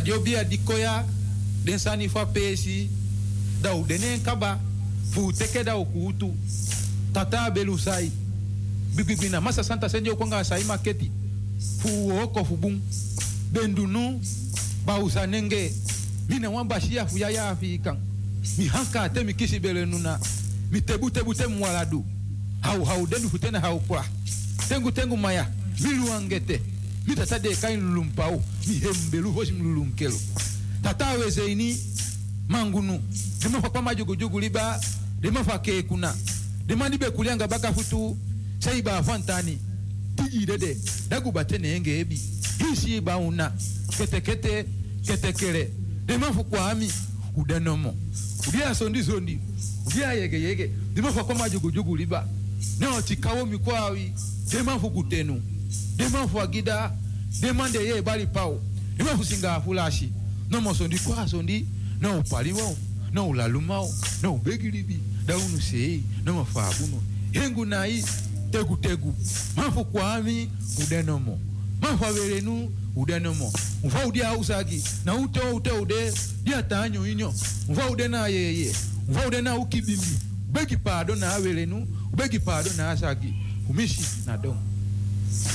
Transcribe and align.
Dat 0.00 0.24
je 0.24 0.38
a 0.38 0.44
di 0.44 0.60
koya, 0.64 1.04
den 1.64 1.78
sani 1.78 2.08
fa 2.08 2.24
pesi, 2.26 2.88
da 3.60 3.74
u 3.74 3.84
denen 3.86 4.22
kaba, 4.22 4.60
fu 5.10 5.32
teke 5.32 5.62
da 5.62 5.76
u 5.76 5.84
kuutu, 5.84 6.34
tata 7.12 7.50
belu 7.50 7.78
sai. 7.78 8.10
Bibibina, 8.94 9.40
masa 9.40 9.62
santa 9.62 9.88
senjo 9.88 10.16
a 10.30 10.42
sai 10.42 10.64
maketi, 10.64 11.10
fu 11.78 12.10
oko 12.22 12.44
fu 12.44 12.56
ba 12.56 12.68
bendunu, 13.52 14.20
sa 15.10 15.26
nenge, 15.26 15.72
mina 16.28 16.48
wan 16.48 16.66
bashia 16.66 17.06
fu 17.06 17.18
yaya 17.18 17.50
afikan. 17.50 17.98
Mi 18.56 18.68
hanka 18.68 19.08
te 19.10 19.22
mi 19.22 19.34
kisi 19.34 19.60
bele 19.60 19.84
nuna, 19.84 20.18
mi 20.70 20.80
tebu 20.80 21.10
tebu 21.10 21.34
te 21.34 21.46
mwaladu. 21.46 22.02
Hau 22.62 22.84
hau 22.84 23.06
denu 23.06 23.28
fu 23.28 23.38
tena 23.38 23.60
hau 23.60 23.80
kwa. 23.80 24.04
Tengu 24.66 24.90
tengu 24.90 25.16
maya, 25.16 25.46
mi 25.78 25.90
bita 27.10 27.26
sa 27.26 27.38
de 27.38 27.50
kain 27.56 27.80
lulum 27.80 28.06
vitata 28.06 28.22
deka 28.22 28.40
inlulumpao 28.40 28.42
mihembelu 28.66 29.32
voci 29.32 29.52
mlulunkelo 29.52 30.20
tata 30.82 31.10
weze 31.18 31.52
ini 31.52 31.76
mangunu. 32.48 33.00
Dema 33.42 33.60
kwa 33.60 33.82
majugujugu 33.82 34.40
liba 34.40 34.80
dema 35.20 35.44
fa 35.44 35.58
ke 35.58 35.82
kekuna 35.82 36.14
dema 36.66 36.88
be 36.88 37.10
kulianga 37.10 37.48
baka 37.48 37.72
futu 37.72 38.16
saiba 38.60 38.96
afantani 38.98 39.58
tijidede 40.16 40.76
dagubate 41.08 41.56
enge 41.56 41.98
ebi. 42.00 42.20
Hisi 42.58 43.00
bauna 43.00 43.52
ketekete 43.98 44.66
ketekele 45.04 45.70
dema 46.06 46.32
fukwami 46.32 46.92
udanomo. 47.36 47.94
Udia 48.48 48.74
sondi 48.74 49.02
sondi. 49.02 49.38
Udia 49.86 50.12
yege 50.12 50.40
yege. 50.40 50.70
Dema 50.94 51.08
fa 51.12 51.24
pama 51.24 51.24
kwa 51.24 51.34
majugujugu 51.34 51.96
liba. 51.96 52.26
Nao 52.78 53.02
tikawo 53.02 53.46
mikwawi 53.46 54.12
dema 54.50 54.78
fukutenu 54.78 55.42
dema 55.96 56.28
fagida 56.28 56.92
agida, 57.30 57.40
dema 57.40 57.68
de 57.68 57.78
ye 57.78 58.02
bali 58.02 58.26
pao. 58.26 58.60
Dema 58.96 59.16
fu 59.16 59.24
singa 59.24 59.60
fulashi. 59.60 60.12
No 60.50 60.60
mo 60.60 60.74
sondi 60.74 60.98
kwa 60.98 61.28
sondi, 61.28 61.66
no 62.00 62.18
upaliwo, 62.20 62.76
no 63.12 63.32
no 64.22 64.34
ubegilibi. 64.34 64.98
Da 65.26 65.36
unu 65.36 65.60
sei, 65.60 66.02
no 66.24 66.34
mafabuno. 66.34 67.00
Hengu 67.32 67.64
nai, 67.64 68.04
tegu 68.50 68.76
tegu. 68.76 69.14
Mafu 69.56 69.84
kwami, 69.84 70.50
udenomo. 70.82 71.38
Mafu 71.80 72.04
averenu, 72.04 72.70
udenomo. 72.96 73.52
Mfa 73.84 74.06
udia 74.06 74.36
usagi, 74.36 74.82
na 75.04 75.14
ute 75.14 75.40
ute 75.40 75.70
ude, 75.70 76.12
dia 76.44 76.62
tanyo 76.62 77.06
inyo. 77.06 77.34
Mfa 77.68 77.90
ude 77.90 78.08
na 78.08 78.26
yeye, 78.28 78.74
mfa 79.08 79.26
ude 79.26 79.40
na 79.40 79.56
ukibimi. 79.56 80.18
Begi 80.52 80.76
pado 80.76 81.14
na 81.14 81.34
averenu, 81.34 81.86
begi 82.16 82.38
pado 82.40 82.70
na 82.76 82.90
asagi. 82.90 83.34
Umishi 83.68 84.02
na 84.26 84.36
dom. 84.36 84.56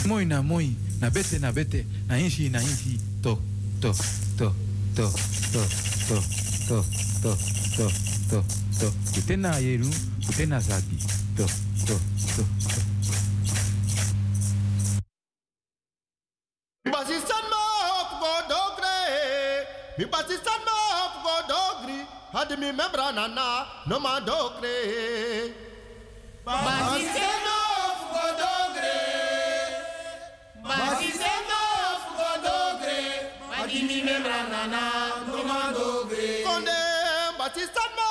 Moi 0.05 0.25
na 0.25 0.41
moi, 0.41 0.72
na 0.99 1.09
bete 1.09 1.39
na 1.39 1.51
bete, 1.51 1.85
na 2.07 2.17
inshi 2.17 2.49
na 2.49 2.59
inshi. 2.59 2.99
To, 3.23 3.39
to, 3.81 3.93
to, 4.37 4.53
to, 4.95 5.05
to, 5.51 5.65
to, 6.07 6.17
to, 6.67 6.83
to, 7.21 7.35
to, 7.75 7.85
to, 8.29 8.39
to. 8.79 8.87
Ute 9.17 9.35
na 9.37 9.57
yeru, 9.57 9.89
ute 10.29 10.45
na 10.45 10.59
zagi. 10.59 10.97
To, 11.37 11.45
to, 11.87 11.95
to, 12.35 12.43
to. 12.43 12.83
Basistan 16.91 17.43
ma 17.51 17.61
hop 17.89 18.11
go. 18.21 18.31
Mi 19.97 20.05
basistan 20.05 20.59
ma 20.65 20.75
hop 20.95 21.13
go 21.23 21.35
dogri. 21.51 21.99
Had 22.31 22.59
mi 22.59 22.71
membra 22.71 23.11
nana 23.13 23.67
no 23.87 23.99
ma 23.99 24.19
dogre. 24.19 25.64
What 37.55 37.63
is 37.63 37.69
my 37.95 38.04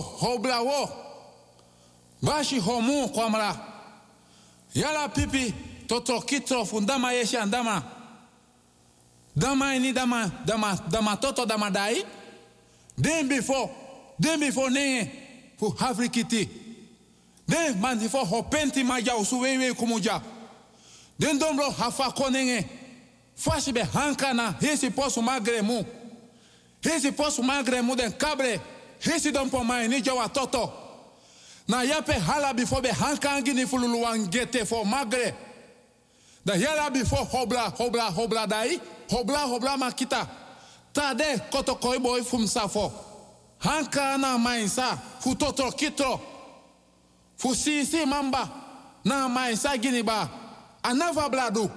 ho 0.00 0.26
ho 0.26 0.38
bla 0.38 0.62
wo 0.62 0.88
bashi 2.22 2.58
ho 2.58 2.80
mu 2.80 3.08
kwamra. 3.08 3.56
Yala 4.74 5.08
pipi 5.08 5.54
toto 5.86 6.20
kitro 6.20 6.64
fundama 6.64 7.12
yeshi 7.12 7.36
dama 9.36 9.74
ini 9.74 9.92
dama 9.92 10.30
dama 10.44 10.78
dama 10.88 11.16
toto 11.16 11.46
dama 11.46 11.70
dai. 11.70 12.02
Den 13.00 13.28
before 13.28 13.70
den 14.18 14.40
before 14.40 14.70
nenge 14.70 15.10
fu 15.58 15.72
afrikiti. 15.78 16.48
Den 17.46 17.80
man 17.80 17.98
before 17.98 18.26
ho 18.26 18.42
penti 18.42 18.84
maja 18.84 19.16
usu 19.16 19.40
wewe 19.40 19.74
kumuja. 19.74 20.22
Den 21.18 21.38
dombro 21.38 21.70
hafa 21.70 22.12
konenge. 22.12 22.64
Fashi 23.36 23.72
be 23.72 23.80
hankana 23.80 24.54
hesi 24.60 24.90
posu 24.90 25.22
magre 25.22 25.62
mu. 25.62 25.84
Hesi 26.82 27.12
posu 27.12 27.42
magre 27.42 27.82
mu 27.82 27.96
den 27.96 28.12
kabre 28.12 28.60
hesi 29.00 29.32
don 29.32 29.48
po 29.50 29.64
mai 29.64 29.88
ni 29.88 30.00
jawa 30.00 30.28
toto. 30.28 30.72
Na 31.68 31.82
yape 31.82 32.12
hala 32.12 32.52
bifo 32.54 32.80
be 32.82 32.88
hankangi 32.88 33.54
ni 33.54 33.64
fululu 33.66 34.02
wangete 34.02 34.66
for 34.66 34.84
magre. 34.84 35.34
Da 36.44 36.54
yala 36.54 36.90
bifo 36.90 37.16
hobla 37.16 37.70
hobla 37.76 38.10
hobla 38.10 38.46
dai 38.46 38.80
hobla 39.10 39.38
hobla 39.46 39.76
makita. 39.76 40.26
Tade 40.92 41.50
koto 41.50 41.74
koi 41.76 41.98
boy 41.98 42.22
fum 42.22 42.46
safo 42.46 42.92
hanka 43.58 44.18
na 44.18 44.38
mainsa 44.38 44.96
fu 45.20 45.34
toto 45.34 45.70
kitro. 45.70 46.20
Fu 47.36 47.54
sisi 47.54 48.04
mamba 48.06 48.48
na 49.04 49.28
mainsa 49.28 49.76
gini 49.78 50.02
ba. 50.02 50.28
Anava 50.82 51.28
bladu 51.28 51.70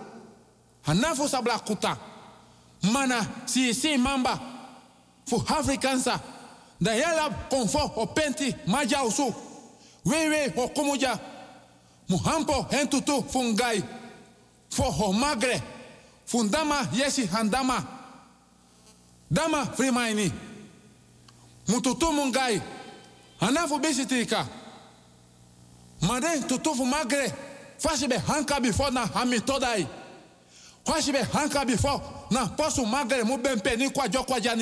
anafo 0.86 1.28
sabla 1.28 1.60
kuta 1.60 1.98
mana 2.92 3.26
sisi 3.46 3.98
mamba 3.98 4.40
fu 5.26 5.36
afrikansa 5.48 6.20
da 6.82 6.94
yala 6.96 7.30
konfo 7.50 7.92
o 7.96 8.06
penti 8.06 8.56
maja 8.68 9.04
usu 9.04 9.34
wewe 10.06 10.54
o 10.58 10.68
kumuja 10.68 11.20
muhampo 12.10 12.66
hentutu 12.70 13.24
fungai. 13.30 13.84
Fo 14.70 14.84
ho 14.84 15.14
magre 15.14 15.62
fundama 16.26 16.88
yesi 16.94 17.26
handama. 17.26 17.84
Dama 19.32 19.66
frimaini. 19.66 20.32
Mututu 21.68 22.12
mungai. 22.12 22.62
Anafu 23.40 23.80
bisitika 23.80 24.48
made 26.02 26.40
tutufu 26.48 26.86
magre 26.86 27.32
fashi 27.80 28.08
be 28.08 28.18
hanka 28.18 28.60
before 28.62 28.92
na 28.92 29.06
hami 29.06 29.40
todai 29.40 29.88
fashi 30.86 31.12
be 31.12 31.20
hanka 31.20 31.66
before 31.66 32.02
na 32.32 32.46
posu 32.48 32.86
magre 32.86 33.24
mu 33.24 33.38
bempe 33.38 33.76
ni 33.78 33.90
kwajo 33.90 34.24
kwaja 34.24 34.56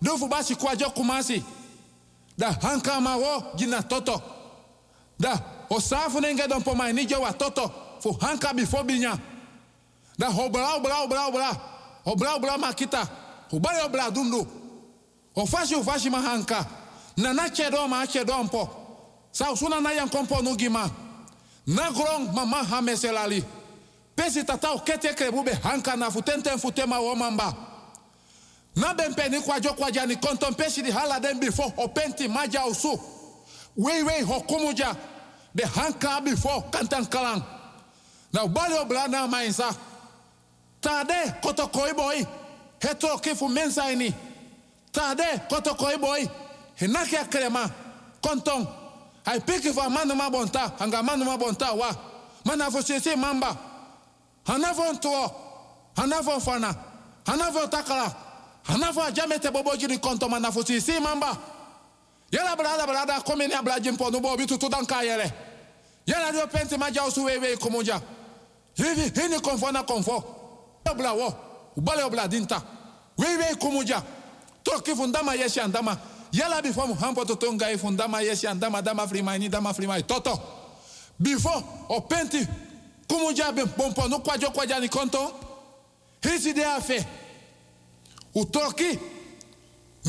kontong 0.00 0.18
dufu 0.18 0.28
basi 0.28 0.54
kwajo 0.54 0.90
kumasi 0.90 1.42
da 2.38 2.52
hanka 2.62 3.00
ma 3.00 3.16
wo 3.16 3.42
gina 3.56 3.82
toto. 3.82 4.22
Da 5.18 5.38
osafu 5.70 6.20
nenge 6.20 6.46
don 6.48 6.62
ni 6.94 7.04
jowa 7.06 7.32
toto. 7.32 7.70
Fu 8.00 8.12
hanka 8.20 8.54
before 8.54 8.84
binya. 8.84 9.18
Da 10.16 10.28
obra 10.28 10.76
obra 10.76 11.02
obra 11.02 11.26
obra 11.26 11.60
obra 12.06 12.34
obra 12.36 12.58
makita. 12.58 13.08
Ubali 13.52 13.80
obra 13.84 14.10
dundu 14.10 14.46
ofashi 15.36 15.74
ofashi 15.74 16.10
mahanka 16.10 16.66
na 17.16 17.32
na 17.32 17.48
chedo 17.48 17.88
ma 17.88 18.06
chedo 18.06 18.44
mpo 18.44 18.68
sa 19.32 19.52
usuna 19.52 19.80
na 19.80 19.92
yan 19.92 20.08
kompo 20.08 20.42
nugima 20.42 20.90
na 21.66 21.90
grong 21.90 22.32
mama 22.34 22.62
hameselali. 22.64 23.42
Pesi 24.14 24.44
tata 24.44 24.70
okete 24.72 25.14
krebu 25.14 25.44
be 25.44 25.52
hanka 25.54 25.96
na 25.96 26.10
futente 26.10 26.50
futema 26.58 27.00
wo 27.00 27.14
mamba 27.16 27.54
na 28.78 28.94
bempe 28.94 29.28
ni 29.28 29.40
kwajo 29.40 29.74
kwaja 29.74 30.06
ni 30.06 30.16
pesi 30.56 30.82
di 30.82 30.90
hala 30.90 31.20
den 31.20 31.40
before 31.40 31.72
openti 31.76 32.28
maja 32.28 32.64
usu 32.66 33.00
wei 33.76 34.02
wei 34.02 34.22
hokumuja 34.22 34.96
de 35.54 35.64
hanka 35.64 36.20
before 36.20 36.62
kantan 36.70 37.06
kalang. 37.06 37.42
Na 38.32 38.44
ubali 38.44 38.74
obla 38.74 39.08
na 39.08 39.26
mainsa 39.26 39.74
tade 40.80 41.34
koto 41.42 41.66
koi 41.68 41.92
boy. 41.92 42.26
Heto 42.80 43.18
kifu 43.18 43.48
mensa 43.48 43.90
ini 43.90 44.14
tade 44.92 45.40
koto 45.48 45.74
koi 45.74 45.96
boy. 45.96 46.26
Hinake 46.80 47.18
akrema 47.18 47.70
konton 48.22 48.66
ai 49.26 49.40
piki 49.40 49.72
fa 49.72 49.88
manu 49.90 50.14
ma 50.14 50.30
bonta. 50.30 50.72
Hanga 50.78 51.02
manu 51.02 51.24
ma 51.24 51.36
bonta 51.36 51.72
wa. 51.72 51.90
Mana 52.44 52.70
fo 52.70 52.80
sese 52.82 53.16
mamba. 53.16 53.56
Hanavon 54.46 55.00
to 55.00 55.32
hanavon 55.96 56.40
fana. 56.40 56.76
Hanavon 57.26 57.68
takala 57.70 58.14
hanafo 58.68 59.02
ajamete 59.02 59.50
bobo 59.50 59.76
jiri 59.76 59.98
konto 59.98 60.28
mana 60.28 60.52
fo 60.52 60.62
sisi 60.62 61.00
mamba. 61.00 61.36
Yala 62.32 62.56
brada 62.56 62.86
brada 62.86 63.20
komini 63.20 63.54
abla 63.54 63.80
jimpo 63.80 64.10
no 64.10 64.20
bobi 64.20 64.46
tutu 64.46 64.68
dan 64.68 64.84
kayele 64.86 65.32
yala 66.06 66.32
dio 66.32 66.46
penti 66.46 66.76
maja 66.76 67.04
usu 67.04 67.24
wewe 67.24 67.56
kumuja 67.56 68.00
hivi 68.74 69.20
hini 69.20 69.40
konfo 69.40 69.72
na 69.72 69.82
konfo. 69.82 70.24
Obla 70.90 71.12
wo 71.12 71.34
ubale 71.76 72.02
obla 72.02 72.28
dinta. 72.28 72.62
Wewe 73.18 73.54
kumuja 73.54 74.02
toki 74.62 74.94
fundama 74.94 75.34
yeshi 75.34 75.60
andama. 75.60 75.96
Yala 76.32 76.62
before 76.62 76.86
muhampo 76.88 77.24
totonga 77.24 77.70
e 77.70 77.78
fundama 77.78 78.20
yeshi 78.20 78.46
andama 78.46 78.82
dama 78.82 79.06
frimaini 79.08 79.48
dama 79.48 79.72
frimaini 79.72 80.06
toto. 80.06 80.38
Before 81.18 81.64
o 81.88 82.00
penti 82.02 82.46
kumuja 83.08 83.52
be 83.54 83.64
bompo 83.64 84.08
no 84.08 84.18
kwajo 84.18 84.50
kwaja 84.50 84.80
ni 84.80 84.88
konto. 84.88 85.32
Hisi 86.22 86.52
de 86.52 86.64
afe 86.64 87.06
utoki 88.40 88.98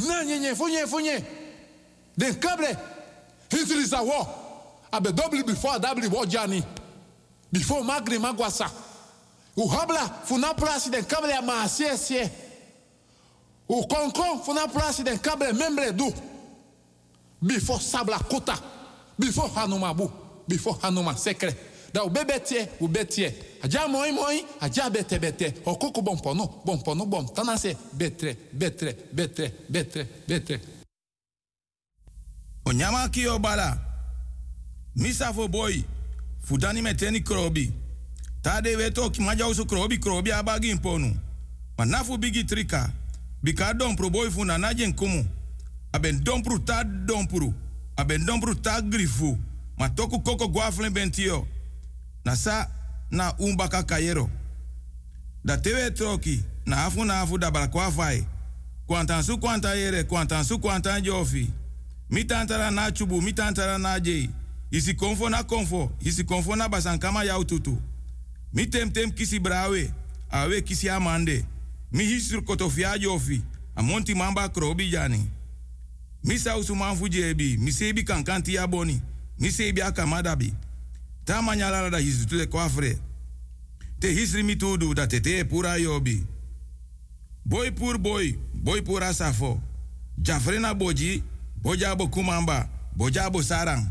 na 0.08 0.24
nyenye 0.26 0.56
funye 0.56 0.88
funye 0.88 1.24
den 2.18 2.36
kable 2.36 2.78
hisi 3.50 3.74
lisa 3.74 4.02
wo. 4.02 4.28
Abe 4.92 5.12
dobli 5.12 5.44
before 5.44 5.80
dabli 5.80 6.08
wo 6.08 6.26
jani 6.26 6.64
before 7.52 7.84
magri 7.84 8.20
magwasa. 8.20 8.72
Uhabla 9.58 10.26
funa 10.26 10.54
plasi 10.54 10.90
den 10.90 11.06
kable 11.06 11.30
ya 11.30 11.42
maasie 11.42 11.98
sie 11.98 12.30
o 13.68 13.84
konkon 13.84 14.44
funa 14.44 14.68
plasi 14.68 15.04
den 15.04 15.20
kable 15.20 15.54
membre 15.54 15.92
du. 15.92 16.14
Before 17.42 17.80
sabla 17.80 18.20
kuta. 18.20 18.58
Before 19.18 19.50
hanuma 19.56 19.94
bu. 19.94 20.12
Before 20.48 20.78
hanuma 20.82 21.16
sekre 21.16 21.56
da 21.94 22.04
o 22.04 22.10
bebe 22.10 22.40
tie 22.46 22.70
o 22.80 22.88
be 22.88 23.06
tie 23.06 23.34
aja 23.62 23.88
moi 23.88 24.12
moi 24.12 24.46
aja 24.60 24.90
bete 24.90 25.20
bete. 25.20 25.54
O 25.66 25.76
koko 25.76 26.02
bompono 26.02 26.62
bompono 26.66 27.06
bom. 27.06 27.26
Tanase 27.34 27.76
betre 27.94 28.38
betre 28.52 28.96
betre 29.12 29.54
betre 29.70 30.08
betre. 30.28 30.60
O 32.66 32.72
nyama 32.72 33.10
ki 33.10 33.28
o 33.28 33.40
bala 33.40 33.78
misa 34.96 35.34
fo 35.34 35.48
boy 35.48 35.84
fudani 36.44 36.82
meteni 36.82 37.24
krobi. 37.24 37.72
Tade 38.42 38.76
weto 38.76 39.10
ki 39.10 39.22
maja 39.22 39.48
usu 39.48 39.66
krobi 39.66 40.00
krobi 40.00 40.32
abagi 40.32 40.70
imponu 40.70 41.16
manafu 41.78 42.18
bigi 42.18 42.46
trika. 42.46 42.90
Bika 43.44 43.74
dompro 43.74 44.10
boy 44.10 44.30
fu 44.30 44.46
na 44.46 44.74
jen 44.74 44.94
kumu 44.94 45.26
aben 45.94 46.24
dompru 46.24 46.60
ta 46.60 46.84
dompru. 46.84 47.54
Aben 47.98 48.26
dompru 48.26 48.56
ta 48.56 48.82
grifu. 48.82 49.38
Ma 49.78 49.90
toku 49.90 50.22
koko 50.22 50.48
guaflen 50.48 50.94
bentio 50.94 51.48
na 52.26 52.36
sa 52.36 52.68
na 53.12 53.34
umbaka 53.38 53.84
kayero 53.84 54.30
da 55.46 55.58
tewe 55.58 55.92
troki 55.92 56.44
na 56.66 56.86
afu 56.86 57.06
na 57.06 57.22
afu 57.22 57.38
da 57.38 57.52
balakwa 57.52 57.92
fai 57.92 58.26
kwantan 58.88 59.24
su 59.24 59.38
kwanta 59.38 59.76
yere 59.76 60.04
kwantan 60.04 60.44
su 60.44 60.60
kwantan 60.60 61.02
jofi 61.04 61.50
mitantara 62.10 62.72
na 62.72 62.92
chubu 62.92 63.22
mitantara 63.22 63.78
na 63.78 64.00
jei. 64.00 64.30
Isi 64.72 64.94
konfo 64.94 65.30
na 65.30 65.44
konfo 65.44 65.92
isi 66.02 66.24
konfo 66.24 66.56
na 66.56 66.70
basankama 66.70 67.24
yau 67.24 67.46
tutu 67.46 67.78
mi 68.54 68.66
tem 68.68 68.92
tem 68.92 69.12
kisi 69.12 69.40
brawe 69.40 69.92
awe 70.32 70.62
kisi 70.62 70.90
amande. 70.90 71.46
Mi 71.92 72.04
hisru 72.06 72.42
kotofia 72.44 72.98
jofi 72.98 73.42
amonti 73.76 74.16
mamba 74.16 74.50
krobi 74.50 74.90
jani. 74.90 75.30
Mi 76.24 76.40
sausu 76.40 76.76
manfu 76.76 77.08
jebi 77.10 77.58
mi 77.58 77.72
sebi 77.72 78.04
kankanti 78.04 78.54
ya 78.56 78.68
boni 78.68 79.02
mi 79.40 79.52
sebi 79.52 79.82
akamadabi 79.82 80.54
ta 81.30 81.42
manyalara 81.42 81.90
da 81.90 81.98
hisu 81.98 82.26
tule 82.26 82.46
kwafre 82.46 82.98
te 84.00 84.12
hisri 84.14 84.44
mi 84.44 84.56
tudu 84.56 84.94
da 84.94 85.08
tete 85.08 85.44
pura 85.44 85.76
yobi 85.78 86.26
boy 87.46 87.72
pur 87.72 87.98
boy 87.98 88.34
boy 88.54 88.82
pura 88.82 89.14
safo 89.14 89.62
jafrena 90.18 90.74
boji 90.74 91.24
bojabo 91.62 92.08
kumamba 92.08 92.70
bojabo 92.96 93.44
sarang 93.44 93.86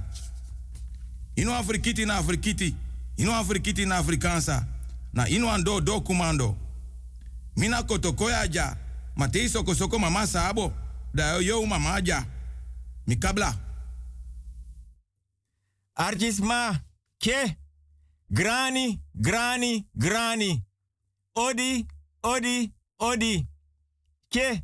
ino 1.36 1.54
afrikiti 1.54 2.06
na 2.06 2.16
afrikiti 2.16 2.74
ino 3.16 3.34
afrikiti 3.36 3.86
na 3.86 3.96
afrikansa 3.96 4.66
na 5.12 5.28
ino 5.28 5.52
ando 5.52 5.80
do 5.80 6.00
kumando 6.00 6.56
mina 7.56 7.82
kotokoya 7.82 8.48
ja 8.48 8.76
matei 9.16 9.48
soko 9.48 9.98
mama 9.98 10.26
sabo 10.26 10.72
da 11.14 11.32
yo 11.36 11.66
mama 11.66 12.00
ja 12.00 12.24
mikabla 13.06 13.54
Arjisma, 15.98 16.80
ke, 17.18 17.56
grani, 18.30 19.00
grani, 19.14 19.86
grani. 19.94 20.64
Odi, 21.34 21.86
odi, 22.22 22.72
odi. 22.98 23.46
Ke, 24.30 24.62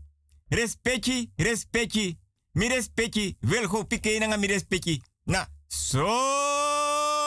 respecti, 0.50 1.30
respecti. 1.38 2.18
Mi 2.54 2.68
respecti. 2.68 3.36
Wil 3.42 3.66
go 3.68 3.84
pike 3.84 4.18
nanga 4.20 4.36
mi 4.36 4.46
respecti. 4.46 5.02
Na 5.26 5.46
so 5.68 6.06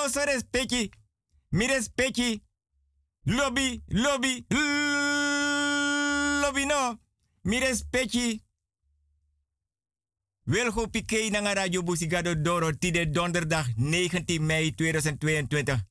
so 0.09 0.25
respecti. 0.25 0.89
Mi 1.51 1.67
respecti. 1.67 2.41
Lobby, 3.25 3.81
lobby, 3.89 4.45
lobby 6.41 6.65
no. 6.65 6.97
Mi 7.43 7.59
respecti. 7.59 8.41
Wilgo 10.47 10.88
Piqué 10.88 11.29
naar 11.29 11.55
Radio 11.55 11.83
Busigado 11.83 12.41
Doro, 12.41 12.71
tide 12.71 13.10
donderdag 13.10 13.67
19 13.75 14.45
mei 14.45 14.75
2022. 14.75 15.83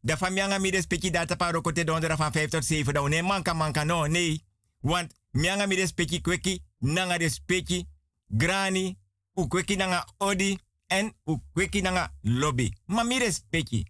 De 0.00 0.16
familie 0.16 0.58
mi 0.58 0.70
respecti 0.70 1.10
data 1.10 1.36
paro 1.36 1.60
kote 1.60 1.84
donderdag 1.84 2.18
van 2.18 2.32
5 2.32 2.50
tot 2.50 2.64
7. 2.64 2.94
Dan 2.94 3.10
nee 3.10 3.22
manka 3.22 3.52
manka 3.52 3.84
no, 3.84 4.06
nee. 4.06 4.44
Want 4.80 5.14
mianga 5.30 5.66
mi 5.66 5.74
respecti 5.74 6.20
kweki, 6.20 6.62
nanga 6.78 7.16
respecti, 7.16 7.84
grani, 8.28 8.98
u 9.34 9.46
kweki 9.46 9.76
nanga 9.76 10.06
odi, 10.18 10.58
en 10.86 11.12
u 11.24 11.38
kweki 11.52 11.80
nanga 11.80 12.12
lobby. 12.20 12.72
Ma 12.86 13.02
mi 13.02 13.18
respecti. 13.18 13.84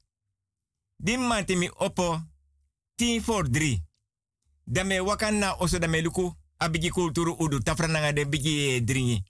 Dim 0.96 1.20
mante 1.20 1.54
mi 1.54 1.70
oppo 1.76 2.22
10 2.94 3.22
voor 3.22 3.50
3. 3.50 3.82
Dame 4.64 5.00
wakana 5.00 5.56
oso 5.58 5.78
dame 5.78 6.02
luku, 6.02 6.34
abigi 6.56 6.90
kulturu 6.90 7.36
udu, 7.38 7.62
tafra 7.62 7.86
nanga 7.86 8.12
de 8.12 8.26
bigi 8.26 8.84
dringi. 8.84 9.24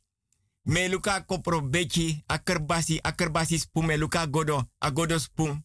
Me 0.69 0.89
luka 0.89 1.21
kopro 1.21 1.61
bechi, 1.61 2.25
akerbasi, 2.29 3.01
akerbasi 3.03 3.59
spoon, 3.59 3.87
me 3.87 3.97
luka 3.97 4.27
godo, 4.27 4.65
a 4.81 4.91
godo 4.91 5.19
spoon. 5.19 5.65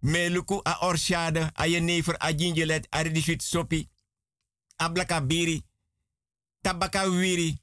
Me 0.00 0.28
luku 0.30 0.60
a 0.64 0.86
orshade, 0.86 1.50
a 1.54 1.68
je 1.68 1.80
never, 1.80 2.16
a 2.18 2.32
gingelet, 2.32 2.86
a 2.90 3.02
redishit 3.02 3.42
sopi. 3.42 3.88
A 4.78 4.88
blaka 4.88 5.20
biri, 5.20 5.62
tabaka 6.62 7.04
wiri. 7.04 7.58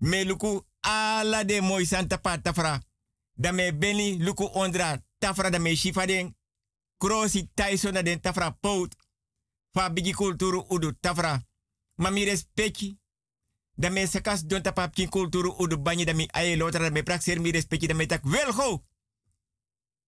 Me 0.00 0.24
luku 0.24 0.62
ala 0.82 1.44
de 1.44 1.60
mooi 1.60 1.86
santa 1.86 2.18
pa 2.18 2.38
tafra. 2.38 2.80
Da 3.34 3.52
me 3.52 3.72
beni 3.72 4.18
luku 4.18 4.50
ondra, 4.52 4.98
tafra 5.18 5.50
da 5.50 5.58
me 5.58 5.74
shifa 5.74 6.06
den. 6.06 6.34
Krosi 6.98 7.48
taiso 7.54 7.90
na 7.90 8.02
den 8.02 8.20
tafra 8.20 8.50
pout. 8.50 8.94
Fa 9.72 9.88
bigi 9.90 10.14
udu 10.68 10.92
tafra. 11.00 11.40
Ma 11.96 12.10
mi 12.10 12.24
respecti, 12.24 12.98
da 13.76 13.90
me 13.90 14.06
sakas 14.06 14.46
don 14.46 14.62
tapa 14.62 14.88
kin 14.88 15.08
kulturu 15.08 15.54
udu 15.58 15.76
banyi 15.76 16.04
da 16.04 16.14
mi 16.14 16.28
aye 16.32 16.56
lotra 16.56 16.80
da 16.84 16.90
me 16.90 17.02
praxer 17.02 17.40
mi 17.40 17.52
respecti 17.52 17.86
da 17.86 17.94
me 17.94 18.06
tak. 18.06 18.22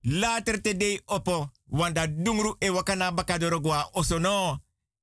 Later 0.02 0.60
te 0.62 0.74
de 0.74 1.02
opo, 1.06 1.50
wanda 1.66 2.06
dungru 2.06 2.56
e 2.60 2.70
wakana 2.70 3.12
bakadoro 3.12 3.60
gwa 3.60 3.90
osono. 3.92 4.58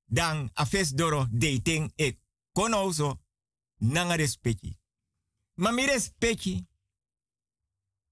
Dan 0.07 0.49
afes 0.53 0.93
doro 0.95 1.27
dating 1.31 1.91
e 1.97 2.17
kono 2.53 2.91
so 2.91 3.19
nanga 3.79 4.15
respecti. 4.15 4.77
Ma 5.55 5.71
mi 5.71 5.85
respecti. 5.85 6.65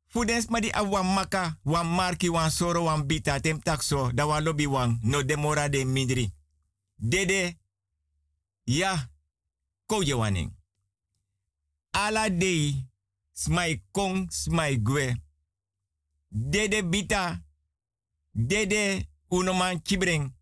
Fudens 0.08 0.48
ma 0.50 0.60
di 0.60 0.70
a 0.70 0.84
wan 0.84 1.14
maka, 1.14 1.58
wan 1.64 1.88
marki, 1.88 2.30
wan 2.30 2.52
soro, 2.52 2.84
wan 2.84 3.06
bita, 3.08 3.40
tem 3.40 3.60
takso, 3.60 4.12
da 4.14 4.26
wan 4.26 4.44
lobby 4.44 4.68
no 5.02 5.24
demora 5.24 5.70
de 5.70 5.86
mindri. 5.86 6.32
Dede, 6.96 7.58
ja, 8.66 9.10
koje 9.94 10.16
waning. 10.16 10.52
Ala 11.92 12.30
dei, 12.30 12.90
smai 13.34 13.84
kong, 13.92 14.32
smai 14.32 14.82
gwe. 14.82 15.16
Dede 16.30 16.84
bita, 16.84 17.44
dede 18.32 19.10
unoman 19.30 19.82
kibreng. 19.82 20.34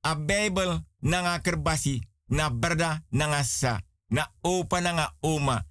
A 0.00 0.14
Bijbel 0.14 0.84
nanga 1.00 1.40
kerbasi, 1.40 2.08
na 2.26 2.50
berda 2.50 3.02
nanga 3.10 3.44
sa, 3.44 3.80
na 4.08 4.32
opa 4.42 4.80
nanga 4.80 5.16
oma, 5.20 5.66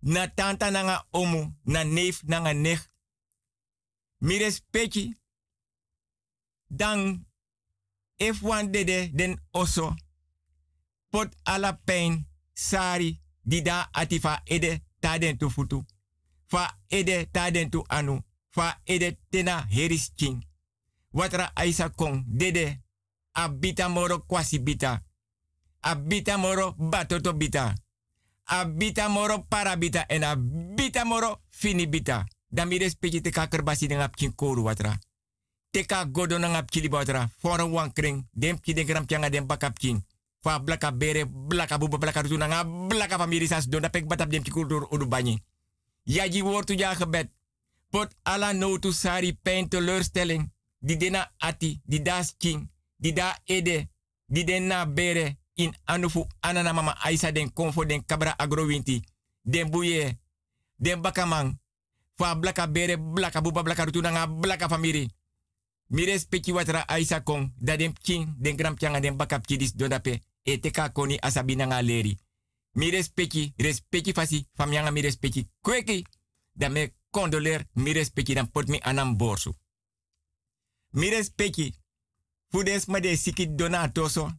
na 0.00 0.28
tanta 0.28 0.70
nanga 0.70 1.06
omu, 1.10 1.54
na 1.64 1.84
neef 1.84 2.22
nanga 2.22 2.52
nech. 2.52 2.90
Mi 4.18 4.38
respecti. 4.38 5.16
Dan, 6.66 7.26
if 8.16 8.42
one 8.42 8.70
dede 8.70 9.10
den 9.12 9.40
oso, 9.52 9.94
pot 11.10 11.28
ala 11.44 11.80
pain, 11.84 12.26
sari, 12.54 13.20
dida 13.42 13.88
atifa 13.92 14.42
ede 14.44 14.82
taden 15.00 15.38
tu 15.38 15.50
futu. 15.50 15.84
Fa 16.46 16.78
ede 16.88 17.26
taden 17.30 17.70
tu 17.70 17.84
anu. 17.88 18.22
Fa 18.50 18.80
ede 18.84 19.18
tena 19.30 19.66
heris 19.70 20.12
king. 20.14 20.46
Watra 21.10 21.50
aisa 21.54 21.88
kong 21.88 22.24
dede. 22.26 22.82
Abita 23.32 23.88
moro 23.88 24.18
kwasi 24.18 24.58
bita. 24.58 25.02
Abita 25.80 26.36
moro 26.38 26.74
batoto 26.78 27.32
bita. 27.32 27.74
Abita 28.44 29.08
moro 29.08 29.38
parabita 29.48 30.06
en 30.08 30.24
abita 30.24 31.04
moro 31.04 31.42
fini 31.50 31.88
bita. 31.88 32.24
Dan 32.48 32.68
mi 32.68 32.78
respecti 32.78 33.20
te 33.20 33.30
kakerbasi 33.30 33.86
dengan 33.86 34.10
kin 34.10 34.34
koru 34.34 34.62
watra. 34.62 34.98
Teka 35.70 36.04
godo 36.04 36.38
nang 36.38 36.54
ap 36.54 36.70
kili 36.70 36.88
watra. 36.88 37.28
Fora 37.38 37.66
wan 37.66 37.92
kring. 37.92 38.28
Dem 38.32 38.60
ki 38.60 38.72
den 38.74 38.86
gram 38.86 39.06
pianga 39.06 39.30
dem 39.30 39.46
king 39.74 40.04
fa 40.44 40.60
blaka 40.60 40.92
bere 40.92 41.24
blaka 41.24 41.78
buba 41.78 41.96
blaka 41.98 42.22
rutu 42.22 42.36
nanga 42.36 42.64
blaka 42.64 43.16
famiri 43.16 43.48
sas 43.48 43.68
don 43.68 43.88
pek 43.90 44.04
batap 44.06 44.28
dem 44.28 44.44
udu 44.90 45.06
banyi. 45.08 45.40
Yaji 46.04 46.42
wortu 46.42 46.76
ja 46.76 46.94
gebed. 46.94 47.30
Pot 47.90 48.12
ala 48.22 48.52
no 48.52 48.78
tu 48.78 48.92
sari 48.92 49.32
pijn 49.32 49.68
teleurstelling. 49.68 50.52
Die 50.78 50.96
dena 50.96 51.32
ati, 51.38 51.80
die 51.84 52.02
das 52.02 52.34
king, 52.36 52.70
die 52.96 53.12
da 53.12 53.38
ede, 53.44 53.88
die 54.26 54.44
dena 54.44 54.86
bere 54.86 55.38
in 55.54 55.72
anufu 55.84 56.26
anana 56.40 56.72
mama 56.72 56.94
aisa 57.00 57.32
den 57.32 57.52
konfo 57.52 57.84
den 57.84 58.04
kabra 58.04 58.34
agrowinti. 58.36 59.02
Den 59.42 59.70
buye, 59.70 60.18
den 60.76 61.00
bakamang. 61.00 61.58
Fa 62.16 62.34
blaka 62.34 62.68
bere 62.68 62.98
blaka 62.98 63.40
buba 63.40 63.62
blaka 63.62 63.84
rutu 63.84 64.00
nanga 64.00 64.26
blaka 64.26 64.68
famiri. 64.68 65.08
Mi 65.88 66.04
watra 66.52 66.84
aisa 66.86 67.20
kong, 67.20 67.52
da 67.56 67.76
den 67.76 67.92
king, 68.02 68.34
den 68.38 68.56
gram 68.56 68.74
pianga 68.74 69.00
den 69.00 69.16
bakap 69.16 69.46
kidis 69.46 69.72
teka 70.44 70.88
koni 70.88 71.18
asabina 71.20 71.66
nga 71.66 71.82
leri. 71.82 72.18
Mi 72.72 72.90
respecti, 72.90 73.52
respecti 73.56 74.12
fasi, 74.12 74.48
famyanga 74.52 74.90
mi 74.90 75.00
respecti 75.00 75.50
kweki, 75.60 76.06
da 76.52 76.68
me 76.68 76.94
condoler, 77.10 77.66
mi 77.72 77.92
respecti 77.92 78.34
dan 78.34 78.50
pot 78.50 78.68
mi 78.68 78.78
anam 78.80 79.16
borsu. 79.16 79.54
Mi 80.90 81.08
respecti, 81.08 81.74
fudens 82.48 82.86
ma 82.86 83.00
de 83.00 83.16
siki 83.16 83.54
donatoso, 83.54 84.30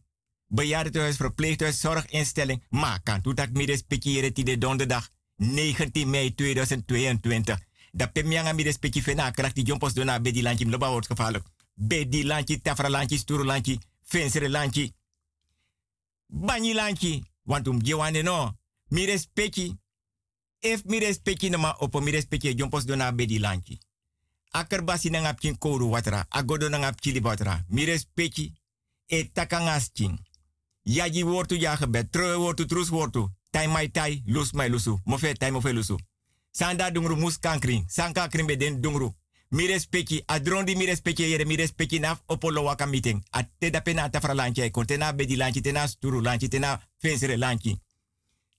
bejaardentehuis, 0.46 1.16
verpleeghuis, 1.16 1.80
zorginstelling, 1.80 2.62
maar 2.70 3.02
kan 3.02 3.22
toetak 3.22 3.50
mi 3.52 3.64
respecti 3.64 4.12
jere 4.12 4.32
de 4.32 4.58
donderdag 4.58 5.08
19 5.36 6.06
mei 6.08 6.34
2022. 6.34 7.58
Da 7.92 8.06
pemianga 8.06 8.52
mi 8.52 8.62
respecti 8.62 9.02
fena 9.02 9.30
kracht 9.30 9.54
die 9.54 9.64
jompos 9.64 9.94
dona 9.94 10.20
bedi 10.20 10.42
lanchi 10.42 10.66
mloba 10.66 10.90
wordt 10.90 11.06
gevaarlijk. 11.06 11.46
Bedi 11.74 12.24
lanchi, 12.24 12.60
tafra 12.60 12.88
lanchi, 12.88 13.18
sturu 13.18 13.44
lanchi, 13.44 13.78
fensere 14.02 14.48
lanchi, 14.48 14.94
banyi 16.28 16.74
lanchi, 16.74 17.24
want 17.44 17.68
um 17.68 17.82
gewane 17.82 18.22
no. 18.22 18.52
Mi 18.90 19.06
respecti. 19.06 19.76
If 20.60 20.84
mi 20.84 20.98
respecti 20.98 21.50
no 21.50 21.58
ma 21.58 21.76
opo 21.78 22.00
mi 22.00 22.10
respecti 22.10 22.54
jompos 22.54 22.84
dona 22.84 23.12
bedi 23.12 23.38
lanchi. 23.38 23.78
Akerbasi 24.50 25.10
na 25.10 25.20
ngap 25.20 25.40
kin 25.40 25.58
kouru 25.58 25.90
watra, 25.90 26.26
agodo 26.28 26.68
na 26.68 26.92
watra. 27.22 27.64
Mi 27.68 27.84
respecti 27.84 28.52
e 29.06 29.24
takangas 29.24 29.90
kin. 29.92 30.18
Yaji 30.82 31.22
wortu 31.24 31.54
ya 31.54 31.76
gebed, 31.76 32.10
troe 32.10 32.36
wortu 32.36 32.66
trus 32.66 32.88
wortu. 32.90 33.30
Tai 33.50 33.66
mai 33.66 33.88
tai, 33.88 34.22
lus 34.26 34.52
mai 34.52 34.68
lusu. 34.68 35.00
Mofe 35.04 35.34
tai 35.34 35.50
mofe 35.50 35.72
lusu. 35.72 35.96
Sanda 36.50 36.90
dungru 36.90 37.16
mus 37.16 37.38
kankring, 37.38 37.84
sanka 37.88 38.28
krimbe 38.28 38.56
den 38.56 38.80
dungru. 38.80 39.14
Mi 39.48 39.66
respecti, 39.66 40.22
adrondi 40.26 40.74
mi 40.74 40.84
respecti 40.84 41.22
yere 41.22 41.44
mi 41.44 41.56
naf 41.98 42.22
opolo 42.26 42.62
waka 42.62 42.86
meeting. 42.86 43.22
A 43.30 43.44
te 43.58 43.70
da 43.70 43.80
pena 43.80 44.10
tafra 44.10 44.34
lanchi, 44.34 44.60
e 44.60 44.70
bedi 45.14 45.36
lanchi, 45.36 45.60
tena 45.60 45.86
sturu 45.86 46.20
lanchi, 46.20 46.48
tena 46.48 46.82
fensere 46.98 47.36
lanchi. 47.36 47.80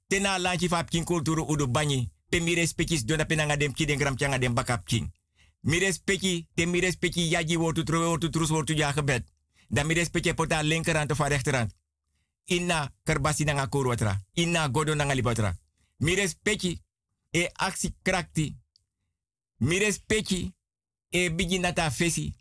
Tena 0.08 0.38
lanchi 0.38 0.67
fa 0.67 0.84
kin 0.84 1.04
kulturu 1.04 1.43
udu 1.43 1.67
banyi. 1.67 2.10
Pe 2.30 2.39
mi 2.39 2.54
respecti 2.56 2.97
ngadem 3.45 3.73
ki 3.73 3.86
den 3.86 3.97
gram 3.97 4.15
den 4.15 4.54
bakap 4.54 4.86
king. 4.86 5.12
Mi 5.62 5.80
respecti, 5.80 6.47
te 6.54 6.65
mi 6.65 6.80
respecti 6.80 7.30
yaji 7.32 7.58
wortu 7.58 7.84
trowe 7.84 8.06
wortu 8.08 8.30
trus 8.30 8.50
wortu 8.50 8.73
ja. 8.73 8.93
Da 9.69 9.84
mi 9.84 9.93
respecti 9.93 10.34
pota 10.34 10.62
linkerhand 10.63 11.12
of 11.12 11.19
rechterhand. 11.19 11.71
Inna 12.45 12.93
kerbasi 13.04 13.43
nanga 13.43 13.67
kuru 13.67 13.89
watra. 13.89 14.21
Inna 14.34 14.69
godo 14.69 14.95
nanga 14.95 15.13
respecti 16.15 16.82
e 17.32 17.50
aksi 17.54 17.95
krakti. 18.02 18.56
Mi 19.58 19.80
e 21.10 21.30
bigi 21.30 21.60
nata 21.60 21.91
fesi. 21.91 22.36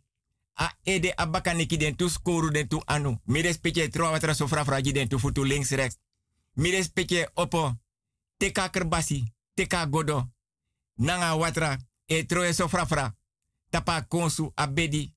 A 0.54 0.72
ede 0.82 1.12
abaka 1.16 1.52
neki 1.52 1.76
den 1.76 1.96
tu 1.96 2.08
skoru 2.08 2.50
den 2.50 2.68
anu. 2.84 3.20
Mi 3.24 3.42
respecte 3.42 3.88
tro 3.88 4.10
watra 4.10 4.34
sofra 4.34 4.64
fraji 4.64 4.92
den 4.92 5.08
tu 5.08 5.18
futu 5.18 5.44
links 5.44 5.70
rechts. 5.70 5.98
Mi 6.52 6.70
respecte 6.70 7.30
opo. 7.34 7.74
Teka 8.36 8.68
kerbasi. 8.68 9.32
Teka 9.54 9.86
godo. 9.86 10.32
Nanga 10.94 11.34
watra. 11.36 11.78
E 12.06 12.24
tro 12.24 12.42
e 12.42 12.52
sofra 12.52 12.86
fra. 12.86 13.16
Tapa 13.70 14.02
konsu 14.02 14.52
a 14.54 14.66
bedi. 14.66 15.14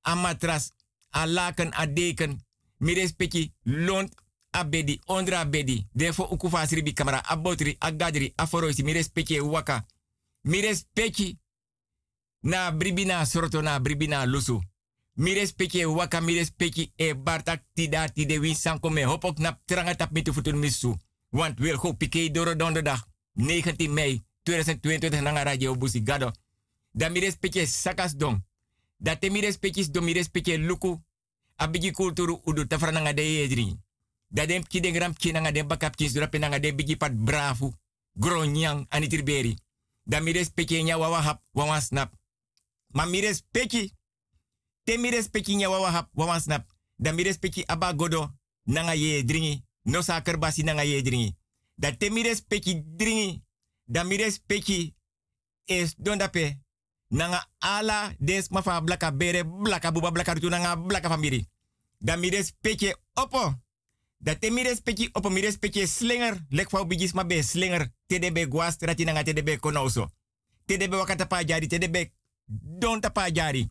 A 0.00 0.14
matras. 0.14 0.72
A 1.10 1.26
laken 1.26 1.72
a 1.74 1.86
deken. 1.86 2.46
Mi 2.76 2.94
respecte 2.94 3.52
lont. 3.62 4.14
abedi, 4.50 5.00
ondra 5.06 5.40
abedi. 5.40 5.86
Defo 5.92 6.24
ukufas 6.24 6.70
ribi 6.70 6.92
kamera, 6.92 7.24
abotri, 7.24 7.76
agadri, 7.78 8.32
aforoisi, 8.36 8.82
mi 8.82 8.92
respecte 8.92 9.40
waka. 9.40 9.86
Mi 10.40 10.60
respecte 10.60 11.36
na 12.48 12.72
bribina 12.72 13.24
sorto 13.26 13.62
na 13.62 13.78
bribina 13.80 14.26
lusu. 14.26 14.62
Mi 15.14 15.34
respecte 15.34 15.84
waka, 15.84 16.20
mi 16.20 16.34
respecte 16.34 16.92
e 16.96 17.14
bartak 17.14 17.62
tida 17.74 18.08
tide 18.08 18.38
win 18.38 18.56
me 18.92 19.04
hopok 19.04 19.38
na 19.38 19.60
tranga 19.64 19.94
tap 19.94 20.10
mitu 20.12 20.32
futun 20.32 20.56
misu. 20.56 20.96
Want 21.30 21.58
wil 21.58 21.76
go 21.76 21.92
pike 21.92 22.30
doro 22.32 22.54
donderdag 22.54 23.04
19 23.34 23.88
mei 23.88 24.24
2022 24.42 25.20
nanga 25.20 25.42
radio 25.42 25.76
busi 25.76 26.02
gado. 26.02 26.32
Da 26.92 27.08
mi 27.08 27.20
sakas 27.66 28.16
dong. 28.16 28.42
Da 28.96 29.16
te 29.16 29.30
mi 29.30 29.40
respecte 29.40 29.90
do 29.90 30.00
mi 30.00 30.12
respecte 30.12 30.58
luku. 30.58 31.02
Abigi 31.56 31.90
kulturu 31.90 32.40
udu 32.44 32.66
tafra 32.66 32.90
nanga 32.90 33.12
de 33.12 33.22
yedri. 33.22 33.76
Da 34.28 34.46
dem 34.46 34.62
gram 34.92 35.14
ki 35.14 35.32
nanga 35.32 35.52
den 35.52 35.66
bakap 35.66 35.96
ki 35.96 36.08
sura 36.08 36.28
pe 36.28 36.38
nanga 36.38 36.58
den 36.58 36.76
bigi 36.76 36.96
pat. 36.96 37.12
Gronyang 38.14 38.86
anitriberi. 38.88 39.56
Da 40.04 40.20
mi 40.20 40.32
respecte 40.32 40.82
nya 40.82 40.96
wawa 40.98 41.22
hap. 41.22 42.17
Ma 42.98 43.06
mi 43.06 43.20
respecte 43.20 43.94
te 44.84 44.98
mi 44.98 45.10
respecti 45.10 45.54
nya 45.54 45.70
wawa 45.70 45.90
hap 45.90 46.10
snap. 46.40 46.66
Da 46.96 47.12
mi 47.12 47.22
respecti 47.22 47.62
aba 47.66 47.92
godo 47.92 48.34
nanga 48.64 48.94
ye 48.94 49.24
dringi. 49.24 49.64
No 49.82 50.02
sa 50.02 50.20
kerbasi 50.22 50.62
nanga 50.64 50.82
ye 50.82 51.02
dringi. 51.02 51.36
Da 51.76 51.96
te 51.96 52.10
mi 52.10 52.22
respecti 52.22 52.82
dringi. 52.96 53.44
Da 53.84 54.02
mi 54.02 54.16
respecti 54.16 54.96
es 55.64 55.94
don 55.96 56.18
dape. 56.18 56.58
Nanga 57.08 57.46
ala 57.58 58.14
des 58.18 58.48
mafa 58.48 58.80
blaka 58.80 59.12
bere 59.12 59.44
blaka 59.44 59.92
buba 59.92 60.10
blaka 60.10 60.34
rutu 60.34 60.48
nanga 60.48 60.76
blaka 60.76 61.08
famiri. 61.08 61.46
Da 61.98 62.16
mi 62.16 62.30
respecti 62.30 62.94
opo. 63.14 63.54
Da 64.16 64.34
te 64.34 64.50
mi 64.50 64.62
respecti 64.62 65.08
opo 65.12 65.30
mi 65.30 65.40
respecti 65.40 65.86
slinger. 65.86 66.46
Lek 66.48 66.68
fau 66.68 66.86
bigis 66.86 67.12
ma 67.12 67.24
be 67.24 67.42
slinger. 67.42 67.92
Te 68.06 68.18
de 68.18 68.32
be 68.32 68.48
guas 68.48 68.76
trati 68.76 69.04
nanga 69.04 69.22
te 69.22 69.32
de 69.32 69.42
be 69.42 69.58
konoso. 69.58 70.10
Te 70.64 70.76
de 70.76 70.88
be 70.88 70.96
wakata 70.96 71.26
pa 71.26 71.44
jari. 71.44 71.68
Don 72.48 73.00
tapa 73.00 73.30
jari 73.30 73.70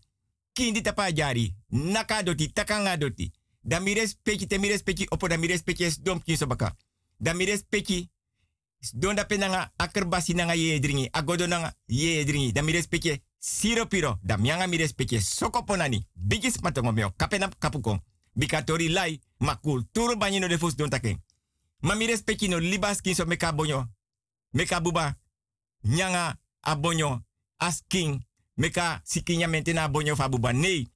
kindi 0.58 0.82
tapa 0.82 1.12
jari, 1.12 1.54
naka 1.70 2.24
doti, 2.24 2.50
takanga 2.50 2.98
doti. 2.98 3.32
Da 3.62 3.80
mi 3.80 3.94
respecti, 3.94 4.48
te 4.48 4.58
mi 4.58 4.68
respecti, 4.68 5.06
opo 5.10 5.28
da 5.28 5.38
mi 5.38 5.48
respecti 5.48 5.84
es 5.84 6.02
dom 6.02 6.22
sobaka. 6.26 6.76
Da 7.18 7.34
mi 7.34 7.46
respecti, 7.46 8.10
da 9.16 9.26
penanga 9.26 9.72
akerbasi 9.76 10.34
nanga 10.34 10.54
ye 10.56 10.80
dringi, 10.80 11.08
agodo 11.12 11.48
nanga 11.48 11.74
ye 11.86 12.24
dringi. 12.26 12.52
Da 12.52 12.62
mi 12.62 12.72
respecti, 12.72 13.22
piro, 13.90 14.20
da 14.24 14.38
soko 15.20 15.64
ponani, 15.64 16.08
bigis 16.14 16.60
matongo 16.62 16.92
meo, 16.92 17.14
kapenap 17.16 17.56
kapukong. 17.60 18.02
Bikatori 18.34 18.90
lai, 18.90 19.20
ma 19.40 19.56
kulturu 19.56 20.16
no 20.16 20.48
defus 20.48 20.76
don 20.76 20.90
taken. 20.90 21.22
Ma 21.82 21.96
mi 21.96 22.08
no 22.48 22.60
libas 22.60 23.02
kin 23.02 23.16
so 23.16 23.26
meka 23.26 23.52
bonyo, 23.52 23.88
meka 24.54 24.80
buba, 24.82 25.16
nyanga 25.84 26.40
abonyo, 26.62 27.24
asking, 27.58 28.27
meka 28.58 29.02
sikinya 29.04 29.48
mentena 29.48 29.88
bonyo 29.88 30.16
fabuba. 30.16 30.54
Nee, 30.54 30.88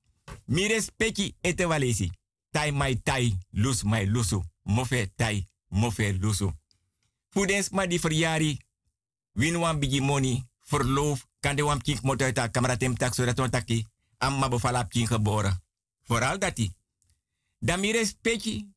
mi 0.45 0.67
respecti 0.67 1.36
ete 1.41 1.65
walesi. 1.65 2.12
Tai 2.52 2.71
mai 2.71 2.95
tai, 2.95 3.38
lus 3.52 3.84
mai 3.84 4.06
lusu. 4.06 4.43
Mofe 4.63 5.12
tai, 5.15 5.47
mofe 5.67 6.12
lusu. 6.12 6.54
Fudens 7.30 7.69
ma 7.69 7.86
di 7.86 8.00
verjari. 8.00 8.58
Win 9.34 9.56
wan 9.56 9.80
bigi 9.80 10.02
money. 10.02 10.43
Verloof. 10.60 11.28
Kan 11.39 11.56
de 11.56 11.63
wan 11.63 11.82
kink 11.82 12.02
motor 12.02 12.34
ta 12.34 12.50
kamera 12.50 12.78
tem 12.78 12.95
tak 12.95 13.15
dat 13.15 13.52
taki. 13.52 13.88
Am 14.17 14.38
ma 14.38 14.47
bevalap 14.47 14.89
kink 14.89 15.08
geboren. 15.08 15.63
Vooral 16.04 16.38
dati. 16.38 16.71
Dan 17.60 17.80
mi 17.80 17.91
respecti. 17.91 18.67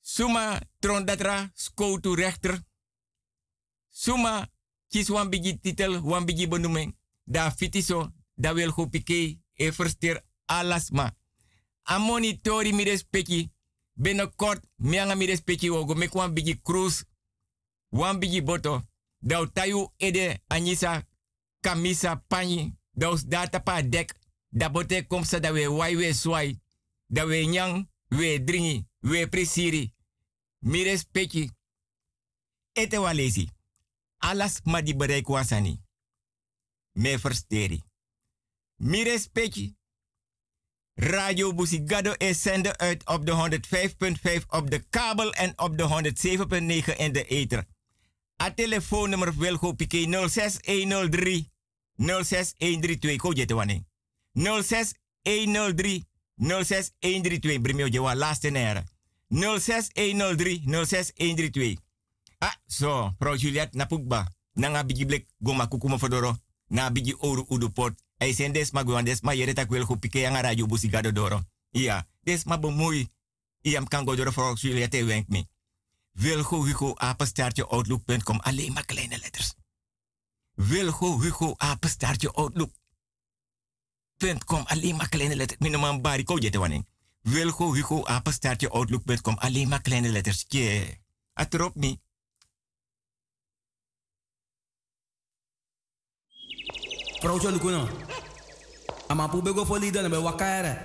Suma 0.00 0.60
trondatra 0.78 1.50
skoutu 1.54 2.14
rechter. 2.14 2.62
Suma 3.90 4.48
kies 4.88 5.08
wan 5.08 5.28
bigi 5.28 5.60
titel, 5.60 6.00
wan 6.02 6.24
bigi 6.24 6.48
benoeming 6.48 6.97
da 7.28 7.50
fitiso, 7.50 8.12
da 8.36 8.52
wil 8.52 8.72
go 8.72 8.86
pike, 8.86 9.38
e 9.54 9.72
alasma. 10.46 11.12
A 11.84 11.98
monitori 11.98 12.72
mi 12.72 12.84
respecti, 12.84 13.50
binnenkort, 13.94 14.64
mianga 14.76 15.14
mi 15.14 15.26
respecti 15.26 15.68
wogo, 15.68 15.94
bigi 16.32 16.60
cruise, 16.62 17.04
wan 17.90 18.18
bigi 18.18 18.40
boto, 18.42 18.82
da 19.20 19.46
tayu 19.46 19.90
ede 19.98 20.40
anisa, 20.48 21.02
kamisa 21.60 22.16
pani, 22.16 22.74
da 22.92 23.10
us 23.10 23.24
data 23.26 23.60
pa 23.60 23.82
dek, 23.82 24.14
da 24.50 24.68
bote 24.68 25.06
komsa 25.06 25.40
da 25.40 25.52
we 25.52 25.66
wai 25.66 25.96
we 25.96 26.12
swai, 26.14 26.58
da 27.08 27.24
we 27.24 27.46
nyang, 27.46 27.86
we 28.10 28.38
dringi, 28.38 28.86
we 29.02 29.26
presiri, 29.26 29.92
mi 30.60 30.84
respecti, 30.84 31.50
ete 32.74 32.98
walesi, 32.98 33.50
alas 34.20 34.60
ma 34.64 34.80
di 34.82 34.94
bereik 34.94 35.28
wasani 35.28 35.87
me 36.98 37.18
versteri. 37.18 37.82
Mi 38.76 39.02
respecti. 39.02 39.76
Radio 40.94 41.54
Busigado 41.54 42.12
is 42.18 42.42
zender 42.42 42.76
uit 42.76 43.06
op 43.06 43.26
de 43.26 43.60
105.5 44.40 44.46
op 44.48 44.70
de 44.70 44.78
kabel 44.90 45.32
en 45.32 45.52
op 45.58 45.78
de 45.78 46.12
107.9 46.88 46.96
in 46.96 47.12
de 47.12 47.24
ether. 47.24 47.66
A 48.42 48.54
telefoonnummer 48.54 49.36
Wilgo 49.36 49.72
Pike 49.72 50.28
06103 50.28 51.50
06132. 51.96 53.16
Ko 53.16 53.32
jete 53.32 53.54
wane. 53.54 53.84
06103 54.32 56.04
06132. 56.36 57.60
Brimio 57.60 57.86
jewa 57.86 58.14
laatste 58.14 58.50
nere. 58.50 58.84
06103 59.28 60.62
06132. 60.64 61.76
Ah, 62.38 62.54
zo, 62.66 63.14
vrouw 63.18 63.36
Juliette 63.36 63.76
Napukba. 63.76 64.32
Nanga 64.52 64.84
bigi 64.84 65.06
blek 65.06 65.26
goma 65.38 65.66
kukuma 65.66 65.98
fodoro 65.98 66.36
na 66.68 66.90
bigi 66.90 67.14
oru 67.18 67.44
udupot. 67.48 67.94
Ay 68.18 68.32
sen 68.34 68.52
des 68.52 68.70
ma 68.72 68.82
gwan 68.84 69.04
des 69.04 69.20
ma 69.20 69.32
yere 69.32 69.52
tak 69.52 69.70
wel 69.70 69.98
pike 69.98 70.20
yang 70.20 70.40
radio 70.40 70.66
busi 70.66 70.88
gado 70.88 71.12
doro. 71.12 71.42
Iya, 71.70 72.06
des 72.22 72.44
ma 72.44 72.58
bemoei. 72.58 73.08
Iam 73.62 73.88
kan 73.88 74.04
go 74.04 74.14
doro 74.14 74.30
voor 74.30 74.56
jullie 74.56 74.88
te 74.88 75.04
wenk 75.04 75.28
me. 75.28 75.46
Wilgo 76.18 76.64
Hugo 76.64 76.94
apenstaartje 76.94 77.66
outlook.com. 77.66 78.40
Alleen 78.40 78.72
maar 78.72 78.84
kleine 78.84 79.18
letters. 79.18 79.54
Wilgo 80.54 81.20
Hugo 81.20 81.54
apenstaartje 81.56 82.32
outlook.com. 82.32 82.76
Alleen 84.66 84.96
maar 84.96 85.08
kleine 85.08 85.36
letters. 85.36 85.60
Minoman 85.60 86.00
bari 86.00 86.24
ko 86.24 86.38
jete 86.38 86.58
waning. 86.58 86.86
Wilgo 87.22 87.74
Hugo 87.74 88.04
apenstaartje 88.04 88.70
outlook.com. 88.70 89.36
Alleen 89.38 89.68
maar 89.68 89.80
kleine 89.80 90.08
letters. 90.08 90.44
Yeah. 90.48 90.88
Atrop 91.32 91.74
me. 91.74 91.98
Procho 97.20 97.50
lukuno. 97.50 97.88
Ama 99.08 99.28
pu 99.28 99.42
bego 99.42 99.64
fo 99.64 99.78
lida 99.78 100.02
na 100.02 100.08
be 100.08 100.16
wakaere. 100.16 100.76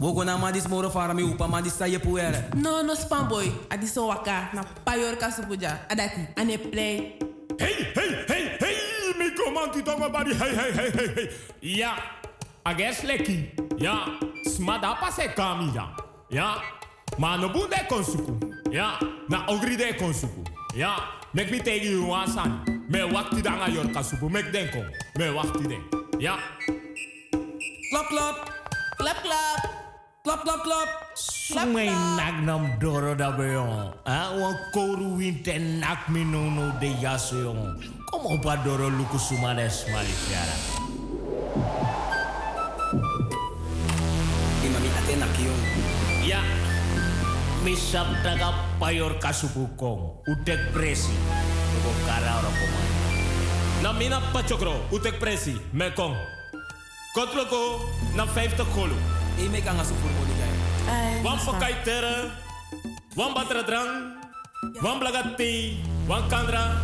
Wogo 0.00 0.24
na 0.24 0.36
ma 0.36 0.50
dis 0.52 0.68
moro 0.68 0.90
fara 0.90 1.14
mi 1.14 1.22
upa 1.22 1.48
ma 1.48 1.60
dis 1.62 1.74
saye 1.74 1.98
puere. 1.98 2.54
No, 2.54 2.82
no 2.82 2.94
spam 2.94 3.28
boy. 3.28 3.50
Adi 3.70 3.86
so 3.86 4.08
waka 4.08 4.50
na 4.52 4.64
payor 4.84 5.16
kasupuja. 5.16 5.88
Adati, 5.88 6.28
ane 6.36 6.58
play. 6.58 7.18
Hey, 7.58 7.74
hey, 7.94 8.24
hey, 8.28 8.56
hey, 8.60 9.12
mi 9.18 9.30
komanti 9.30 9.82
tongo 9.82 10.10
bari, 10.12 10.34
hey, 10.34 10.54
hey, 10.54 10.72
hey, 10.72 10.90
hey, 10.90 11.08
hey. 11.14 11.30
Ja, 11.62 11.94
ages 12.66 13.02
leki. 13.04 13.50
Ja, 13.78 14.18
smada 14.44 14.96
pase 15.00 15.28
kami 15.34 15.72
ja. 15.72 15.88
Ja, 16.30 16.60
ma 17.18 17.36
no 17.36 17.48
bunde 17.48 17.86
konsuku. 17.88 18.38
Ja, 18.72 18.98
na 19.28 19.46
ogri 19.46 19.76
de 19.76 19.94
konsuku. 19.94 20.44
Ja, 20.74 20.96
mek 21.32 21.50
mi 21.50 21.60
tegi 21.60 21.90
you 21.92 22.06
wasan. 22.08 22.73
Me 22.88 23.00
wakti 23.08 23.40
danga 23.42 23.68
yor 23.72 23.88
kasupu, 23.94 24.28
mek 24.28 24.52
denko. 24.52 24.84
Me 25.16 25.30
wakti 25.32 25.68
den. 25.68 25.82
Ja. 26.20 26.36
Klap, 27.90 28.08
klap. 28.08 28.36
Klap, 28.98 29.18
klap. 29.24 29.60
Klap, 30.24 30.40
klap, 30.44 30.60
klap. 30.64 30.88
Sumay 31.16 31.88
nak 32.16 32.44
nam 32.44 32.76
doro 32.80 33.14
da 33.14 33.32
beyon. 33.32 33.92
Ah, 34.06 34.36
wan 34.36 34.56
koru 34.72 35.16
winte 35.16 35.58
nak 35.80 36.08
mi 36.08 36.24
no 36.24 36.50
no 36.50 36.72
de 36.80 36.88
yaso 37.00 37.36
yon. 37.40 37.80
Kom 38.10 38.26
op 38.26 38.44
a 38.44 38.56
doro 38.64 38.88
luku 38.88 39.18
suma 39.18 39.54
des 39.54 39.84
malifiara. 39.92 40.56
Mi 47.64 47.72
sap 47.72 48.04
taga 48.20 48.52
payor 48.76 49.16
kasupu 49.16 49.64
kong. 49.80 50.20
Utek 50.28 50.76
presi. 50.76 51.16
Tuko 51.72 51.90
kara 52.04 52.36
ora 52.36 52.50
komai. 52.52 52.88
Na 53.80 53.88
mina 53.96 54.20
pachokro, 54.36 54.84
utek 54.92 55.16
presi, 55.16 55.56
me 55.72 55.88
kong. 55.96 56.12
Kotloko, 57.16 57.80
na 58.12 58.28
50 58.28 58.68
golu. 58.76 58.92
E 59.40 59.48
me 59.48 59.64
kan 59.64 59.80
asu 59.80 59.96
furmo 59.96 60.28
ni 60.28 60.36
gay. 60.36 60.52
Wan 61.24 61.40
pakai 61.40 61.80
tere, 61.88 62.28
wan 63.16 63.32
batra 63.32 63.64
drang, 63.64 64.12
wan 64.84 65.00
blagati, 65.00 65.80
wan 66.04 66.28
kandra. 66.28 66.76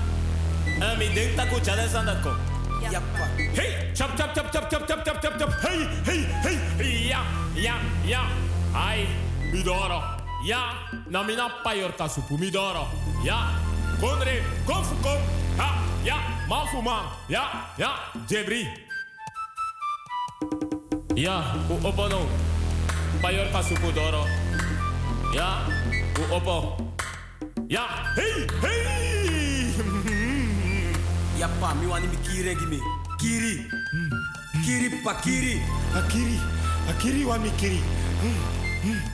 En 0.81 0.97
mi 0.97 1.13
denk 1.13 1.37
taku 1.37 1.61
chade 1.61 1.85
sandat 1.93 2.25
kom. 2.25 2.41
Yappa. 2.89 3.29
Hey, 3.53 3.93
chop 3.93 4.17
chop 4.17 4.33
chop 4.33 4.49
chop 4.49 4.65
chop 4.73 4.87
chop 4.89 5.05
chop 5.05 5.35
chop. 5.37 5.51
Hey, 5.61 5.85
hey, 6.09 6.25
hey, 6.81 7.09
ja, 7.13 7.21
ja, 7.53 7.77
ja. 8.09 8.25
Ai, 8.73 9.05
bidoro. 9.53 10.20
Ja, 10.45 10.73
na 11.11 11.23
mina 11.23 11.49
payor 11.65 11.93
kasupu 11.93 12.39
midoro. 12.39 12.89
Ja, 13.25 13.53
konre, 14.01 14.43
konfu 14.67 14.95
kom. 15.03 15.21
Ja, 15.57 15.69
ja, 16.05 16.17
man 16.49 16.67
fu 16.73 16.81
man. 16.83 17.05
Ja, 17.29 17.45
ja, 17.77 17.91
Jebri. 18.29 18.67
Ja, 21.17 21.55
u 21.69 21.87
opo 21.89 22.09
no. 22.09 22.21
Payor 23.23 23.53
kasupu 23.53 23.93
doro. 23.93 24.25
Ja, 25.37 25.67
u 26.19 26.35
opo. 26.35 26.77
Ja, 27.69 27.85
hey, 28.17 28.47
hey. 28.63 29.75
Ja, 31.39 31.49
pa, 31.61 31.75
mi 31.75 31.87
wani 31.87 32.07
mi 32.07 32.17
kiri 32.17 32.55
gimi. 32.57 32.81
Kiri. 33.21 33.69
Kiri 34.65 34.89
pa, 35.05 35.15
kiri. 35.21 35.61
Akiri, 35.95 36.41
akiri 36.89 37.25
wa 37.25 37.39
mi 37.39 37.51
kiri. 37.61 37.81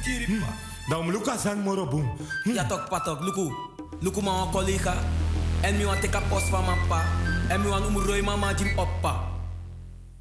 Kiri 0.04 0.38
pa. 0.40 0.65
Dan 0.88 1.10
luka 1.10 1.36
san 1.38 1.62
moro 1.62 1.86
boom. 1.86 2.06
Ja, 2.44 2.64
tok 2.64 2.88
pa, 2.88 3.00
tok. 3.00 3.20
Luku. 3.20 3.50
Luku 4.00 4.22
ma 4.22 4.46
collega. 4.52 4.94
En 5.60 5.76
mi 5.76 5.84
wan 5.84 6.00
teka 6.00 6.20
post 6.28 6.48
van 6.48 6.64
mijn 6.64 6.78
pa. 6.88 7.02
En 7.48 7.60
mi 7.60 7.68
wan 7.68 7.82
umroi 7.82 8.22
mama 8.22 8.54
jim 8.54 8.78
oppa. 8.78 9.20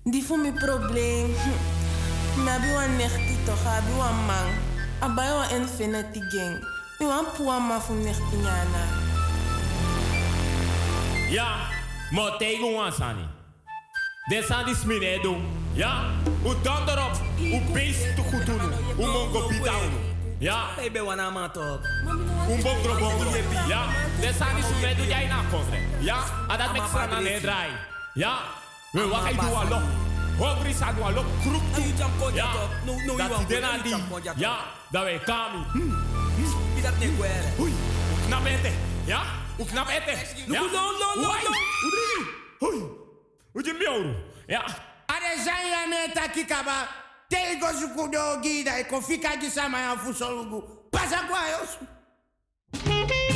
Die 0.04 0.24
voor 0.24 0.38
mijn 0.38 0.54
probleem. 0.54 1.34
Hm. 1.34 2.44
Nabi 2.44 2.74
wan 2.74 2.96
nechti 2.98 3.38
toch, 3.46 3.66
abi 3.66 3.94
wan 3.98 4.26
man. 4.26 4.48
Abai 5.00 5.32
wan 5.34 5.50
infinity 5.50 6.20
gang. 6.20 6.64
Mi 7.00 7.06
wan 7.06 7.26
puwa 7.38 7.60
ma 7.60 7.80
fu 7.80 7.94
nechti 7.94 8.36
nyana. 8.36 8.84
Ja, 11.30 11.70
mo 12.12 12.38
tegen 12.38 12.74
wan 12.74 12.92
sani. 12.92 13.26
De 14.30 14.44
san 14.48 14.66
dis 14.66 14.86
minedo. 14.86 15.38
Ja, 15.74 16.04
u 16.44 16.54
dondorop. 16.64 17.22
U 17.40 17.62
beest 17.74 18.16
te 18.16 18.22
goed 18.22 18.46
doen. 18.46 18.62
U 18.98 19.06
mongo 19.06 19.50
unu. 19.50 20.05
Ja, 20.40 20.68
Baby 20.76 21.00
wana 21.00 21.30
ma 21.32 21.48
tok. 21.50 21.82
un 22.48 22.62
bongro 22.62 22.96
bongro. 23.00 23.30
Ja, 23.68 23.86
de 24.20 24.34
san 24.34 24.56
dis 24.56 24.66
minedo 24.70 25.04
jij 25.04 25.28
na 25.28 25.42
kofre. 25.52 25.80
Ja, 26.00 26.18
adat 26.48 26.72
mek 26.74 26.82
strana 26.88 27.20
ne 27.20 27.40
drai. 27.42 27.70
Ja, 28.14 28.38
we 28.92 29.02
alo. 29.02 29.80
Hongri 30.38 30.74
sa 30.74 30.92
du 30.92 31.02
alo 31.04 31.24
tu. 31.44 31.52
Ko 32.20 32.30
Ja. 32.34 32.48
No, 32.86 32.94
no, 32.94 33.16
you 33.16 33.30
wan 33.30 33.38
die 33.38 33.46
dena 33.48 33.78
di. 33.84 33.90
ja, 34.24 34.34
Ja, 34.38 34.58
dat 34.92 35.04
we 35.04 35.20
kami. 35.26 35.64
Bi 36.76 36.82
dat 36.82 37.00
ne 37.00 37.08
gwere. 37.16 37.50
Ui, 37.60 37.72
knap 38.28 38.46
ete. 38.46 38.72
Ja, 39.06 39.22
u 39.58 39.64
knap 39.66 39.90
ete. 39.90 40.18
Ja. 40.48 40.60
No, 40.60 40.66
no, 40.66 40.92
no, 41.00 41.22
no. 41.22 41.32
U 41.84 41.90
dringi. 41.90 42.30
Ui, 42.60 42.84
u 43.54 43.62
jim 43.62 43.78
mioru. 43.78 44.14
Ja. 44.48 44.64
Ade 45.06 45.44
zanya 45.44 45.86
tem 47.36 47.60
gosto 47.60 47.90
com 47.90 48.04
o 48.04 48.40
Guida 48.40 48.80
e 48.80 48.86
com 48.86 49.02
ficar 49.02 49.36
de 49.36 49.50
samanha, 49.50 49.98
Fuxolugo. 49.98 50.62
Passa 50.90 51.22
com 51.24 51.36
a 51.36 51.50
Elson. 51.50 53.35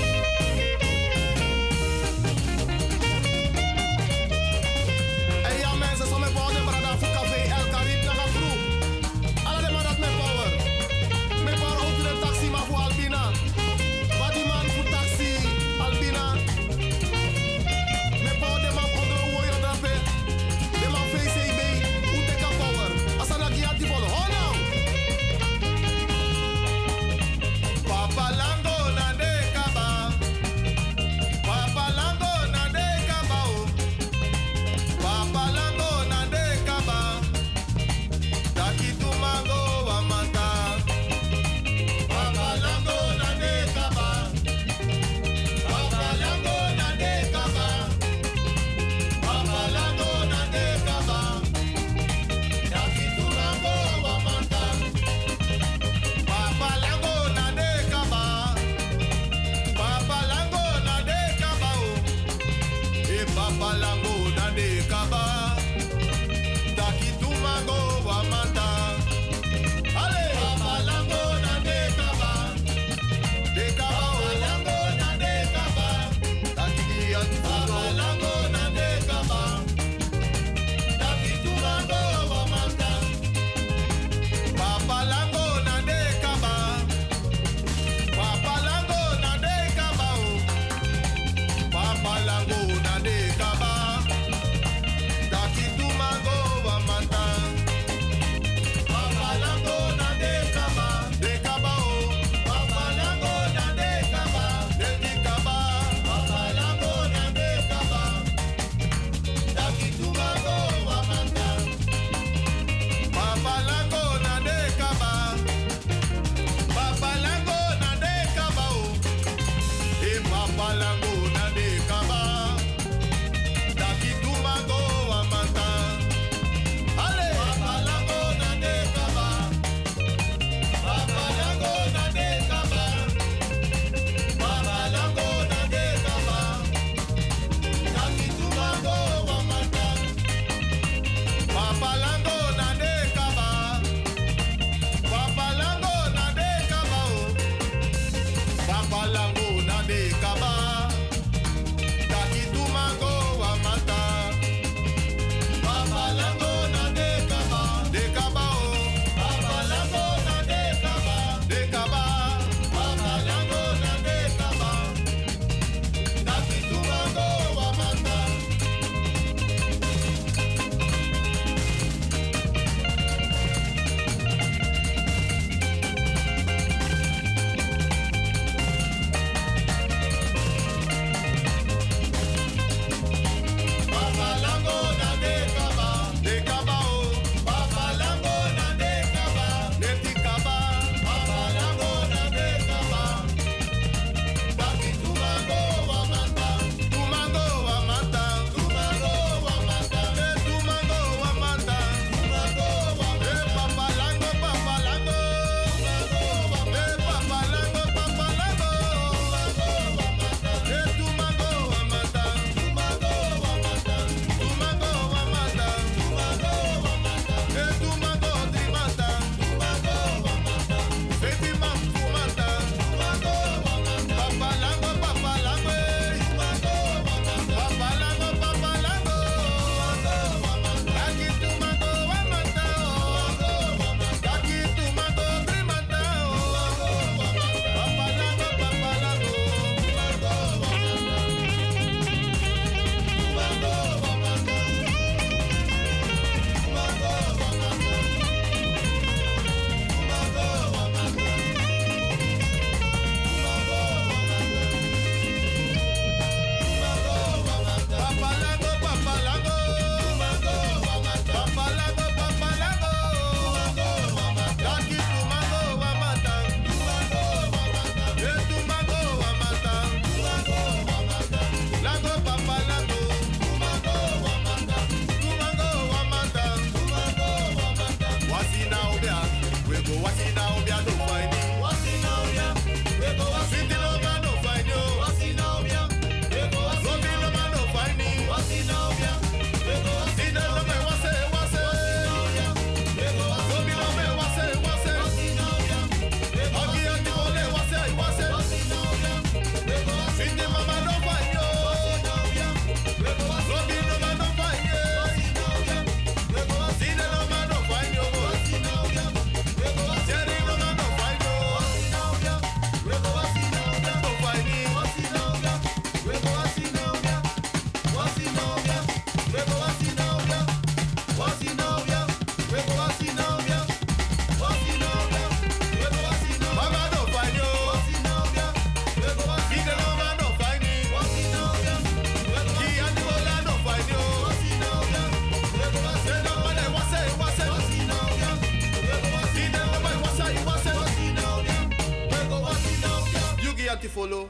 Follow. 344.19 344.29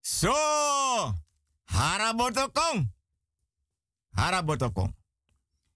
So, 0.00 0.32
harabotokong. 1.64 2.90
Harabotokong. 4.10 4.94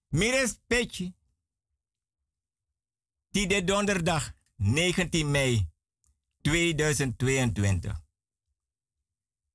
Mires 0.09 0.59
Pechi. 0.67 1.13
Die 3.31 3.47
de 3.47 3.63
donderdag 3.63 4.33
19 4.55 5.25
mei 5.25 5.67
2022. 6.41 8.01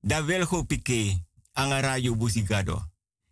Da 0.01 0.25
wilgo 0.25 0.63
pike 0.63 1.25
angarayu 1.53 2.17
busigado. 2.17 2.91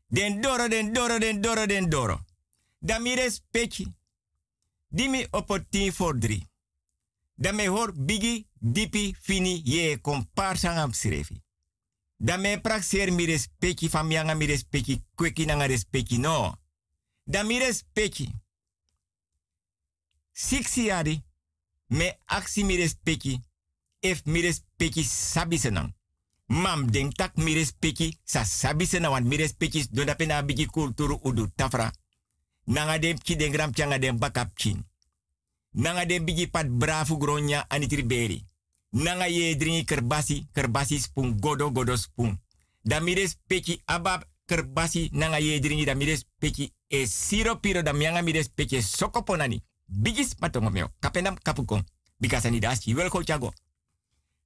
Den 0.08 0.40
doro, 0.40 0.68
den 0.68 0.92
doro, 0.92 1.18
den 1.18 1.40
doro, 1.40 1.66
den 1.66 1.88
doro. 1.90 2.20
Da 2.78 2.98
mires 2.98 3.42
pechi. 3.50 3.94
Dimi 4.88 5.26
opportun 5.30 5.92
for 5.92 6.18
drie. 6.18 6.46
Da 7.38 7.52
me 7.52 7.66
hor 7.68 7.92
bigi 7.94 8.48
dipi 8.58 9.16
fini 9.20 9.60
ye 9.64 10.00
komparsa 10.00 10.70
am 10.82 10.92
srefi. 10.92 11.42
Da 12.16 12.36
me 12.36 12.60
praxer 12.60 13.10
mi 13.12 13.24
respecti 13.24 13.88
famianga 13.88 14.34
mi 14.34 14.46
respecti 14.46 15.04
kweki 15.14 15.44
nanga 15.44 15.66
respecti 15.66 16.18
no. 16.18 16.58
Da 17.24 17.42
mi 17.42 17.58
respecti. 17.58 18.30
Siksi 20.32 20.84
yari 20.84 21.24
me 21.86 22.18
aksi 22.24 22.64
mi 22.64 22.76
respecti 22.76 23.40
if 24.00 24.24
mi 24.24 24.40
respecti 24.40 25.02
sabi 25.02 25.58
senang. 25.58 25.94
Mam 26.46 26.90
denk 26.90 27.14
tak 27.14 27.36
mi 27.36 27.54
respecti 27.54 28.18
sa 28.24 28.44
sabi 28.44 28.86
senang 28.86 29.12
wan 29.12 29.26
mi 29.26 29.36
respecti 29.36 29.86
do 29.90 30.04
da 30.04 30.14
pena 30.14 30.42
bigi 30.42 30.66
kulturu 30.66 31.20
udu 31.22 31.50
tafra. 31.54 31.90
Nanga 32.64 32.98
dem 32.98 33.18
ki 33.18 33.36
den 33.36 33.52
gram 33.52 33.72
changa 33.72 33.98
dem 33.98 34.18
bakap 34.18 34.56
chin. 34.56 34.84
Nanga 35.76 36.06
dem 36.06 36.24
bigi 36.24 36.46
pat 36.48 36.68
brafu 36.68 37.18
gronya 37.18 37.66
anitri 37.68 38.02
beri. 38.02 38.44
Nanga 38.90 39.26
ye 39.26 39.56
dringi 39.56 39.84
kerbasi, 39.84 40.46
kerbasi 40.52 40.98
spoon, 40.98 41.36
godo 41.40 41.70
godo 41.70 41.96
spoon. 41.96 42.40
Da 42.82 43.00
mires 43.00 43.36
peki 43.46 43.82
abab 43.84 44.24
kerbasi 44.46 45.10
nanga 45.12 45.38
ye 45.38 45.60
dringi 45.60 45.84
da 45.84 45.94
mires 45.94 46.24
peki 46.38 46.72
e 46.88 47.06
siro 47.06 47.60
piro 47.60 47.82
da 47.82 47.92
mianga 47.92 48.22
mires 48.22 48.48
peki 48.48 48.82
sokoponani. 48.82 49.62
Bigis 49.86 50.34
patongo 50.34 50.70
meo, 50.70 50.88
kapenam 50.98 51.36
kapukon. 51.42 51.84
Bikasani 52.18 52.60
das, 52.60 52.86
you 52.86 52.96
will 52.96 53.10
go 53.10 53.22
chago. 53.22 53.52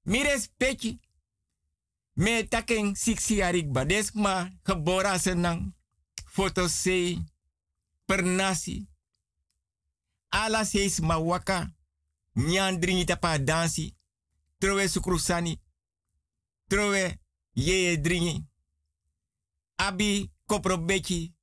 Mires 0.04 0.48
peki. 0.56 0.98
Me 2.14 2.42
taking 2.48 2.96
siksi 2.96 3.42
arik 3.42 3.70
badesma, 3.72 4.50
gebora 4.64 5.18
senang. 5.18 5.72
Fotosei, 6.26 7.18
pernasi. 8.06 8.86
Ala 10.30 10.64
seis 10.64 11.00
mawaka. 11.00 11.70
Nyan 12.34 12.80
dringi 12.80 13.04
tapa 13.04 13.38
dansi. 13.38 13.96
Trowe 14.58 14.88
sukrusani. 14.88 15.60
Trowe 16.68 17.18
yeye 17.54 17.96
dringi. 17.96 18.44
Abi 19.76 20.30
koprobeki. 20.46 21.34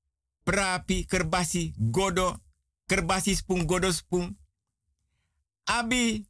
Prapi 0.43 1.05
kerbasi 1.05 1.73
godo. 1.77 2.39
Kerbasi 2.88 3.35
spung 3.35 3.65
godo 3.65 3.91
spung. 3.91 4.38
Abi 5.65 6.25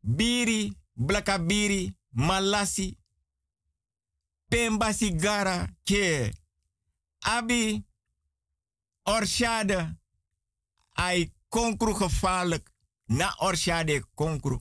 biri 0.00 0.72
blaka 0.94 1.38
biri 1.38 1.96
malasi. 2.10 2.96
Pemba 4.48 4.92
sigara 4.92 5.68
ke. 5.84 6.32
Abi 7.20 7.84
orshade. 9.04 9.96
Ai 10.96 11.32
konkru 11.54 11.94
gevaarlijk. 11.94 12.72
Na 13.04 13.34
orshade 13.38 14.04
konkru. 14.14 14.60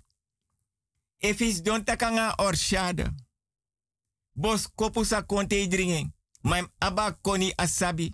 Efis 1.17 1.61
don 1.61 1.83
takanga 1.83 2.35
orshade. 2.35 3.15
Bos 4.31 4.69
kopusa 4.75 5.21
konte 5.21 5.67
dringen. 5.67 6.15
Maim 6.41 6.67
aba 6.77 7.11
koni 7.21 7.53
asabi. 7.55 8.13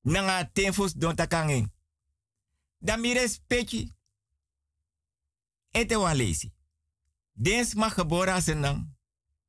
Nanga 0.00 0.50
tenfus 0.52 0.92
don 0.92 1.14
takangen. 1.14 1.72
Da 2.78 2.96
mi 2.96 3.12
respecti. 3.12 3.94
Ete 5.70 5.96
walesi. 5.96 6.52
Dens 7.32 7.74
ma 7.74 7.88
gebora 7.88 8.40
senang. 8.40 8.96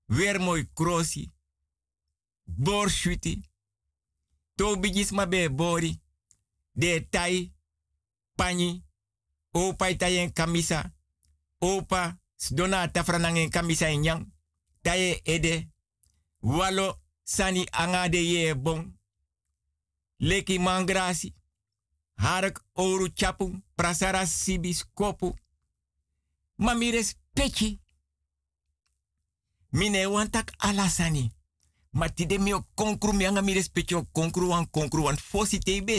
Weer 0.05 0.39
mooi 0.39 0.69
krosi. 0.73 1.31
Borschuti. 2.43 3.49
To 4.55 4.79
bigis 4.79 5.11
ma 5.11 5.27
be 5.27 5.51
bori. 5.51 6.01
De 6.71 7.07
tai. 7.09 7.53
Pani. 8.41 8.83
Opa 9.53 9.89
itayen 9.89 10.31
kamisa. 10.33 10.91
Opa 11.61 12.17
dona 12.51 12.87
tafranangen 12.87 13.49
kamisa 13.49 13.89
inyang. 13.89 14.25
Taye 14.81 15.21
ede. 15.25 15.67
Walo 16.41 16.99
sani 17.23 17.67
angade 17.71 18.17
ye 18.17 18.53
bon. 18.55 18.93
Leki 20.19 20.59
mangrasi. 20.59 21.35
Harak 22.15 22.63
oru 22.75 23.09
chapu. 23.09 23.61
Prasara 23.75 24.25
sibis 24.25 24.85
kopu. 24.93 25.35
Mamires 26.57 27.15
pechi. 27.33 27.79
Mine 29.71 30.05
wantak 30.05 30.51
alasani. 30.59 31.31
Matide 31.93 32.37
mi 32.37 32.53
o 32.53 32.65
konkru 32.75 33.13
mi 33.13 33.25
anga 33.25 33.41
pechi 33.69 33.95
o 33.95 34.05
konkru 34.05 34.49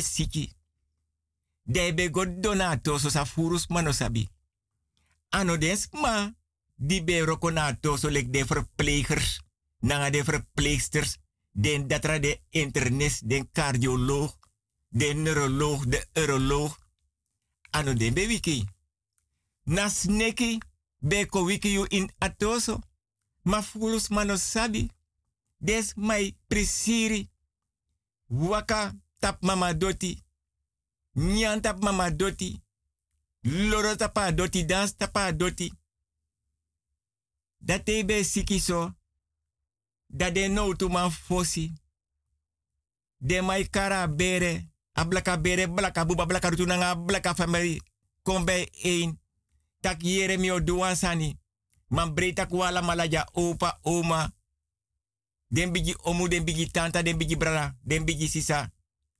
siki. 0.02 0.56
Debe 1.62 2.10
god 2.10 2.28
donato 2.42 2.98
so 2.98 3.10
sa 3.10 3.26
furus 3.26 3.66
manosabi. 3.66 4.28
Ano 5.28 5.56
des 5.56 5.88
ma 5.92 6.34
di 6.74 7.04
be 7.04 7.24
rokonato 7.24 7.96
so 7.96 8.08
lek 8.08 8.32
de 8.32 8.44
verplegers. 8.44 9.40
Nanga 9.78 10.10
de 10.10 10.24
verpleegsters. 10.24 11.18
Den 11.54 11.86
datra 11.88 12.18
de 12.18 12.40
internist, 12.50 13.28
den 13.28 13.48
cardioloog, 13.52 14.38
de 14.88 15.12
neuroloog, 15.14 15.84
de 15.84 16.06
uroloog. 16.14 16.78
Ano 17.70 17.94
den 17.94 18.14
be 18.14 18.26
wiki. 18.26 18.64
Na 19.64 19.88
sneki 19.88 20.58
be 20.98 21.26
ko 21.26 21.44
wiki 21.44 21.84
in 21.88 22.10
atoso. 22.18 22.80
Ma 23.42 23.62
fulus 23.62 24.08
mano 24.08 24.36
sabi. 24.36 24.90
Des 25.58 25.92
mai 25.94 26.36
prisiri. 26.46 27.30
Waka 28.26 28.92
tap 29.18 29.42
mama 29.42 29.74
doti. 29.74 30.22
Nyan 31.12 31.60
tap 31.60 31.82
mama 31.82 32.10
doti. 32.10 32.62
Loro 33.42 33.96
tapa 33.96 34.32
doti, 34.32 34.64
dans 34.64 34.96
tapa 34.96 35.32
doti. 35.32 35.72
Dat 37.58 37.84
be 37.84 38.24
siki 38.24 38.60
so. 38.60 38.94
Dat 40.06 40.34
de 40.34 40.48
no 40.48 40.74
tu 40.74 40.88
man 40.88 41.10
fosi. 41.10 41.72
De 43.16 43.40
mai 43.40 43.68
kara 43.70 44.08
bere. 44.08 44.70
A 44.92 45.04
blaka 45.04 45.40
bere, 45.40 45.68
blaka 45.68 46.04
buba, 46.04 46.26
blaka 46.26 46.48
rutu 46.48 46.64
nanga, 46.66 46.96
blaka 46.96 47.34
family. 47.34 47.80
Kom 48.22 48.44
bij. 48.44 48.68
Tak 49.80 50.02
yere 50.02 50.38
mi 50.38 50.50
o 50.52 50.64
duan 50.64 50.96
sani. 50.96 51.38
Man 51.86 52.14
breta 52.14 52.46
kuala 52.46 52.80
malaja 52.80 53.28
opa, 53.32 53.78
oma. 53.82 54.32
Den 55.48 55.72
bigi 55.72 55.94
omu, 56.02 56.28
den 56.28 56.44
bigi 56.44 56.70
tanta, 56.70 57.02
den 57.02 57.16
bigi 57.18 57.36
brada, 57.36 57.76
den 57.82 58.04
bigi 58.04 58.28
sisa. 58.28 58.72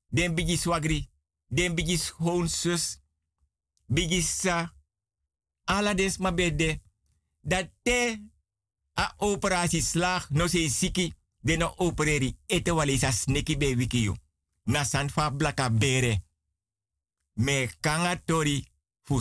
Den 0.08 0.34
bigi 0.34 0.56
swagri. 0.56 1.11
Den 1.52 1.74
bigi 1.74 1.96
schoonzus. 1.96 3.00
Bigi 3.86 4.22
sa. 4.22 4.72
Ala 5.64 5.94
des 5.94 6.16
ma 6.18 6.32
bede. 6.32 6.80
Dat 7.40 7.70
te 7.82 8.28
a 8.94 9.14
operatie 9.16 9.82
slag 9.82 10.30
no 10.30 10.46
se 10.46 10.68
siki 10.68 11.12
de 11.40 11.56
no 11.56 11.74
opereri 11.76 12.36
ete 12.46 12.72
wale 12.72 12.98
sa 12.98 13.10
sneki 13.10 13.56
be. 13.56 14.16
Na 14.64 14.84
fa 14.84 15.30
blaka 15.30 15.70
bere. 15.70 16.22
Me 17.32 17.68
kanga 17.80 18.16
tori 18.24 18.66
fu 19.02 19.20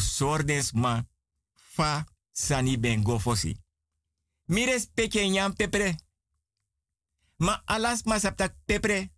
ma 0.74 1.06
fa 1.54 2.06
sani 2.32 2.80
ben 2.80 3.04
gofosi. 3.04 3.58
Mi 4.46 4.66
respecte 4.66 5.28
nyam 5.28 5.54
pepre. 5.54 5.96
Ma 7.38 7.62
alas 7.66 8.04
ma 8.04 8.20
saptak 8.20 8.56
pepre. 8.66 9.12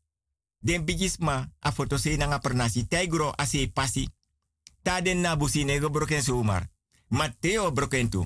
Den 0.63 0.85
bigis 0.85 1.17
ma 1.17 1.43
a 1.59 1.71
foto 1.71 1.97
se 1.97 2.15
nanga 2.17 2.39
pernasi 2.39 2.85
taigro 2.87 3.33
a 3.35 3.45
se 3.45 3.67
pasi. 3.67 4.07
Ta 4.81 5.01
den 5.01 5.21
na 5.21 5.35
busi 5.35 5.65
broken 5.91 6.23
sumar. 6.23 6.69
Ma 7.07 7.29
teo 7.39 7.71
broken 7.71 8.09
tu. 8.09 8.23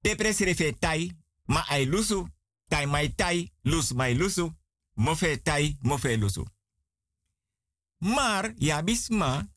Pepre 0.00 0.32
srefe 0.32 0.78
tai, 0.78 1.10
ma 1.44 1.64
ai 1.68 1.86
lusu. 1.86 2.28
Tai 2.68 2.86
mai 2.86 3.14
tai, 3.14 3.52
lus 3.62 3.92
mai 3.92 4.14
lusu. 4.14 4.52
Mofe 4.94 5.42
tai, 5.42 5.76
mofe 5.80 6.16
lusu. 6.16 6.44
Maar, 7.98 8.52
ja 8.56 8.82
bisma. 8.82 9.52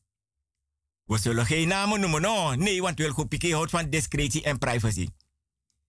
We 1.04 1.18
zullen 1.18 1.46
geen 1.46 1.68
namen 1.68 2.00
noemen, 2.00 2.20
no. 2.20 2.54
Nee, 2.54 2.82
want 2.82 2.98
we 2.98 3.10
goed 3.54 3.70
van 3.70 3.90
discretie 3.90 4.42
en 4.42 4.58
privacy. 4.58 5.08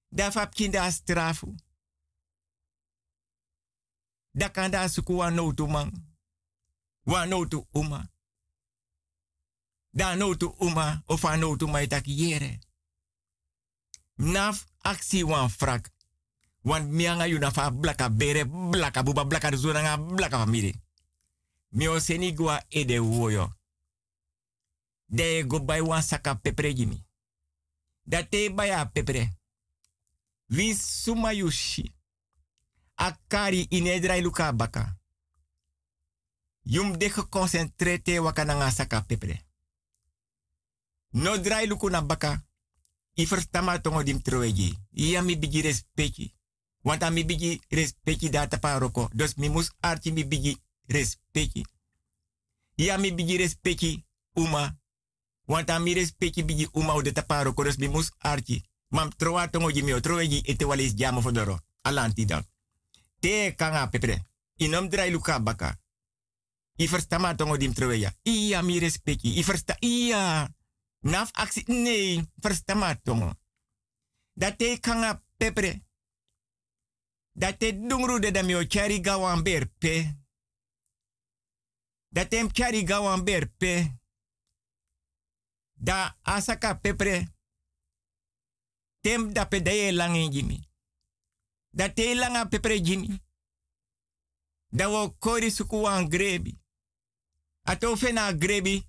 Daar 0.09 0.33
heb 0.33 0.91
strafu. 0.91 1.55
Da 4.31 4.49
kan 4.49 4.71
daar 4.71 4.89
suku 4.89 5.13
wa 5.13 5.29
no 5.29 5.53
man. 5.67 5.91
Wa 7.03 7.25
uma. 7.71 8.09
Da 9.91 10.15
no 10.15 10.35
uma 10.59 11.03
of 11.05 11.21
wa 11.23 11.35
no 11.35 11.55
tu 11.55 11.67
mai 11.67 11.87
tak 11.87 12.05
yere. 12.05 12.59
Naf 14.15 14.65
aksi 14.81 15.23
wan 15.23 15.49
frak. 15.49 15.89
Want 16.61 16.89
mianga 16.91 17.25
yu 17.25 17.39
nafa 17.39 17.71
blaka 17.71 18.09
bere 18.09 18.45
blaka 18.45 19.03
buba 19.03 19.25
blaka 19.25 19.55
zona 19.57 19.97
blaka 19.97 20.37
famiri. 20.37 20.81
Mio 21.69 21.99
seni 21.99 22.33
gwa 22.33 22.63
ede 22.69 22.99
woyo. 22.99 23.53
De 25.05 25.43
go 25.47 25.59
bay 25.59 25.81
wan 25.81 26.01
saka 26.01 26.35
pepre 26.35 26.73
jimi. 26.73 27.05
Dat 28.03 28.31
te 28.31 28.51
baya 28.53 28.85
pepre. 28.85 29.37
Wi 30.47 30.75
suma. 30.75 31.31
Akari 32.99 33.67
inedrai 33.69 34.21
luka 34.21 34.53
baka. 34.53 34.97
Yum 36.63 36.97
de 36.97 37.09
geconcentreerde 37.09 38.19
wakana 38.19 38.71
saka 38.71 39.01
pepre. 39.01 39.45
No 41.11 41.37
drai 41.37 41.67
luku 41.67 41.89
na 41.89 42.01
baka. 42.01 42.43
I 43.15 43.25
verstama 43.25 43.79
tongo 43.79 44.03
dim 44.03 44.21
troeji. 44.21 44.77
Ia 44.91 45.21
mi 45.21 45.37
bigi 45.37 45.61
respecti. 45.61 46.35
Want 46.83 47.09
mi 47.09 47.25
bigi 47.25 47.61
respecti 47.69 48.29
data 48.29 48.57
paroko. 48.57 49.09
Dus 49.13 49.35
mi 49.35 49.49
mus 49.49 49.71
archi 49.79 50.11
mi 50.11 50.25
bigi 50.25 50.57
respecti. 50.87 51.65
Ia 52.75 52.97
mi 52.97 53.13
bigi 53.13 53.37
respecti 53.37 54.05
uma. 54.33 54.77
Want 55.45 55.79
mi 55.79 55.93
respecti 55.93 56.43
bigi 56.43 56.67
uma 56.71 56.93
o 56.93 57.01
de 57.01 57.11
taparoko. 57.11 57.63
Dus 57.63 57.77
mi 57.77 57.87
mus 57.87 58.11
archi. 58.17 58.63
Mam 58.87 59.09
troa 59.15 59.47
tongo 59.47 59.71
jimi 59.71 59.93
o 59.93 59.99
troeji 59.99 60.41
ete 60.45 60.65
walis 60.65 60.93
jamo 60.93 61.21
fodoro. 61.21 61.59
Alanti 61.81 62.25
dan. 62.25 62.45
Te 63.19 63.53
kanga 63.55 63.89
pepre. 63.89 64.21
Inom 64.55 64.89
drai 64.89 65.11
luka 65.11 65.39
baka. 65.39 65.79
I 66.75 66.87
verstama 66.87 67.35
tongo 67.35 67.57
dim 67.57 67.73
troeja. 67.73 68.13
Ia 68.23 68.61
mi 68.61 68.79
respecti. 68.79 69.37
I 69.37 69.43
versta. 69.43 69.75
Ia. 69.79 70.47
Naf 70.99 71.29
aksi, 71.31 71.63
nee, 71.67 72.23
versta 72.35 72.95
tongo. 73.03 73.33
Dat 74.33 74.57
te 74.57 74.77
kanga 74.79 75.23
pepre. 75.37 75.85
Dat 77.31 77.59
te 77.59 77.79
dungru 77.87 78.19
de 78.19 78.31
damio 78.31 78.63
chari 78.67 78.99
gawan 79.03 79.43
berpe. 79.43 80.17
Dat 82.09 82.29
tem 82.29 82.49
chari 82.51 82.87
gawan 82.87 83.23
berpe. 83.23 83.99
Da 85.73 86.17
asaka 86.21 86.79
pepre. 86.79 87.33
Tem 88.99 89.33
da 89.33 89.45
pedaye 89.45 89.93
lange 89.93 90.29
jimi. 90.29 90.68
Dat 91.69 91.95
te 91.95 92.15
langa 92.15 92.45
pepre 92.45 92.81
jimi. 92.81 93.21
Da 94.69 94.89
wo 94.89 95.15
kori 95.19 95.51
suku 95.51 95.75
wan 95.81 96.09
grebi. 96.09 96.59
Ato 97.63 97.95
fena 97.95 98.33
grebi. 98.33 98.87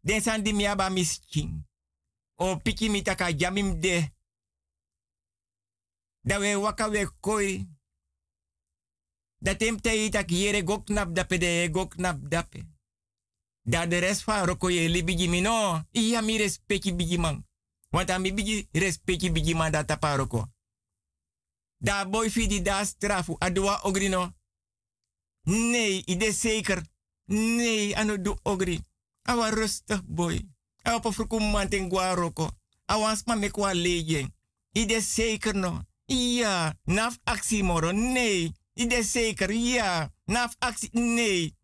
Den 0.00 0.54
miaba 0.54 0.88
miskin. 0.88 1.66
O 2.34 2.56
piki 2.56 2.88
mitaka 2.88 3.32
jamim 3.32 3.80
de. 3.80 4.10
Da 6.20 6.38
we 6.38 6.54
waka 6.56 6.88
we 6.88 7.08
koi. 7.20 7.68
Da 9.38 9.56
tem 9.56 9.80
te 9.80 10.04
itak 10.04 10.30
yere 10.30 10.62
gok 10.62 10.86
dape 11.14 11.38
de 11.38 11.70
dape. 12.28 12.66
Da 13.62 13.86
de 13.86 13.98
rest 13.98 14.24
van 14.24 14.46
roko 14.46 14.70
ye 14.70 14.88
li 14.88 15.04
bigi 15.04 15.28
mi 15.28 15.40
no. 15.40 15.84
Iya 15.90 16.20
mi 16.20 16.36
respecti 16.36 16.94
bigi 16.94 17.18
man. 17.18 17.46
Want 17.90 18.22
bigi 18.22 18.68
da. 19.70 19.84
Da 21.78 22.04
boy 22.04 22.30
fidi 22.30 22.62
da 22.62 22.84
strafu 22.84 23.36
adwa 23.38 23.80
ogrino. 23.82 24.32
Nee, 25.44 26.02
ide 26.06 26.32
zeker. 26.32 26.82
Nee, 27.26 27.94
anu 27.96 28.22
du 28.22 28.36
ogri. 28.42 28.80
Awa 29.22 29.50
rustig 29.50 30.02
boy. 30.04 30.40
Awa 30.82 31.00
pa 31.00 31.10
frukum 31.12 31.50
manting 31.50 31.88
guaroko. 31.90 32.50
Awa 32.86 33.16
sma 33.16 33.34
me 33.34 33.50
kwa 33.50 33.74
lejen. 33.74 34.34
Ide 34.72 35.00
zeker 35.00 35.54
no. 35.54 35.84
Ja, 36.06 36.74
naf 36.84 37.18
actie 37.24 37.62
moro. 37.62 37.92
Nee. 37.92 38.52
Ide 38.74 39.02
zeker. 39.02 39.50
Ja. 39.52 40.12
Naf 40.24 40.54
actie. 40.58 40.90
Nee. 40.92 41.56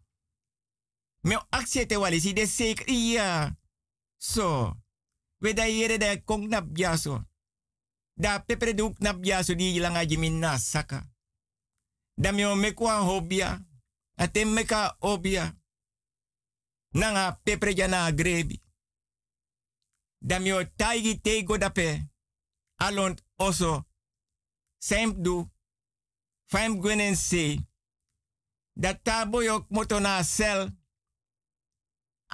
Me 1.21 1.41
actie 1.51 1.87
te 1.87 1.99
walis. 1.99 2.25
Ide 2.25 2.47
zeker. 2.47 2.91
Ja. 2.91 3.57
So. 4.17 4.75
We 5.39 5.53
da 5.53 5.65
yere 5.65 5.99
da 5.99 6.17
kong 6.25 6.49
nap. 6.49 6.67
Da 8.17 8.39
pepere 8.39 8.75
duk 8.75 8.99
nap 8.99 9.25
jaso 9.25 9.55
di 9.55 9.75
ilang 9.75 9.97
aji 9.97 10.17
min 10.19 10.39
na 10.39 10.59
saka. 10.59 11.13
Da 12.17 12.33
me 12.33 12.55
me 12.55 12.73
kwa 12.75 12.99
hobia. 12.99 13.67
Atem 14.17 14.53
meka 14.53 14.97
obia 15.01 15.57
nanga 16.95 17.41
pepre 17.45 17.75
jana 17.75 18.13
grebi. 18.13 18.63
Damio 20.21 20.65
taigi 20.65 21.21
tego 21.21 21.59
dape. 21.59 22.09
Alont 22.77 23.25
oso. 23.37 23.85
Sem 24.79 25.23
du. 25.23 25.51
Faim 26.51 26.81
gwenen 26.81 27.17
se. 27.17 27.59
Dat 28.73 29.03
tabo 29.05 29.43
yok 29.43 29.67
moto 29.69 29.99
na 29.99 30.23
sel. 30.23 30.71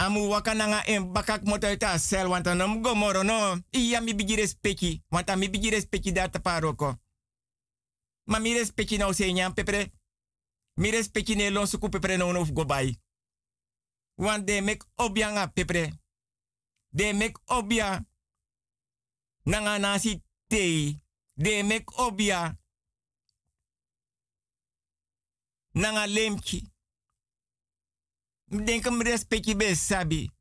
Amu 0.01 0.29
waka 0.31 0.55
nanga 0.55 0.85
en 0.87 1.13
bakak 1.13 1.45
moto 1.45 1.77
ta 1.77 1.99
sel. 1.99 2.29
Want 2.29 2.47
anam 2.47 2.83
gomoro 2.83 3.23
no. 3.23 3.61
Iya 3.71 4.01
mi 4.01 4.15
bigi 4.15 4.35
respecti. 4.35 5.03
Want 5.09 5.37
mi 5.37 5.51
bigi 5.51 5.71
respecti 5.71 6.13
data 6.13 6.41
paroko. 6.41 6.99
Ma 8.25 8.39
mi 8.39 8.53
respecti 8.53 8.97
nou 8.97 9.13
se 9.13 9.53
pepre. 9.55 9.93
Mi 10.75 10.91
respecti 10.91 11.35
ne 11.35 11.51
pepre 11.91 12.17
no 12.17 12.45
go 12.53 12.65
bai. 12.65 12.99
Want 14.15 14.47
de 14.47 14.61
mek 14.61 14.85
obia 14.95 15.31
nga 15.31 15.47
pepre. 15.47 15.93
De 16.89 17.13
mek 17.13 17.39
obia. 17.45 18.07
Nanga 19.45 19.79
nasi 19.79 20.23
tei. 20.47 21.01
De 21.35 21.63
mek 21.63 21.99
obia. 21.99 22.59
Nanga 25.73 26.07
lemki. 26.07 26.70
Denk 28.51 28.85
hem 28.85 29.03
respecti 29.03 29.55
be 29.55 29.75
sabi. 29.75 30.40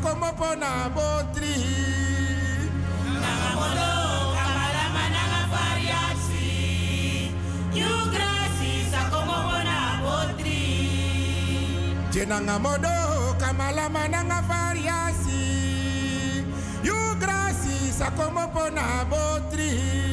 Grasi 0.00 0.08
sakomo 0.08 0.32
pona 0.32 0.90
botri. 0.94 1.54
Nangamodo 3.20 3.90
kamala 4.34 4.84
mananga 4.94 5.42
variasi 5.52 6.48
You 7.74 7.92
grasi 8.12 8.72
sakomo 8.90 9.38
bona 9.48 9.78
botri 10.02 10.60
Jenanga 12.12 12.58
modo 12.58 12.94
kamala 13.38 13.88
mananga 13.90 14.40
variasi 14.48 15.42
Yu 16.82 16.96
grasi 17.20 17.92
sakomo 17.92 18.44
pona 18.52 19.04
botri 19.10 20.09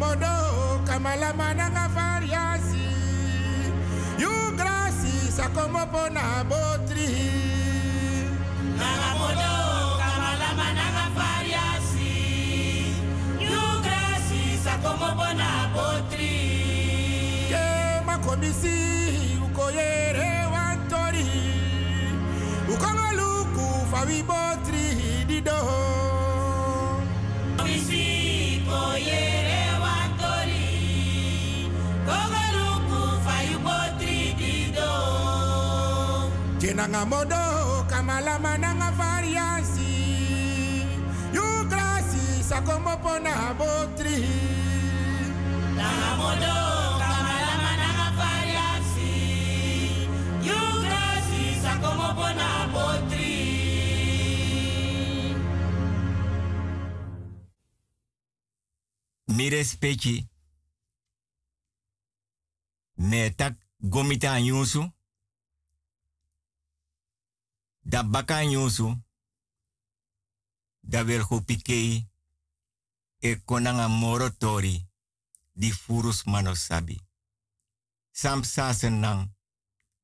Nanga 0.00 0.16
modo 0.16 0.82
kamala 0.86 1.32
mananga 1.34 1.88
variasi 1.94 2.88
Yu 4.18 4.30
grasi 4.56 5.30
sakomo 5.30 5.84
pona 5.92 6.44
botri. 6.48 7.08
Nangamodo 8.78 9.52
kamala 10.00 10.50
mananga 10.56 11.06
variasi 11.16 12.12
You 13.40 13.60
grasi 13.84 14.56
sakomo 14.64 15.14
bona 15.16 15.68
botri. 15.74 16.32
Ke 17.50 18.00
makomisi 18.06 19.38
ukoyere 19.44 20.46
wantori. 20.52 21.28
Ukongo 22.72 23.08
luku 23.18 23.86
fawi 23.90 24.22
botri 24.22 25.24
dido 25.28 25.58
Jenanga 36.90 37.06
modo 37.06 37.86
kamala 37.88 38.38
mananga 38.38 38.90
variasi 38.90 39.94
Yu 41.32 41.68
grasi 41.68 42.42
sakomo 42.42 42.96
pona 42.96 43.54
botri 43.54 44.26
Nangamodo 45.76 46.54
kamala 46.98 47.54
mananga 47.62 48.08
variasi 48.18 49.12
You 50.42 50.60
grasi 50.82 51.62
sakomo 51.62 52.14
bona 52.14 52.48
botri 52.72 53.30
Mi 59.28 59.48
respecti. 59.50 60.28
Ne 62.98 63.30
tak 63.30 63.54
gomita 63.80 64.32
anyusu. 64.32 64.90
Da 67.90 68.02
baka 68.04 68.36
anyusu. 68.36 69.02
Da 70.80 71.04
wel 71.04 71.22
go 71.24 71.40
pikei. 71.40 72.08
E 73.18 73.36
konanga 73.44 73.88
moro 73.88 74.30
tori. 74.30 74.88
Di 75.52 75.72
furus 75.72 76.24
manosabi. 76.24 77.00
Sam 78.10 78.42
sasen 78.42 78.98
nang. 79.00 79.36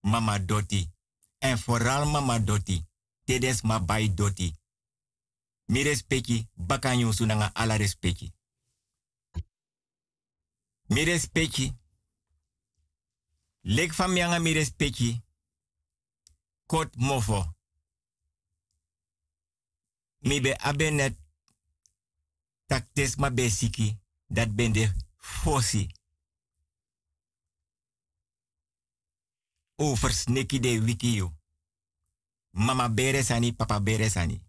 Mama 0.00 0.38
doti. 0.38 0.90
En 1.38 1.58
vooral 1.58 2.06
mama 2.06 2.38
doti. 2.38 2.86
Tedes 3.24 3.62
ma 3.62 3.80
bai 3.80 4.14
doti. 4.14 4.54
Mi 5.66 5.82
respecti 5.82 6.48
baka 6.54 6.90
anyusu 6.90 7.24
nanga 7.24 7.50
ala 7.54 7.76
respecti. 7.76 8.32
Mi 10.86 11.04
respecti. 11.04 11.74
Lek 13.60 13.94
van 13.94 14.12
mianga 14.12 14.38
mi 14.38 14.52
respecti. 14.52 15.24
Kot 16.66 16.96
mofo. 16.96 17.55
Mi 20.26 20.40
be 20.40 20.58
abenet. 20.58 21.14
Tak 22.66 22.88
tes 22.92 23.16
ma 23.16 23.30
be 23.30 23.50
siki. 23.50 23.98
Dat 24.26 24.54
ben 24.54 24.72
de 24.72 24.92
fosi. 25.16 25.90
Over 29.76 30.24
de 30.60 30.82
wiki 30.82 31.12
yo. 31.12 31.32
Mama 32.50 32.90
bere 32.90 33.22
sani, 33.22 33.52
papa 33.52 33.80
bere 33.80 34.08
sani. 34.08 34.42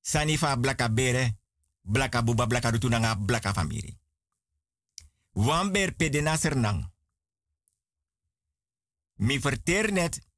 Sani 0.00 0.38
fa 0.38 0.56
blaka 0.56 0.92
bere. 0.92 1.38
Blaka 1.80 2.22
buba 2.22 2.46
blaka 2.46 2.70
rutu 2.70 2.88
nanga 2.88 3.16
blaka 3.16 3.52
famiri. 3.52 3.98
Wan 5.30 5.72
ber 5.72 5.94
pede 5.94 6.20
naser 6.20 6.56
nang. 6.56 6.92
Mi 9.14 9.40
verteer 9.40 9.92
net 9.92 10.28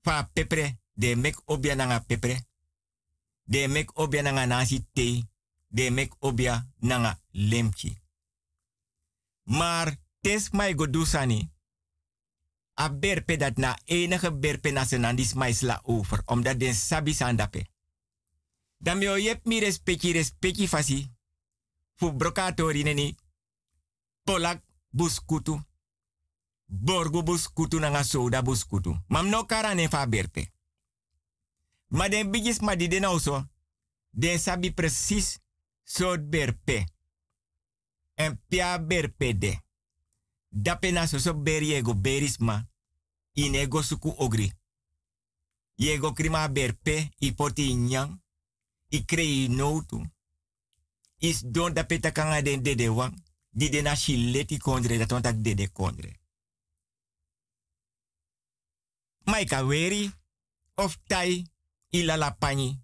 fa 0.00 0.30
pepre 0.32 0.78
de 0.92 1.16
mek 1.16 1.40
obia 1.44 1.74
nanga 1.74 2.00
pepre. 2.00 2.46
De 3.44 3.68
mek 3.68 3.98
obia 3.98 4.22
nanga 4.22 4.46
nasi 4.46 4.86
te. 4.92 5.26
De 5.68 5.90
mek 5.90 6.14
obia 6.18 6.70
nanga 6.78 7.20
lemchi. 7.30 7.98
Maar 9.42 9.96
tes 10.20 10.50
mai 10.50 10.74
godu 10.74 11.04
sani. 11.04 11.52
A 12.74 12.90
berpe 12.90 13.36
dat 13.36 13.56
na 13.56 13.78
enige 13.84 14.34
berpe 14.34 14.70
na 14.70 14.84
senandis 14.84 15.34
mais 15.34 15.60
la 15.60 15.80
over. 15.82 16.22
Omdat 16.24 16.60
den 16.60 16.74
sabi 16.74 17.12
sandape. 17.14 17.66
Dan 18.78 18.98
mi 18.98 19.08
o 19.08 19.16
yep 19.16 19.44
mi 19.44 19.58
respecti 19.58 20.12
respecti 20.12 20.68
fasi. 20.68 21.10
Fu 21.94 22.12
brokatori 22.12 22.82
neni. 22.82 23.16
Polak 24.22 24.62
buskutu. 24.88 25.62
Borgo 26.66 27.22
buskutu 27.22 27.78
nanga 27.78 28.02
soda 28.02 28.42
buskutu. 28.42 29.02
Mam 29.08 29.28
no 29.28 29.44
karane 29.46 29.88
fa 29.88 30.06
berpe. 30.08 30.53
Maar 31.94 32.10
den 32.10 32.30
bigis 32.30 32.58
ma 32.58 32.74
di 32.74 32.88
den 32.88 33.04
also. 33.04 33.44
Den 34.10 34.38
sabi 34.38 34.72
precies 34.74 35.38
soort 35.82 36.30
berpe. 36.30 36.86
En 38.14 38.40
pia 38.48 38.84
berpe 38.86 39.38
de. 39.38 39.62
Dape 40.48 40.90
na 40.90 41.06
so 41.06 41.18
so 41.18 41.34
beri 41.34 41.74
ego 41.74 41.94
berisma. 41.94 42.66
Inego 43.32 43.82
suku 43.82 44.14
ogri. 44.16 44.52
Yego 45.74 46.12
krima 46.12 46.48
berpe 46.48 47.10
ipoti 47.18 47.74
nyang. 47.74 48.22
I 48.88 49.04
krei 49.04 49.48
notu. 49.48 50.02
Is 51.18 51.42
don 51.46 51.74
dape 51.74 51.98
takanga 51.98 52.42
den 52.42 52.62
dede 52.62 52.90
wang. 52.90 53.22
Di 53.50 53.68
den 53.68 53.82
na 53.82 53.94
shileti 53.94 54.58
kondre 54.58 54.98
dat 54.98 55.10
want 55.10 55.26
ak 55.26 55.42
dede 55.42 55.70
kondre. 55.72 56.18
Maika 59.24 59.66
weri 59.66 60.10
of 60.74 60.98
tai 61.06 61.53
ilalapani. 61.94 62.82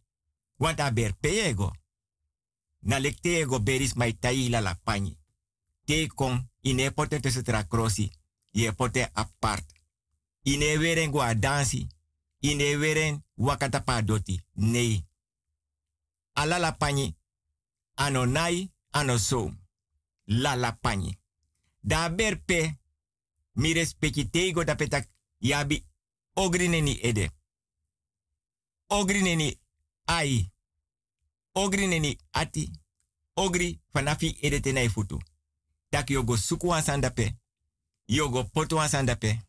Want 0.56 0.80
aber 0.80 1.12
peego. 1.20 1.72
Na 2.80 2.98
lektego 2.98 3.60
beris 3.60 3.94
mai 3.94 4.18
la 4.48 4.74
Pani. 4.74 5.18
Te 5.84 6.06
kon 6.06 6.50
ine 6.60 6.90
pote 6.90 7.20
te. 7.20 8.10
Ye 8.50 8.72
pote 8.72 9.10
apart. 9.12 9.64
Ine 10.42 10.78
weren 10.78 11.10
gwa 11.10 11.34
dansi. 11.34 11.86
Ine 12.40 12.76
weren 12.76 13.24
wakata 13.34 13.82
ala 13.86 14.46
Nee. 14.54 15.04
anonai 16.34 17.16
Ano 17.94 18.24
nai, 18.26 18.72
ano 18.90 19.18
so. 19.18 19.52
Da. 21.82 22.78
Mi 23.52 23.72
respectitego 23.72 24.64
da 24.64 24.74
petak 24.74 25.08
yabi 25.38 25.84
ogrineni 26.34 26.98
ede. 27.02 27.30
Ogri 28.92 29.22
neni 29.22 29.60
ai. 30.04 30.52
Ogri 31.52 31.86
neni 31.86 32.18
ati. 32.30 32.70
Ogri 33.34 33.80
fanafi 33.92 34.38
ede 34.42 34.60
tenai 34.60 34.88
futu. 34.88 35.18
Tak 35.88 36.10
yogo 36.10 36.36
suku 36.36 36.74
ansandape. 36.74 37.36
Yogo 38.06 38.44
poto 38.44 38.80
ansandape. 38.80 39.40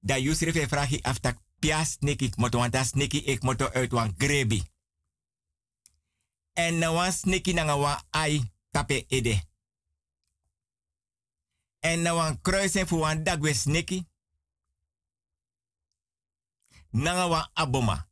Da 0.00 0.16
yusrefe 0.16 0.68
frahi 0.68 1.00
aftak 1.02 1.38
pias 1.60 1.96
neki 2.00 2.32
moto 2.36 2.58
wanta 2.58 2.84
sneki 2.84 3.24
ek 3.26 3.42
moto 3.42 3.70
uit 3.74 3.92
wan 3.92 4.14
grebi. 4.18 4.62
En 6.52 6.78
na 6.78 6.92
wan 6.92 7.12
sneki 7.12 7.52
nanga 7.52 7.76
wan 7.76 8.02
ai 8.10 8.52
tape 8.70 9.04
ede. 9.08 9.42
En 11.80 12.02
na 12.02 12.14
wan 12.14 12.40
kruisen 12.40 12.86
fu 12.86 12.96
wan 12.98 13.24
dagwe 13.24 13.54
sneki. 13.54 14.06
Nanga 16.90 17.26
wan 17.28 17.50
aboma. 17.54 18.08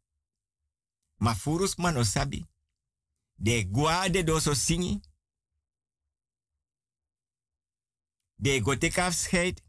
Ma 1.25 1.35
furus 1.35 1.77
man 1.77 2.05
sabi. 2.05 2.47
De 3.35 3.69
guade 3.73 4.25
doso 4.25 4.55
singi. 4.55 5.01
De 8.35 8.61
go 8.61 8.77
take 8.77 9.01
afscheid. 9.01 9.63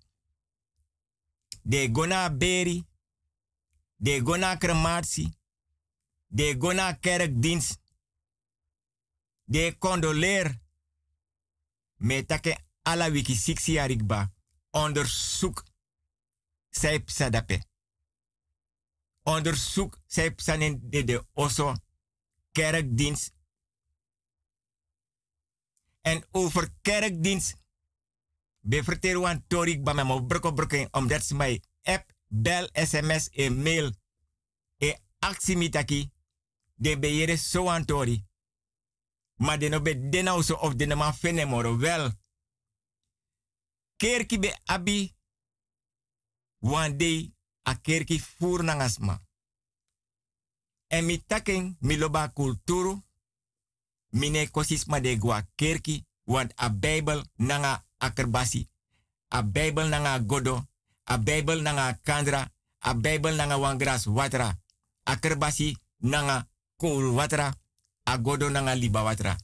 De 1.63 1.89
go 1.93 2.05
na 2.05 2.29
beri. 2.29 2.83
De 3.95 4.19
go 4.19 4.35
na 4.35 4.57
crematie. 4.57 5.37
De 6.27 6.55
go 6.59 6.71
na 6.73 6.93
kerkdienst. 6.93 7.79
De 9.43 9.75
condoleer. 9.77 10.59
Metake 11.95 12.65
ala 12.81 13.11
wiki 13.11 13.35
siksi 13.35 13.79
arikba. 13.79 14.33
Onderzoek. 14.71 15.63
Zijp 16.69 17.09
sadape. 17.09 17.63
Onderzoek 19.25 19.99
zijp 20.05 20.39
sanen 20.39 20.89
de 20.89 21.03
de 21.03 21.25
oso. 21.33 21.75
Kerkdienst. 22.51 23.33
En 26.01 26.25
over 26.31 26.69
kerkdienst 26.81 27.55
Be 28.59 28.83
vertel 28.83 29.21
wan 29.21 29.43
torik 29.47 29.83
ba 29.83 29.93
me 29.93 30.25
broko 30.25 30.53
broko 30.53 30.87
omdat 30.91 31.23
ze 31.23 31.35
mij 31.35 31.63
app, 31.83 32.13
bel, 32.27 32.69
sms 32.73 33.29
en 33.29 33.61
mail. 33.61 33.91
E 34.77 34.95
actie 35.19 35.57
mitaki. 35.57 36.11
De 36.73 36.99
beyere 36.99 37.37
so 37.37 37.69
an 37.69 37.85
tori. 37.85 38.25
Maar 39.35 39.59
de 39.59 39.69
no 39.69 39.81
be 39.81 40.09
dena 40.09 40.35
of 40.37 40.75
de 40.75 40.95
ma 40.95 41.13
fene 41.13 41.45
moro 41.45 41.77
wel. 41.77 42.11
Kerki 43.95 44.39
be 44.39 44.57
abi. 44.65 45.13
One 46.59 46.95
day 46.95 47.34
a 47.65 47.75
kerki 47.81 48.19
fur 48.19 48.63
nangasma. 48.63 49.21
En 50.87 51.05
mi 51.05 51.23
taken 51.27 51.77
mi 51.79 51.97
kulturu. 52.33 53.03
Mine 54.09 54.49
kosisma 54.51 54.99
de 54.99 55.17
gwa 55.17 55.41
kerki. 55.55 56.05
Want 56.23 56.51
a 56.55 56.69
Bijbel 56.69 57.25
nanga 57.35 57.85
akerbasi. 57.97 58.69
A 59.27 59.43
Bijbel 59.43 59.87
nanga 59.89 60.19
godo. 60.19 60.67
A 61.03 61.17
Bijbel 61.17 61.61
nanga 61.61 61.99
kandra. 62.03 62.51
A 62.79 62.93
Bijbel 62.93 63.35
nanga 63.35 63.57
wangras 63.57 64.05
watra. 64.05 64.59
Akerbasi 65.03 65.77
nanga 65.97 66.47
kool 66.77 67.13
watra. 67.13 67.53
A 68.03 68.17
godo 68.17 68.49
nanga 68.49 68.75
liba 68.75 69.03
watra. 69.03 69.37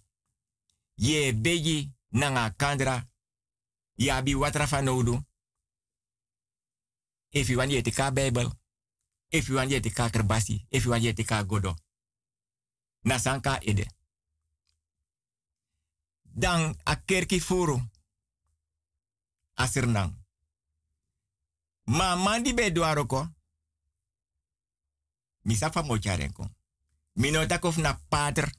Ye 0.96 1.34
beji 1.34 1.92
nanga 2.10 2.54
kandra. 2.56 3.10
Ya 3.96 4.22
bi 4.22 4.36
watra 4.36 4.68
fanodu. 4.68 5.24
If 7.32 7.48
you 7.48 7.58
want 7.58 7.72
je 7.72 7.92
ka 7.92 8.12
Bijbel. 8.12 8.52
If 9.30 9.48
you 9.48 9.56
want 9.56 9.72
je 9.72 9.80
ka 9.80 10.10
kerbasi. 10.10 10.66
If 10.70 10.84
you 10.84 10.92
want 10.92 11.04
je 11.04 11.24
ka 11.24 11.44
godo. 11.44 11.76
Nasanka 13.02 13.60
ede. 13.60 13.88
Dan 16.22 16.76
a 16.84 16.96
kerki 16.96 17.40
furu 17.40 17.80
asernang. 19.54 20.16
Ma 21.84 22.16
mandi 22.16 22.54
be 22.54 22.72
dwaroko. 22.72 23.30
Misa 25.42 25.72
fa 25.72 25.82
mocharenko. 25.82 26.50
Minotak 27.14 27.66
of 27.66 27.78
na 27.78 28.00
pater, 28.10 28.52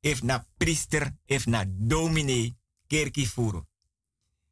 if 0.00 0.22
na 0.22 0.46
priester, 0.56 1.18
if 1.26 1.46
na 1.46 1.64
domine, 1.66 2.56
kerki 2.86 3.26
furu. 3.26 3.66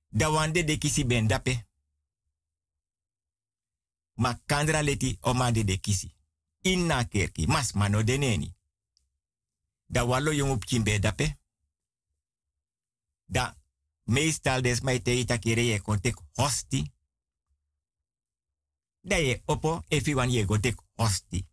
Da 0.09 0.31
wande 0.31 0.65
de 0.65 0.79
kisi 0.79 1.05
ben 1.07 1.27
dape. 1.27 1.67
Ma 4.15 4.41
kandra 4.47 4.83
leti 4.83 5.19
o 5.21 5.33
ma 5.35 5.51
de 5.51 5.81
kisi. 5.81 6.15
Inna 6.61 7.05
kerki, 7.09 7.47
mas 7.47 7.73
mano 7.73 8.03
deneni. 8.03 8.55
Da 9.87 10.05
wallo 10.05 10.31
yung 10.33 10.51
op 10.51 10.65
kimbe 10.65 10.99
dape. 10.99 11.39
Da 13.25 13.57
meestal 14.05 14.63
des 14.63 14.81
mai 14.81 15.03
te 15.03 15.19
ita 15.19 15.39
kere 15.39 15.81
kontek 15.81 16.17
hosti. 16.35 16.93
Da 19.01 19.17
ye 19.17 19.43
opo 19.45 19.85
efi 19.89 20.15
wan 20.15 20.31
ye 20.31 20.45
gotek 20.45 20.81
hosti. 20.95 21.47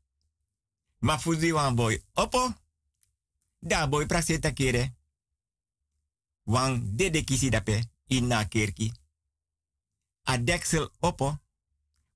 Ma 1.00 1.18
fuzi 1.18 1.52
wan 1.52 1.76
boy 1.76 2.04
opo. 2.14 2.54
Da 3.60 3.88
boy 3.88 4.06
praseta 4.06 4.54
kere. 4.54 4.96
Wan 6.44 6.96
dede 6.96 7.24
kisi 7.24 7.50
dape 7.50 7.90
inna 8.08 8.48
kerki. 8.48 8.92
A 10.24 10.38
deksel 10.38 10.90
opo. 11.00 11.38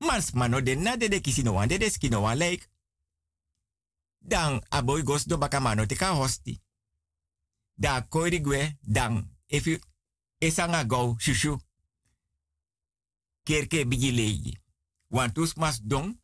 Mans 0.04 0.32
mano 0.34 0.62
de 0.62 0.76
na 0.76 0.96
dede 0.98 1.22
kisi 1.22 1.44
no 1.44 1.54
wan 1.54 1.68
dede 1.68 1.90
ski 1.90 2.10
no 2.10 2.22
wan 2.22 2.38
leik. 2.38 2.70
Dan 4.20 4.62
a 4.70 4.82
boy 4.82 5.04
gos 5.04 5.26
do 5.26 5.38
baka 5.38 5.60
mano 5.60 5.86
te 5.86 5.96
ka 5.96 6.14
hosti. 6.16 6.62
Da 7.76 8.02
koiri 8.02 8.40
gwe 8.42 8.78
dan 8.82 9.30
you 9.50 9.80
esanga 10.40 10.84
go 10.84 11.16
shushu 11.20 11.58
kerke 13.44 13.86
bigi 13.86 14.12
leji 14.12 14.58
want 15.10 15.38
us 15.38 15.54
don 15.82 16.18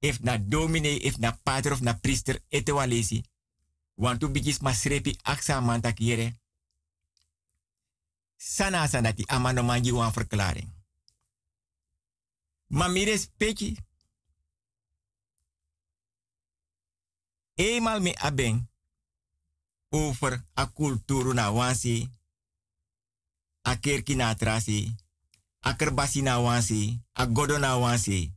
if 0.00 0.20
na 0.20 0.38
domine 0.38 0.98
if 1.02 1.18
na 1.18 1.32
pater 1.32 1.72
of 1.72 1.80
na 1.80 1.92
priester 1.94 2.40
ete 2.50 2.72
walesi 2.72 3.24
want 3.96 4.22
u 4.22 4.28
bigis 4.28 4.60
mas 4.62 4.84
repi 4.84 5.16
aksa 5.24 5.60
manta 5.60 5.92
kiere 5.92 6.34
sana 8.36 8.88
sanati 8.88 9.24
amano 9.28 9.62
manji 9.62 9.92
wan 9.92 10.12
verklaring 10.12 10.68
maar 12.66 12.90
mire 12.90 13.18
speki. 13.18 13.76
Eenmaal 17.54 18.00
me 18.00 18.16
aben 18.16 18.70
over 19.88 20.44
a 20.54 20.66
cultuur 20.66 21.34
na 21.34 21.50
wansi, 21.50 22.10
a 23.62 23.76
kerki 23.76 24.14
na 24.14 24.34
trasi, 24.34 24.96
a 25.60 25.76
kerbasi 25.76 26.22
na 26.22 26.38
wansi, 26.38 27.00
a 27.12 27.26
godona 27.26 27.76
wansi, 27.76 28.32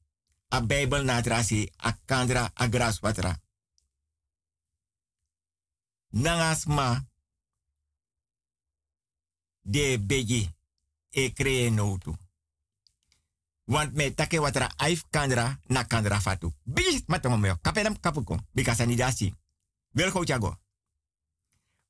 a 0.50 0.62
bijbel 0.62 1.04
na 1.04 1.22
trasi, 1.22 1.72
a 1.78 1.92
kandra, 2.06 2.52
a 2.54 2.68
graspatra. 2.68 3.42
Nangasma 6.10 7.06
de 9.62 10.00
beji 10.00 10.50
e 11.10 11.34
kre 11.34 11.70
notu. 11.70 12.27
Want 13.68 13.94
me 13.94 14.14
take 14.14 14.40
watra 14.40 14.72
aif 14.78 15.04
kandra 15.10 15.60
na 15.68 15.84
kandra 15.84 16.20
fatu. 16.22 16.54
Bis 16.64 17.04
matongo 17.08 17.38
meo. 17.38 17.58
Kapedam 17.62 18.00
kapuko. 18.00 18.40
Bikasa 18.52 18.86
ni 18.86 18.96
dasi. 18.96 19.34
Wel 19.92 20.12
go 20.12 20.24
chago. 20.24 20.58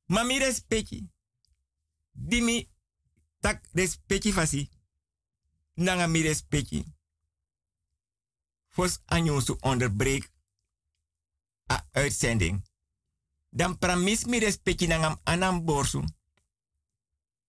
Mami 0.05 0.39
respecti. 0.39 1.09
Dimi 2.11 2.69
tak 3.39 3.69
respecti 3.73 4.31
fasi. 4.31 4.69
Nanga 5.73 6.07
mi 6.07 6.21
respecti. 6.21 6.83
Fos 8.67 9.01
anyo 9.05 9.39
su 9.41 9.57
onderbreek 9.59 10.31
a 11.67 11.87
uitzending. 11.91 12.61
Dan 13.49 13.77
pramis 13.77 14.25
mi 14.25 14.39
respecti 14.39 14.87
nangam 14.87 15.19
anam 15.23 15.65
borsu. 15.65 16.03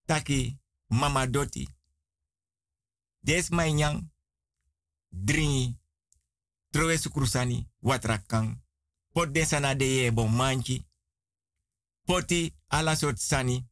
Taki 0.05 0.59
mama 0.87 1.27
doti. 1.27 1.69
Des 3.21 3.49
my 3.51 3.73
nyang. 3.73 4.17
Dringi. 5.09 5.77
Trowe 6.71 6.99
sukrusani 6.99 7.71
watrakang. 7.79 8.63
Pot 9.13 9.33
desana 9.33 9.75
de 9.75 9.85
ye 9.85 10.13
bon 10.13 10.35
manchi. 10.35 10.87
Poti 12.05 12.55
ala 12.67 12.97
sort 12.97 13.19
sani. 13.19 13.69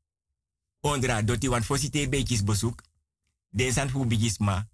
Ondra 0.81 1.23
doti 1.23 1.49
wan 1.49 1.63
fosite 1.63 2.09
beekjes 2.09 2.45
bezoek. 2.45 2.83
Desan 3.49 3.91
fu 3.91 4.07
bigisma. 4.07 4.69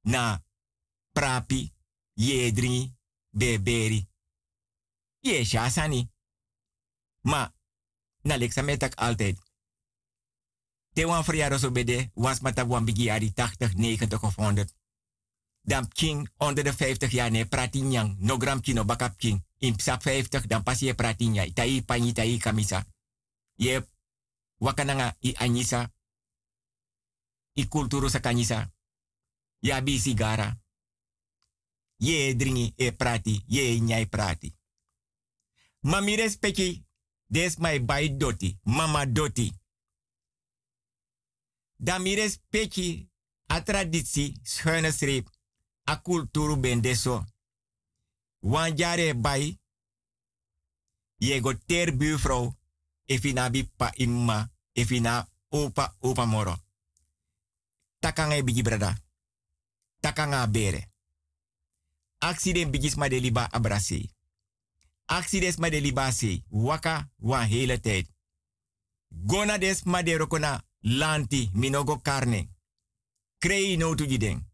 Na 0.00 0.42
prapi. 1.12 1.72
Ye 2.12 2.52
dringi. 2.52 2.96
Beberi. 3.30 4.08
Ye 5.20 5.44
shasani. 5.44 6.10
Ma. 7.20 7.54
Na 8.22 8.36
leksa 8.36 8.62
metak 8.62 8.94
altijd. 8.94 9.38
Te 10.92 11.04
wan 11.06 11.24
verjaardag 11.24 11.58
zo 11.58 11.70
bede. 11.70 12.10
Was 12.14 12.40
mata 12.40 12.66
wan 12.66 12.84
bigi 12.84 13.10
ari 13.10 13.32
80, 13.34 13.74
90 13.74 14.22
of 14.22 14.36
100. 14.36 14.77
Dan 15.68 15.88
king 15.88 16.28
onder 16.36 16.64
de 16.64 16.72
50 16.72 17.10
jaar 17.10 17.30
ne 17.30 17.44
pratinyang. 17.44 18.16
No 18.18 18.36
gram 18.36 18.60
kino 18.60 18.84
bakap 18.84 19.16
king. 19.16 19.44
In 19.58 19.76
psa 19.76 20.00
50 20.00 20.46
dan 20.46 20.62
pas 20.62 20.80
je 20.80 20.94
pratinya. 20.94 21.44
Itai 21.44 21.82
panyi 21.84 22.12
tai 22.12 22.38
kamisa. 22.38 22.86
Ye 23.54 23.88
wakananga 24.56 25.16
i 25.20 25.34
anyisa. 25.36 25.92
I 27.52 27.68
kulturu 27.68 28.08
sa 28.08 28.20
kanyisa. 28.20 28.72
Ya 29.58 29.82
bi 29.82 29.98
sigara. 29.98 30.56
Ye 31.96 32.34
dringi 32.36 32.72
e 32.76 32.92
prati. 32.92 33.44
Ye 33.46 33.80
nyai 33.80 34.06
prati. 34.06 34.56
Mami 35.80 36.16
respecti. 36.16 36.84
Des 37.26 37.58
my 37.58 37.80
bai 37.80 38.16
doti. 38.16 38.58
Mama 38.62 39.06
doti. 39.06 39.52
Dan 41.76 42.02
mi. 42.02 42.16
A 43.46 43.62
traditie. 43.62 44.34
Schuine. 44.42 44.92
A 45.88 45.96
kulturu 45.96 46.60
bendeso. 46.60 47.24
Wan 48.38 48.76
jare 48.76 49.14
bai. 49.16 49.58
Je 51.16 51.40
go 51.40 51.52
ter 51.66 51.96
buurvrouw. 51.96 52.56
Efina 53.04 53.50
bi 53.50 53.64
pa 53.76 53.92
imma. 53.96 54.50
Efina 54.72 55.28
opa 55.48 55.96
opa 56.00 56.24
moro. 56.24 56.56
Takanga 57.98 58.34
e 58.34 58.44
bigi 58.44 58.62
brada. 58.62 58.98
Takanga 60.00 60.46
bere. 60.46 60.90
Accident 62.18 62.70
bigis 62.70 62.94
ma 62.94 63.06
liba 63.06 63.48
abrasi. 63.50 64.10
Accidents 65.06 65.56
ma 65.56 65.68
de. 65.68 66.42
Waka 66.48 67.10
wan 67.16 67.48
hele 67.48 67.80
tijd. 67.80 68.10
Gona 69.08 69.58
des 69.58 69.82
ma 69.84 70.00
rokona 70.02 70.64
lanti 70.80 71.50
minogo 71.52 71.98
karne. 72.02 72.48
Krei 73.38 73.76
no 73.76 73.94
tu 73.94 74.06
jiden. 74.06 74.47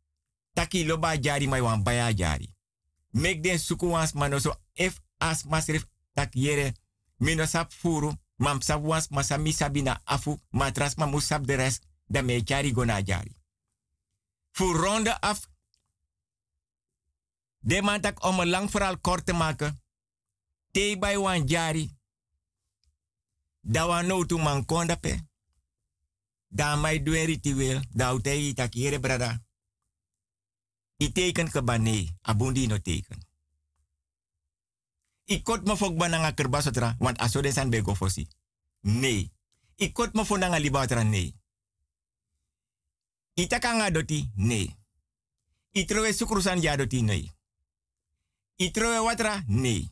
Taki 0.55 0.84
loba 0.84 1.16
jari 1.16 1.46
mai 1.46 1.61
wan 1.61 1.82
baya 1.82 2.12
jari. 2.14 2.48
Mek 3.11 3.42
den 3.42 3.59
suku 3.59 3.86
wans 3.86 4.12
if 4.72 5.00
as 5.18 5.44
masrif 5.44 5.86
tak 6.14 6.34
yere. 6.34 6.72
Mino 7.18 7.46
sap 7.46 7.72
furu. 7.72 8.12
Mam 8.36 8.61
sap 8.61 8.82
masami 9.11 9.52
sabina 9.52 10.00
afu. 10.05 10.38
Matras 10.50 10.96
ma 10.96 11.07
musap 11.07 11.46
de 11.46 11.55
rest. 11.55 11.86
Da 12.07 12.22
me 12.22 12.42
jari 12.44 12.72
gona 12.72 13.02
jari. 13.02 13.36
Fu 14.50 14.72
ronde 14.72 15.20
af. 15.20 15.48
De 17.59 17.82
man 17.82 18.00
tak 18.00 18.24
om 18.24 18.40
een 18.40 18.48
lang 18.48 18.70
verhaal 18.70 18.98
kort 18.98 19.26
te 19.26 19.32
maken. 19.32 19.82
Te 20.70 20.96
bij 21.00 21.18
wan 21.18 21.46
jari. 21.46 21.90
Da 23.61 23.86
wan 23.86 24.07
no 24.07 24.26
tu 24.26 24.38
man 24.38 24.64
konda 24.64 24.96
pe. 24.96 25.18
Da 26.48 26.76
mai 26.76 27.02
doen 27.02 27.24
ritueel. 27.24 27.82
Da 27.90 28.14
utei 28.14 28.55
tak 28.55 28.74
yere 28.74 29.00
brada. 29.00 29.43
I 30.97 31.12
teken 31.12 31.51
ke 31.51 31.62
ba 31.62 31.78
nee. 31.78 32.16
Abundi 32.22 32.66
no 32.66 32.78
teken. 32.78 33.18
I 35.26 35.42
kot 35.42 35.66
me 35.66 35.76
fok 35.76 35.97
ba 35.97 36.09
nanga 36.09 36.32
kerbasotra. 36.32 36.97
Want 36.99 37.20
aso 37.20 37.40
de 37.40 37.53
san 37.53 37.70
bego 37.70 37.95
fosi. 37.95 38.28
Nee. 38.80 39.30
I 39.76 39.92
kot 39.92 40.14
me 40.14 40.24
fok 40.24 40.38
nanga 40.38 40.59
libatra 40.59 41.03
nee. 41.03 41.34
I 43.34 43.47
doti 43.90 44.30
nee. 44.36 44.76
I 45.72 45.84
trowe 45.84 46.12
sukrusan 46.12 46.61
ja 46.62 46.76
doti 46.76 47.03
nee. 47.03 47.32
I 48.57 48.70
trowe 48.70 48.99
watra 48.99 49.42
nee. 49.47 49.90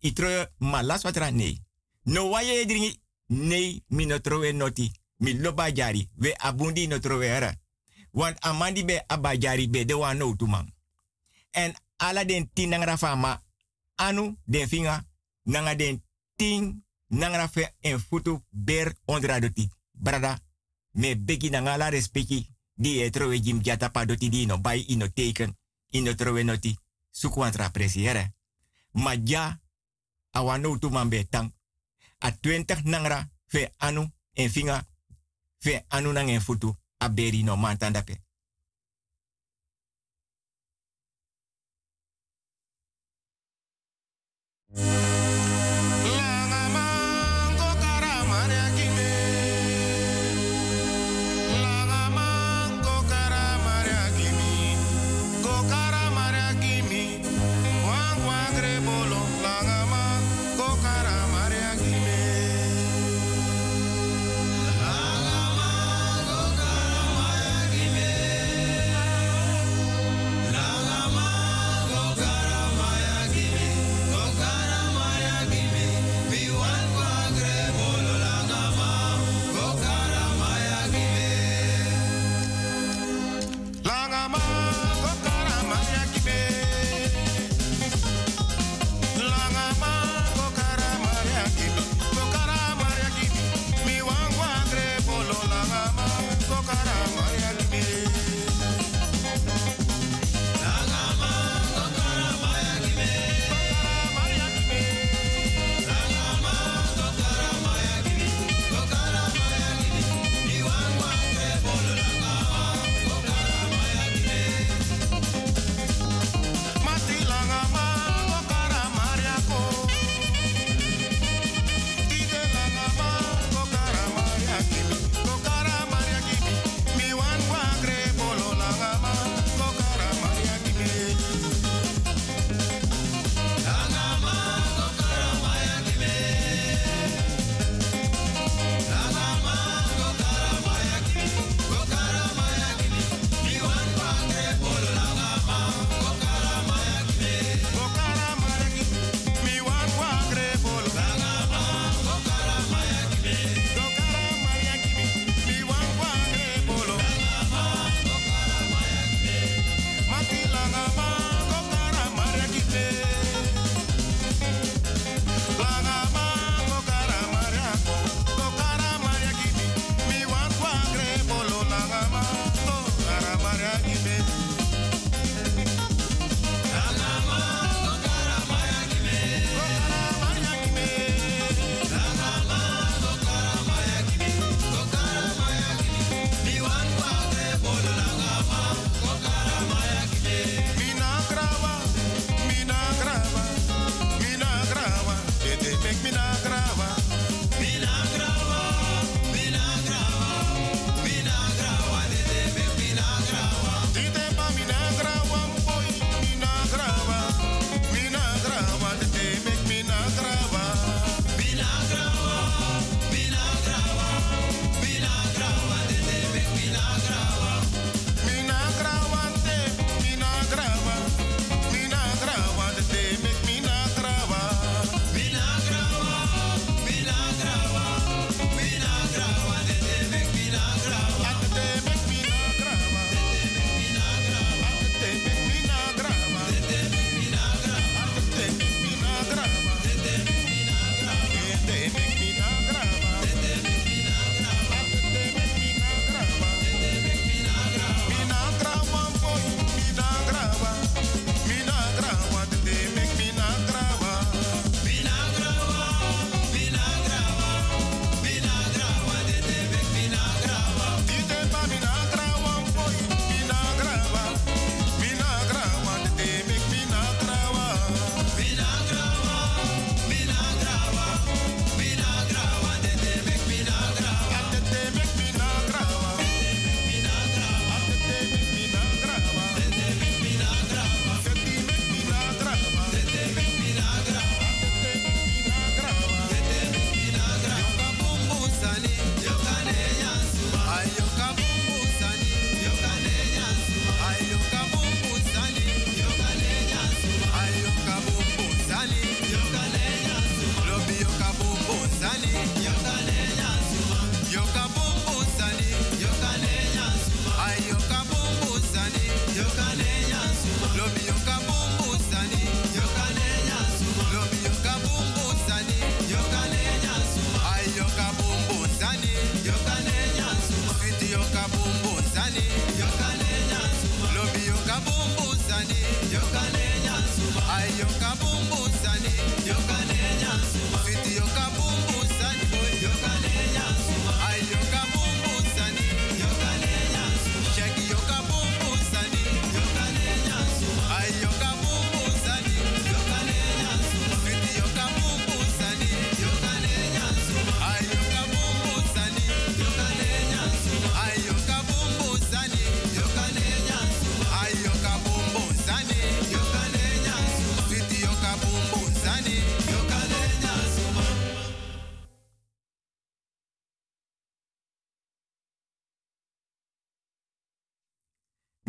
I 0.00 0.12
trowe 0.12 0.52
malas 0.58 1.02
watra 1.02 1.30
nee. 1.30 1.62
No 2.02 2.28
waye 2.30 2.66
dringi 2.66 3.00
nee 3.26 3.82
mi 3.88 4.06
no 4.06 4.18
trowe 4.18 4.52
noti. 4.52 4.92
Mi 5.18 5.32
loba 5.32 5.72
jari. 5.72 6.10
We 6.18 6.34
abundi 6.38 6.86
no 6.86 6.98
trowe 6.98 7.26
era. 7.26 7.54
Want 8.16 8.38
amandi 8.40 8.84
be 8.84 9.04
abajari 9.06 9.68
be 9.68 9.84
de 9.84 9.94
wan 9.94 10.16
no 10.16 10.36
tumang. 10.36 10.72
En 11.50 11.74
ala 11.96 12.24
den 12.24 12.50
tin 12.52 12.72
anu 13.96 14.36
den 14.44 14.68
finga 14.68 15.04
nanga 15.42 15.74
den 15.74 16.02
ting 16.36 16.84
nangra 17.08 17.50
en 17.80 18.00
futu 18.00 18.42
ber 18.50 18.96
ondra 19.04 19.40
doti. 19.40 19.70
Brada, 19.92 20.40
me 20.92 21.16
begi 21.16 21.50
nanga 21.50 21.76
la 21.76 21.88
respecti 21.88 22.54
di 22.74 23.02
e 23.02 23.10
trowe 23.10 23.40
jim 23.40 23.60
jata 23.62 23.90
pa 23.90 24.04
doti 24.04 24.28
di 24.28 24.46
no 24.46 24.58
bai 24.58 24.84
ino 24.88 25.08
teken 25.08 25.56
ino 25.90 26.14
trowe 26.14 26.42
noti 26.42 26.78
sukwantra 27.10 27.70
presiere. 27.70 28.34
Ma 28.92 29.14
ja 29.24 29.60
awa 30.30 30.56
no 30.58 30.78
tumang 30.78 31.10
be 31.10 31.28
tang. 31.28 31.52
A 32.18 32.30
20 32.30 32.82
nangra 32.84 33.28
fe 33.46 33.72
anu 33.76 34.10
en 34.32 34.50
finga 34.50 34.86
fe 35.58 35.84
anu 35.88 36.12
nang 36.12 36.30
en 36.30 36.40
futu 36.40 36.76
a 36.98 37.08
beri 37.08 37.42
no 37.42 37.56
mantanda 37.56 38.02
pe. 38.02 38.14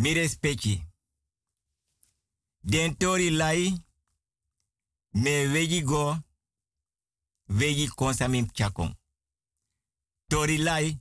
Mi 0.08 0.14
respecti. 0.14 0.82
Den 2.62 2.98
tori 2.98 3.30
lai, 3.30 3.86
me 5.12 5.48
vegi 5.48 5.82
go, 5.84 6.16
vegi 7.46 7.88
konsamim 7.88 8.48
chakon. 8.54 8.96
Tori 10.28 10.58
lai, 10.58 10.98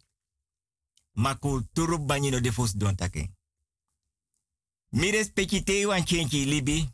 maku 1.13 1.63
turu 1.73 1.99
banyino 1.99 2.41
de 2.41 2.53
fos 2.53 2.75
don 2.75 2.97
take. 2.97 3.31
Mi 4.89 5.11
respecti 5.11 5.63
te 5.63 5.87
wan 5.87 6.05
chenchi 6.05 6.45
libi, 6.45 6.91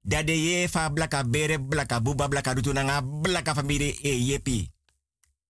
da 0.00 0.22
de 0.22 0.32
ye 0.32 0.68
fa 0.68 0.90
blaka 0.90 1.24
bere 1.24 1.58
blaka 1.58 2.00
buba 2.00 2.28
blaka 2.28 2.54
nanga 2.54 3.02
blaka 3.02 3.54
famire 3.54 3.90
e 4.02 4.24
yepi. 4.28 4.70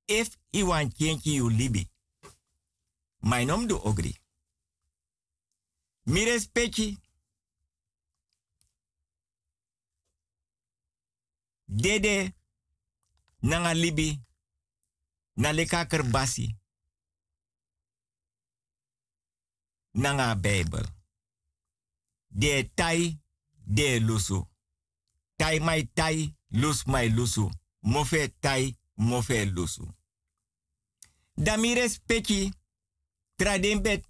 If 0.06 0.36
i 0.51 0.62
wan 0.62 0.90
chenchi 0.90 1.35
you 1.35 1.48
libi, 1.48 1.89
my 3.20 3.44
nom 3.44 3.66
do 3.66 3.78
ogri. 3.85 4.23
Mi 6.05 6.24
respecti. 6.24 6.98
Dede 11.64 12.35
nanga 13.40 13.72
libi 13.72 14.20
na 15.35 15.52
kerbasi. 15.86 16.56
Nanga 19.93 20.36
Bijbel. 20.36 20.86
De 22.28 22.70
tai 22.74 23.20
de 23.64 24.01
lusu. 24.01 24.48
Tai 25.36 25.59
mai 25.59 25.86
tai, 25.93 26.36
lus 26.48 26.85
mai 26.85 27.09
lusu. 27.10 27.51
Mofe 27.81 28.28
tai, 28.40 28.78
mofe 28.94 29.44
lusu. 29.44 29.94
Da 31.35 31.56
mi 31.56 31.74
respecti. 31.74 32.52
Traden 33.36 33.82
be. 33.82 34.01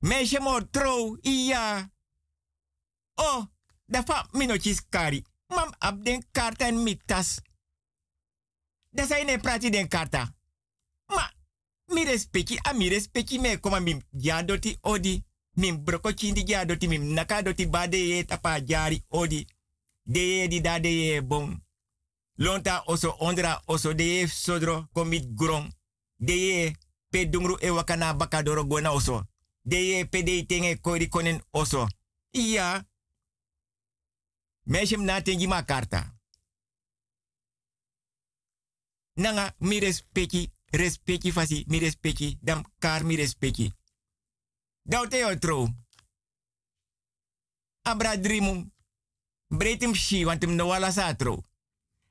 Meisje 0.00 0.40
mo 0.40 0.60
trouw, 0.70 1.18
iya. 1.22 1.90
Oh, 3.14 3.46
da 3.86 4.02
fa 4.02 4.26
minochis 4.32 4.80
kari. 4.88 5.24
Mam 5.48 5.74
ab 5.78 6.04
den 6.04 6.24
karta 6.32 6.66
en 6.66 6.82
mitas. 6.82 7.40
Da 8.90 9.06
sai 9.06 9.24
ne 9.24 9.38
prati 9.38 9.70
den 9.70 9.88
karta. 9.88 10.34
Ma, 11.06 11.30
mi 11.94 12.04
respecti, 12.04 12.58
a 12.62 12.72
mi 12.72 12.88
respecti 12.88 13.38
me 13.38 13.58
koma 13.60 13.80
mi 13.80 14.02
jadoti 14.10 14.78
odi. 14.80 15.24
Min 15.56 15.84
broko 15.84 16.12
chindi 16.12 16.44
jadoti, 16.44 16.88
min 16.88 17.12
nakadoti 17.14 17.66
bade 17.66 17.96
ye 17.96 18.24
tapa 18.24 18.60
jari 18.60 19.04
odi. 19.08 19.46
De 20.02 20.20
ye 20.20 20.48
di 20.48 20.60
da 20.60 20.78
de 20.78 20.88
ye 20.88 21.20
bon. 21.20 21.60
Lonta 22.38 22.82
oso 22.86 23.16
ondra 23.18 23.62
oso 23.66 23.92
de 23.94 24.04
ye 24.04 24.26
sodro 24.26 24.88
komit 24.92 25.34
grong. 25.34 25.74
De 26.16 26.32
ye 26.32 26.76
pe 27.10 27.26
dungru 27.26 27.56
e 27.60 27.70
wakana 27.70 28.14
bakadoro 28.14 28.64
gona 28.64 28.92
oso 28.92 29.29
de 29.62 30.06
pede 30.10 30.46
tenge 30.46 30.80
kori 30.80 31.08
konen 31.08 31.42
oso. 31.50 31.86
Ja. 32.30 32.86
Meisje 34.62 34.96
na 34.96 35.22
ma 35.48 35.64
karta. 35.64 36.20
Nanga 39.14 39.54
mi 39.58 39.78
respecti, 39.78 40.50
respecti 40.70 41.32
fasi, 41.32 41.64
mi 41.66 41.78
respecti, 41.78 42.38
dam 42.40 42.64
kar 42.78 43.04
mi 43.04 43.16
respecti. 43.16 43.72
Daute 44.82 45.24
otro. 45.24 45.68
Abra 47.82 48.16
drimu. 48.16 48.70
Bretim 49.48 49.94
shi, 49.94 50.24
want 50.24 50.42
hem 50.42 50.54
no 50.54 50.66
wala 50.66 50.92
satro. 50.92 51.44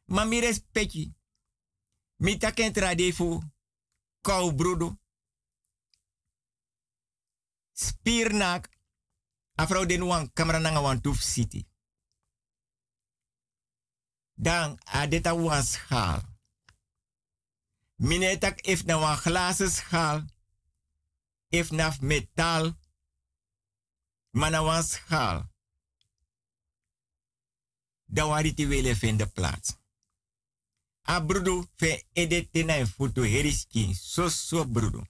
Ma 0.06 0.24
mi 0.24 0.40
respecti. 0.40 1.14
Mi 2.18 2.38
taken. 2.38 2.74
Kou 4.22 4.52
brudo. 4.54 4.98
Spiernak 7.80 8.70
afro 9.56 9.86
den 9.86 10.04
wan 10.04 10.32
kamera 10.34 10.60
nanga 10.60 10.82
wan 10.82 11.02
tuf 11.02 11.22
city. 11.22 11.68
Dan 14.34 14.78
adeta 14.86 15.34
wan 15.34 15.64
schaal. 15.64 16.22
Minetak 17.96 18.60
if 18.64 18.84
na 18.86 19.00
wan 19.00 19.18
glazen 19.18 19.70
schaal. 19.70 20.26
If 21.50 21.72
na 21.72 21.92
metaal. 22.02 22.78
Mana 24.32 24.64
wan 24.64 24.84
schaal. 24.84 25.50
Dan 28.06 28.28
wari 28.28 28.54
ti 28.54 28.66
wele 28.68 28.96
vind 28.96 29.20
de 29.20 29.26
plaats. 29.26 29.78
A 31.04 31.22
brudu 31.22 31.68
fe 31.76 32.08
edete 32.14 32.64
na 32.64 32.86
futu 32.86 33.22
heriski. 33.24 33.94
So 33.94 34.30
so 34.30 34.66
brudu 34.66 35.04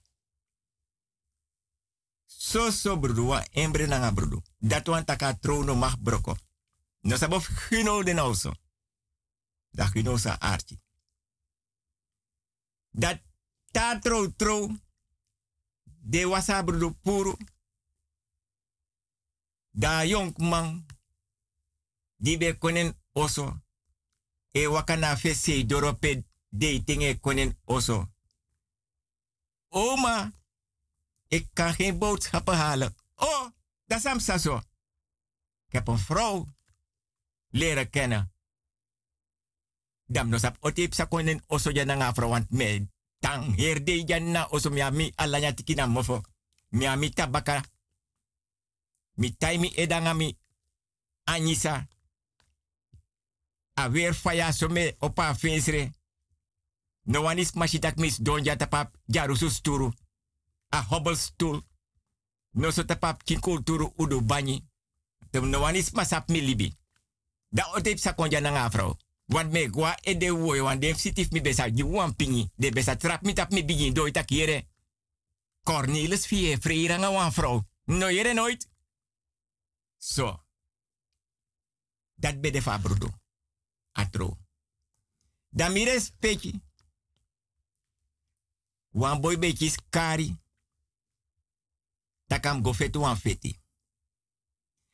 so 2.50 2.70
so 2.70 2.96
brudu 2.96 3.26
wa 3.26 3.44
embre. 3.50 3.86
Dat 4.58 4.86
wan 4.86 5.04
taka 5.04 5.34
trono 5.34 5.74
mag 5.74 6.02
broko. 6.02 6.36
No 7.00 7.16
sabof 7.16 7.48
gino 7.48 8.02
de 8.02 8.12
nauso. 8.12 8.52
Da 9.70 9.86
gino 9.86 10.16
sa 10.16 10.38
arti. 10.40 10.80
Dat 12.90 13.22
ta 13.70 13.98
tro 13.98 14.32
tro. 14.36 14.70
De 15.84 16.24
wasa 16.24 16.62
brudu 16.62 16.94
puru. 17.02 17.36
Da 19.70 20.02
yonk 20.02 20.38
man. 20.38 20.86
Di 22.16 22.38
be 22.38 22.58
konen 22.58 23.00
oso. 23.12 23.60
E 24.50 24.66
wakana 24.66 25.16
fe 25.16 25.34
se 25.34 25.66
de 26.48 26.82
tinge 26.84 27.20
konen 27.20 27.58
oso. 27.64 28.08
Oma. 29.68 30.39
Ik 31.30 31.48
kan 31.52 31.74
geen 31.74 31.98
boodschappen 31.98 32.56
halen. 32.56 32.94
Oh, 33.14 33.46
dat 33.86 33.98
is 33.98 34.06
Amsaso. 34.06 34.56
Ik 35.66 35.72
heb 35.72 35.88
een 35.88 35.98
vrouw 35.98 36.46
leren 37.48 37.90
kennen. 37.90 38.32
Dam 40.06 40.28
no 40.28 40.38
sap 40.38 40.56
otip 40.60 40.94
sa 40.94 41.04
konen 41.04 41.42
oso 41.46 41.70
ya 41.70 41.84
nga 41.84 42.14
vrouw 42.14 42.44
me 42.48 42.88
tang 43.18 43.56
herde 43.56 44.02
ya 44.06 44.18
na 44.18 44.46
oso 44.50 44.70
mi 44.70 44.80
ami 44.80 45.12
alanya 45.14 45.54
tikina 45.54 45.86
mofo. 45.86 46.20
Mi 46.68 46.86
ami 46.86 47.10
tabaka. 47.10 47.64
Mi 49.14 49.36
taimi 49.36 49.72
edanga 49.74 50.12
mi 50.12 50.38
anisa. 51.24 51.86
A 53.80 53.90
weer 53.90 54.14
faya 54.14 54.52
so 54.52 54.68
me 54.68 54.96
opa 54.98 55.34
fensre. 55.34 55.92
No 57.02 57.22
one 57.22 57.40
is 57.40 57.54
mis 57.96 58.16
donja 58.16 58.56
tapap 58.56 58.96
jarusus 59.06 59.60
turu 59.60 59.92
a 60.70 60.82
hobbelstoel. 60.82 61.62
No 62.50 62.70
so 62.70 62.84
tapap 62.84 63.22
kin 63.22 63.40
kulturu 63.40 63.92
udu 63.96 64.20
bani. 64.20 64.64
Tem 65.30 65.48
no 65.48 65.60
wanis 65.60 65.90
masap 65.90 66.28
mi 66.28 66.40
libi. 66.40 66.74
Da 67.48 67.70
otep 67.74 67.98
sa 67.98 68.14
konja 68.14 68.40
na. 68.40 68.70
Want 69.26 69.52
me 69.52 69.70
gwa 69.70 69.96
e 70.02 70.16
de 70.16 70.30
woy 70.30 70.60
wan 70.60 70.78
dem 70.78 70.96
sitif 70.96 71.30
mi 71.30 71.40
besa 71.40 71.70
di 71.70 71.82
wan 71.82 72.16
pingi. 72.16 72.50
De 72.54 72.70
besa 72.70 72.96
trap 72.96 73.22
mi 73.22 73.32
tap 73.32 73.50
mi 73.50 73.64
begin 73.64 73.94
do 73.94 74.06
ita 74.06 74.24
kiere. 74.24 74.68
Cornelis 75.62 76.26
vie 76.26 76.58
freira 76.60 76.96
nga 76.96 77.10
wan 77.10 77.32
vrouw. 77.32 77.66
No 77.84 78.10
jere 78.10 78.32
nooit. 78.32 78.68
So. 79.98 80.42
Dat 82.14 82.40
be 82.40 82.50
de 82.50 82.62
fa 82.62 82.78
brudo. 82.78 83.08
Atro. 83.92 84.38
Dan 85.48 85.72
respecti. 85.72 86.60
Wan 88.90 89.20
boy 89.20 89.38
beetje 89.38 89.70
skari. 89.70 90.39
Takam 92.30 92.62
go 92.62 92.72
fetu 92.72 93.00
wan 93.00 93.16
feti. 93.16 93.60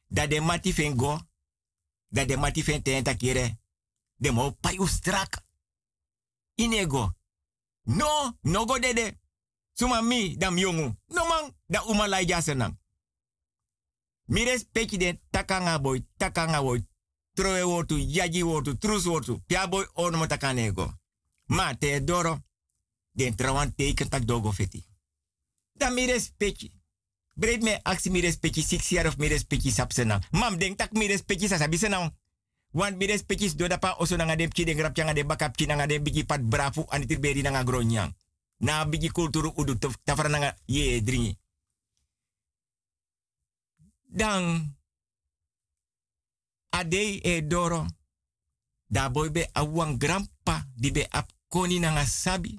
Dat 0.09 0.31
de 0.31 0.41
mati 0.41 0.73
fen 0.73 0.99
go. 0.99 1.21
Dat 2.09 2.29
de 2.29 2.37
mati 2.37 2.63
fen 2.65 2.83
takire. 2.83 3.59
De 4.17 4.33
mo 4.33 4.51
payu 4.51 4.87
strak. 4.87 5.45
Inego. 6.55 7.13
No, 7.83 8.39
no 8.41 8.65
go 8.65 8.79
dede. 8.79 9.19
Suma 9.73 10.01
mi, 10.01 10.37
dam 10.37 10.59
yongu. 10.59 10.97
No 11.07 11.27
man, 11.27 11.57
da 11.67 11.85
uma 11.85 12.23
jasenang. 12.23 12.79
Mi 14.25 14.45
respecti 14.45 14.97
den 14.97 15.21
takanga 15.31 15.81
boy, 15.81 16.07
takanga 16.17 16.63
boy. 16.63 16.87
Troe 17.33 17.63
wotu, 17.63 17.99
yaji 17.99 18.43
wotu, 18.43 18.79
trus 18.79 19.05
wotu. 19.05 19.43
Pia 19.47 19.69
boy 19.69 19.87
ono 19.93 20.27
takanego. 20.27 20.99
Ma 21.45 21.75
te 21.75 22.05
doro. 22.05 22.45
Den 23.11 23.35
trawan 23.35 23.75
teken 23.75 24.09
tak 24.09 24.25
dogo 24.25 24.53
feti. 24.53 24.87
Dan 25.73 25.95
mi 25.95 26.07
respecti. 26.07 26.76
Breed 27.37 27.63
me 27.63 27.81
aksi 27.85 28.11
mi 28.11 28.21
respecti 28.21 28.63
six 28.63 28.89
jaar 28.89 29.07
of 29.07 29.17
mi 29.17 29.29
respecti 29.29 29.71
sapsena. 29.71 30.21
Mam 30.33 30.57
denk 30.57 30.77
tak 30.77 30.93
mi 30.93 31.07
respecti 31.07 31.49
sa 31.49 31.61
sabi. 31.61 31.77
Want 32.73 32.97
mi 32.97 33.07
respecti 33.07 33.55
do 33.57 33.67
dapa 33.69 33.97
oso 33.99 34.17
nanga 34.17 34.37
dem 34.37 34.51
kide 34.51 34.75
grap 34.75 34.95
changa 34.95 35.13
de 35.13 35.25
bakap 35.25 35.57
chi 35.57 35.67
nanga 35.67 35.87
de 35.87 36.01
bigi 36.01 36.25
pat 36.25 36.41
brafu 36.41 36.85
anitir 36.89 37.21
beri 37.21 37.43
nanga 37.43 37.65
gronyang. 37.65 38.15
Na 38.59 38.85
bigi 38.85 39.09
kulturu 39.09 39.53
udu 39.57 39.79
tafara 40.05 40.29
nanga 40.29 40.57
ye 40.67 41.03
dringi. 41.03 41.39
Dan 44.05 44.77
ade 46.71 47.21
e 47.23 47.47
doro. 47.47 47.87
Da 48.87 49.09
boy 49.09 49.31
be 49.31 49.49
awang 49.53 49.99
grandpa 49.99 50.67
di 50.75 50.91
be 50.91 51.07
ap 51.11 51.33
koni 51.49 51.79
nanga 51.79 52.05
sabi. 52.05 52.59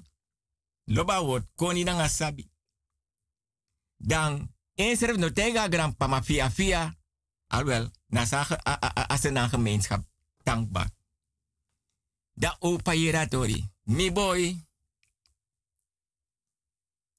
Loba 0.86 1.22
wot 1.22 1.42
koni 1.54 1.84
nanga 1.84 2.08
sabi. 2.08 2.50
Dan 3.96 4.54
een 4.78 4.96
serf 4.96 5.16
no 5.16 5.32
tega 5.32 5.68
grandpa 5.68 6.06
ma 6.06 6.22
via 6.22 6.50
via. 6.50 6.96
Alwel, 7.46 7.90
as 9.08 9.24
een 9.24 9.48
gemeenschap 9.48 10.06
dankbaar. 10.42 10.90
Da 12.32 12.56
opa 12.58 12.92
hiratori. 12.92 13.70
Mi 13.82 14.12
boy. 14.12 14.66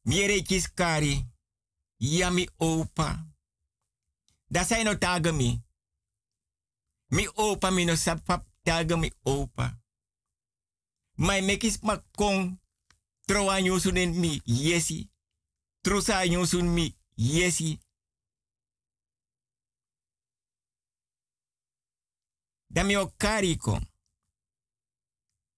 Mi 0.01 0.43
kari. 0.73 1.27
Yami 1.97 2.47
opa. 2.57 3.27
Da 4.47 4.63
zijn 4.63 4.85
no 4.85 4.97
tagami. 4.97 5.63
Mi 7.07 7.27
opa 7.33 7.69
mi 7.69 7.85
no 7.85 7.95
sapap 7.95 8.47
tagami 8.61 9.11
opa. 9.23 9.79
Mai 11.15 11.41
mekis 11.41 11.79
makong. 11.79 12.59
Troa 13.25 13.59
nyusunin 13.59 14.19
mi 14.19 14.41
yesi. 14.43 15.11
Trusa 15.81 16.25
nyusun 16.25 16.73
mi 16.73 16.98
yesi. 17.19 17.79
Da 22.69 22.83
mi 22.83 22.95
o 22.97 23.07
kariko. 23.07 23.81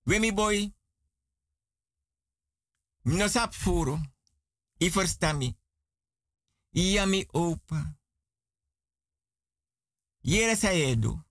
We 0.06 0.20
mi 0.20 0.32
boy. 0.32 0.72
No 3.06 3.28
sap 3.28 3.54
furo. 3.54 4.00
I 4.80 4.90
versta 4.90 5.34
mi. 5.34 5.56
Ia 6.74 7.06
mi 7.06 7.26
opa. 7.34 7.96
Yere 10.24 10.56
edo. 10.92 11.24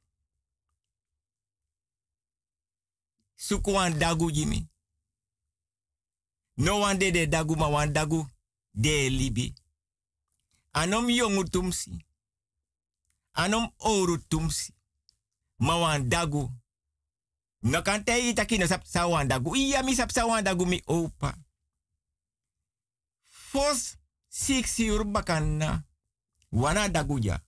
Suku 3.36 3.72
dagu 3.98 4.30
jimi. 4.30 4.68
No 6.56 6.80
wan 6.80 6.98
de 6.98 7.10
de 7.10 7.26
dagu 7.26 7.56
ma 7.56 7.68
wan 7.68 7.92
dagu 7.92 8.26
de 8.74 9.08
libi. 9.08 9.59
Anom 10.72 11.10
yongu 11.10 11.44
tumsi. 11.44 12.06
Anom 13.32 13.72
oru 13.78 14.18
tumsi. 14.28 14.74
Ma 15.56 15.76
wan 15.76 16.08
dagu. 16.08 16.50
No 17.62 17.82
kan 17.82 18.04
te 18.04 18.28
itaki 18.28 18.58
no 18.58 18.66
sap 18.66 18.86
sa 18.86 19.06
wan 19.06 19.28
dagu. 19.28 19.54
Iya 19.56 19.82
sa 20.08 20.26
wan 20.26 20.44
dagu 20.44 20.66
mi 20.66 20.82
opa. 20.86 21.34
Fos 23.28 23.96
six 24.28 24.78
uur 24.78 25.04
bakana. 25.04 25.84
Wana 26.50 26.88
dagu 26.88 27.18
ja. 27.20 27.42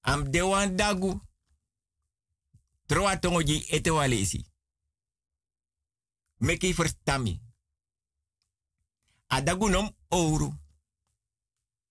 Am 0.00 0.30
de 0.30 0.42
wan 0.42 0.76
dagu. 0.76 1.20
Troa 2.86 3.16
tongoji 3.16 3.66
ete 3.70 3.90
walesi. 3.90 4.44
Meki 6.38 6.72
verstami. 6.72 7.40
Adagu 9.28 9.68
nom 9.68 9.90
ouro. 10.08 10.63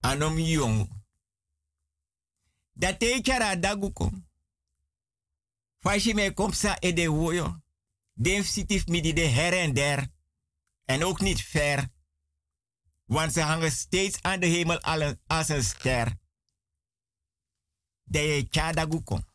Anom 0.03 0.37
yongu. 0.39 0.87
Dat 2.73 2.99
te 2.99 3.19
chara 3.21 3.49
adagu 3.49 3.91
kom. 3.91 4.27
Fashi 5.79 6.13
me 6.13 6.33
komsa 6.33 6.77
e 6.79 6.93
de 6.93 7.07
woyo. 7.07 7.61
Den 8.13 8.43
sitif 8.43 8.87
midi 8.87 9.13
de 9.13 9.27
her 9.27 9.53
en 9.53 9.73
der. 9.73 10.07
En 10.85 11.03
ook 11.03 11.19
niet 11.19 11.41
ver. 11.41 11.89
Want 13.05 13.33
ze 13.33 13.41
hangen 13.41 13.71
steeds 13.71 14.21
aan 14.21 14.39
de 14.39 14.45
hemel 14.45 14.79
als 15.27 15.49
een 15.49 15.63
ster. 15.63 16.17
De 18.03 18.19
je 18.19 18.47
chadagu 18.49 19.01
kom. 19.01 19.25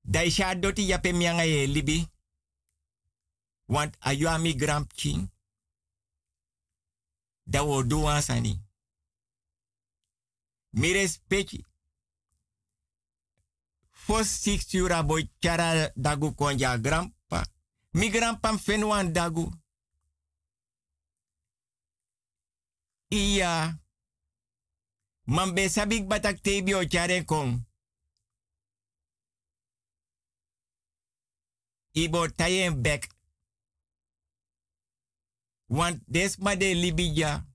Da 0.00 0.20
je 0.20 0.30
sha 0.30 0.54
doti 0.54 0.82
yape 0.82 1.12
mianga 1.12 1.42
ye 1.42 1.68
libi. 1.68 2.06
Want 3.64 3.96
ayu 3.98 4.26
ami 4.26 4.52
gram 4.56 4.86
king. 4.86 5.30
Da 7.50 7.62
wo 7.64 7.82
do 7.82 8.20
sani. 8.20 8.62
Mi 10.70 10.92
respecti. 10.92 11.64
Fos 13.90 14.28
six 14.42 14.72
yura 14.72 15.02
boy 15.02 15.28
chara 15.40 15.90
dagu 15.96 16.34
konja 16.34 16.78
grandpa. 16.78 17.46
Mi 17.90 18.10
grandpa 18.10 18.58
fenwan 18.58 19.12
dagu. 19.12 19.50
Iya. 23.08 23.78
Mambe 25.24 25.68
batak 26.06 26.40
tebi 26.42 26.74
o 26.74 26.84
chare 26.84 27.24
kong. 27.24 27.66
Ibo 31.92 32.28
tayen 32.28 32.82
bek. 32.82 33.17
Want 35.68 36.00
des 36.06 36.36
ma 36.38 36.56
de 36.56 36.74
libija. 36.74 37.46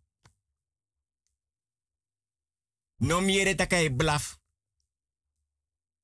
No 2.98 3.22
miere 3.22 3.56
takai 3.56 3.90
blaf. 3.90 4.40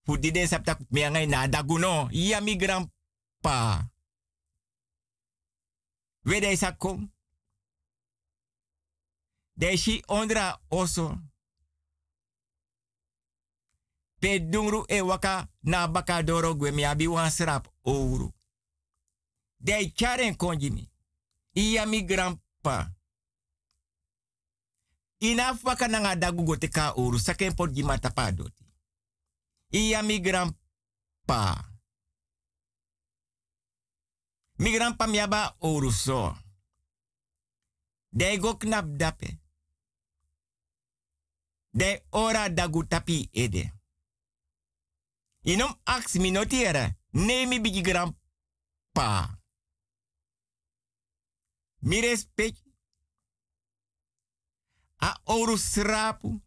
Fu 0.03 0.17
di 0.17 0.31
de 0.31 0.47
saptak 0.47 0.79
miangai 0.89 1.27
na 1.27 1.47
daguno. 1.47 2.09
Iya 2.11 2.41
mi 2.41 2.55
grandpa. 2.55 3.89
Wede 6.21 6.57
sakom. 6.57 7.13
Deshi 9.53 10.03
ondra 10.07 10.61
oso. 10.67 11.17
Pe 14.19 14.39
dungru 14.39 14.83
e 14.87 15.01
waka 15.01 15.49
na 15.59 15.87
baka 15.87 16.23
doro 16.23 16.55
gwe 16.55 16.71
mi 16.71 16.85
abi 16.85 17.07
wan 17.07 17.31
ouro. 17.83 18.33
De 19.57 19.91
charen 19.93 20.35
konjimi. 20.35 20.88
Iya 21.59 21.85
mi 21.85 22.03
grandpa. 22.03 22.87
Ina 25.19 25.59
waka 25.63 25.87
nanga 25.87 26.15
dagu 26.15 26.43
gote 26.43 26.67
ka 26.69 26.93
ouro. 26.95 27.17
Saken 27.19 27.55
pot 27.55 27.71
jima 27.71 27.97
tapadoti. 27.97 28.63
Iya 29.71 30.01
mi 30.01 30.19
grandpa. 30.19 31.41
Mi 34.57 34.71
grandpa 34.71 35.07
mi 35.07 35.19
aba 35.19 35.55
ouro 35.59 35.91
so. 35.91 36.35
De 38.11 38.37
go 38.37 38.57
knap 38.57 38.85
dape. 38.97 39.39
De 41.71 42.05
ora 42.11 42.49
dagu 42.49 42.87
tapi 42.87 43.29
ede. 43.33 43.73
Inom 45.43 45.75
aks 45.83 46.15
mi 46.15 46.31
notiere. 46.31 46.97
Nee 47.11 47.45
mi 47.45 47.59
bigi 47.59 47.81
grandpa. 47.81 49.38
Mi 51.79 52.01
respect. 52.01 52.63
A 54.97 55.19
oru 55.23 55.57
srapu. 55.57 56.41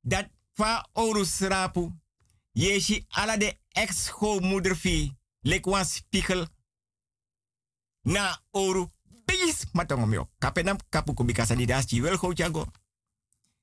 Dat 0.00 0.30
fa 0.52 0.88
oru 0.92 1.24
srapu. 1.24 1.92
Yeshi 2.52 3.06
ala 3.08 3.36
de 3.36 3.58
ex-schoolmoeder 3.68 4.76
fi. 4.76 5.16
Lekwan 5.40 5.84
spiegel. 5.84 6.46
Na 8.02 8.42
oru 8.50 8.90
bis 9.24 9.66
matong 9.72 10.06
mio. 10.06 10.30
Kapenam 10.38 10.76
kapu 10.88 11.14
kubikasa 11.14 11.54
di 11.54 11.66
das 11.66 11.90
wel 11.90 12.16
go 12.16 12.32
jago. 12.32 12.66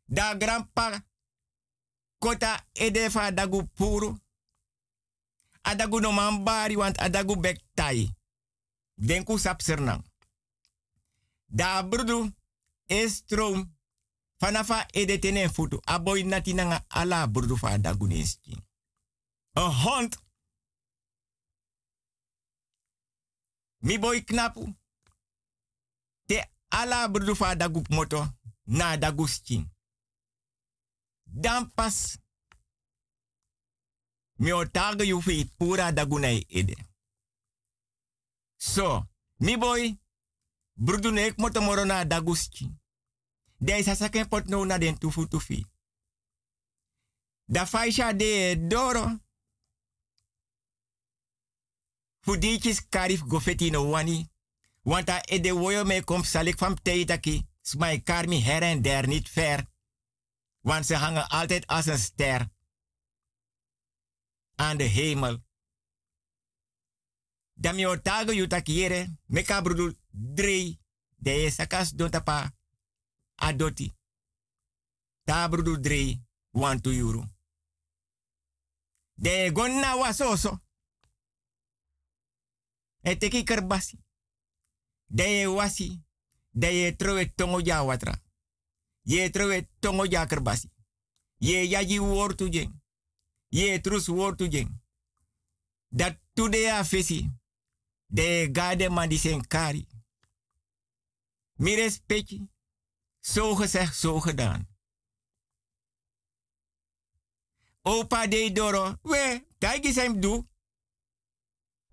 Da 0.05 0.35
grandpa 0.35 1.03
kota 2.17 2.65
edefa 2.71 3.31
dagu 3.31 3.63
puru. 3.63 4.17
Adagu 5.61 5.99
no 5.99 6.11
man 6.11 6.43
bari 6.43 6.75
want 6.75 6.97
adagu 6.97 7.39
bek 7.39 7.61
tai. 7.73 8.15
Denku 8.95 9.37
sap 9.37 9.61
sernang. 9.61 10.03
Da 11.45 11.83
brudu 11.83 12.33
estrom 12.85 13.75
fanafa 14.37 14.85
edetene 14.91 15.49
futu. 15.49 15.79
Aboy 15.83 16.23
nati 16.23 16.53
nanga 16.53 16.85
ala 16.87 17.27
brudu 17.27 17.57
fa 17.57 17.69
adagu 17.69 18.07
neski. 18.07 18.57
Een 19.51 19.71
hond. 19.71 20.21
Mi 23.77 23.99
boy 23.99 24.23
knapu. 24.23 24.75
Te 26.25 26.45
ala 26.67 27.09
brudu 27.09 27.35
fa 27.35 27.47
adagu 27.49 27.81
moto 27.89 28.33
na 28.63 28.89
adagu 28.89 29.27
skin. 29.27 29.71
Dan 31.23 31.73
pas 31.73 32.17
mi 34.33 34.53
otaga 34.53 35.03
yu 35.03 35.21
pura 35.57 35.91
dagunai 35.91 36.45
ede. 36.47 36.92
So, 38.63 39.03
mi 39.37 39.57
boy, 39.57 39.99
brudu 40.73 41.11
nek 41.11 41.37
moto 41.37 41.61
moro 41.61 41.83
na 41.85 42.05
daguski. 42.05 42.71
De 43.57 43.83
sa 43.83 43.95
saken 43.95 44.27
pot 44.27 44.47
no 44.47 44.63
na 44.65 44.77
den 44.77 44.97
tufu 44.97 45.27
tufi. 45.27 45.65
Da 47.45 47.65
faisha 47.65 48.13
de 48.13 48.55
doro. 48.67 49.19
Fudichis 52.19 52.87
karif 52.89 53.21
gofeti 53.27 53.69
no 53.71 53.89
wani. 53.89 54.29
Wanta 54.81 55.21
ede 55.21 55.51
woyo 55.51 55.83
me 55.85 56.03
kom 56.03 56.23
salik 56.23 56.57
fam 56.57 56.75
teitaki. 56.81 57.47
Smai 57.61 58.01
karmi 58.03 58.41
her 58.41 58.63
en 58.63 58.81
der 58.81 59.07
niet 59.07 59.29
ver. 59.29 59.65
Want 60.59 60.85
ze 60.85 60.95
hangen 60.95 61.29
altijd 61.29 61.67
als 61.67 61.85
een 61.85 61.99
ster 61.99 62.49
aan 64.55 64.77
de 64.77 64.83
hemel. 64.83 65.43
Dami 67.63 67.85
otago 67.85 68.31
yutakiere, 68.31 69.07
meka 69.25 69.61
brudu 69.61 69.97
drei, 70.11 70.79
de 71.15 71.51
sakas 71.51 71.95
don 71.95 72.11
tapa 72.11 72.53
adoti. 73.35 73.93
Ta 75.23 75.47
brudu 75.47 75.79
drei, 75.79 76.21
one 76.51 76.81
to 76.81 76.91
euro. 76.91 77.23
De 79.13 79.51
gonna 79.53 79.95
wasoso. 79.95 80.61
E 83.01 83.17
teki 83.17 83.43
kerbasi. 83.43 83.97
De 85.05 85.47
wasi, 85.47 86.03
de 86.49 86.67
ye 86.67 86.95
trowe 86.95 87.33
tongo 87.35 87.85
watra. 87.85 88.21
Ye 89.01 89.29
trowe 89.29 89.69
tongo 89.79 90.05
ja 90.05 90.25
kerbasi. 90.25 90.69
Ye 91.37 91.69
yaji 91.69 91.99
wortu 91.99 92.49
jeng 92.49 92.81
ye 93.49 93.81
trus 93.81 94.07
wortu 94.07 94.47
jeng. 94.47 94.81
Dat 95.89 96.19
today 96.33 96.69
a 96.69 96.83
fesi. 96.83 97.31
De 98.05 98.49
gade 98.51 98.89
man 98.89 99.09
die 99.09 99.19
zijn 99.19 99.47
kari. 99.47 99.87
Mi 101.53 101.75
respecti. 101.75 102.47
Zo 103.19 103.55
gezegd, 103.55 103.97
zo 103.97 104.19
gedaan. 104.19 104.67
Opa 107.81 108.27
de 108.27 108.51
doro. 108.51 108.97
We, 109.01 109.47
kijk 109.57 109.85
eens 109.85 109.95
hem 109.95 110.19
doe. 110.19 110.47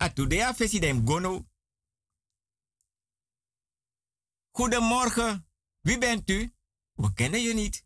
A 0.03 0.13
today 0.13 0.41
a 0.41 0.55
fesi 0.55 0.79
dem 0.79 1.07
gono. 1.07 1.49
Goedemorgen. 4.51 5.49
Wie 5.81 5.99
bent 5.99 6.31
u? 6.31 6.55
We 6.93 7.13
kennen 7.13 7.43
je 7.43 7.55
niet. 7.55 7.85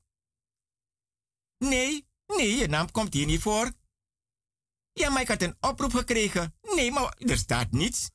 Nee, 1.59 2.07
Nee, 2.27 2.57
je 2.57 2.67
naam 2.67 2.91
komt 2.91 3.15
hier 3.15 3.27
niet 3.27 3.43
voor. 3.43 3.73
Ja, 4.93 5.11
maar 5.11 5.21
ik 5.23 5.29
had 5.29 5.43
een 5.43 5.57
oproep 5.61 5.93
gekregen. 5.93 6.55
Nee, 6.63 6.91
maar 6.91 7.17
er 7.19 7.39
staat 7.39 7.71
niets. 7.71 8.11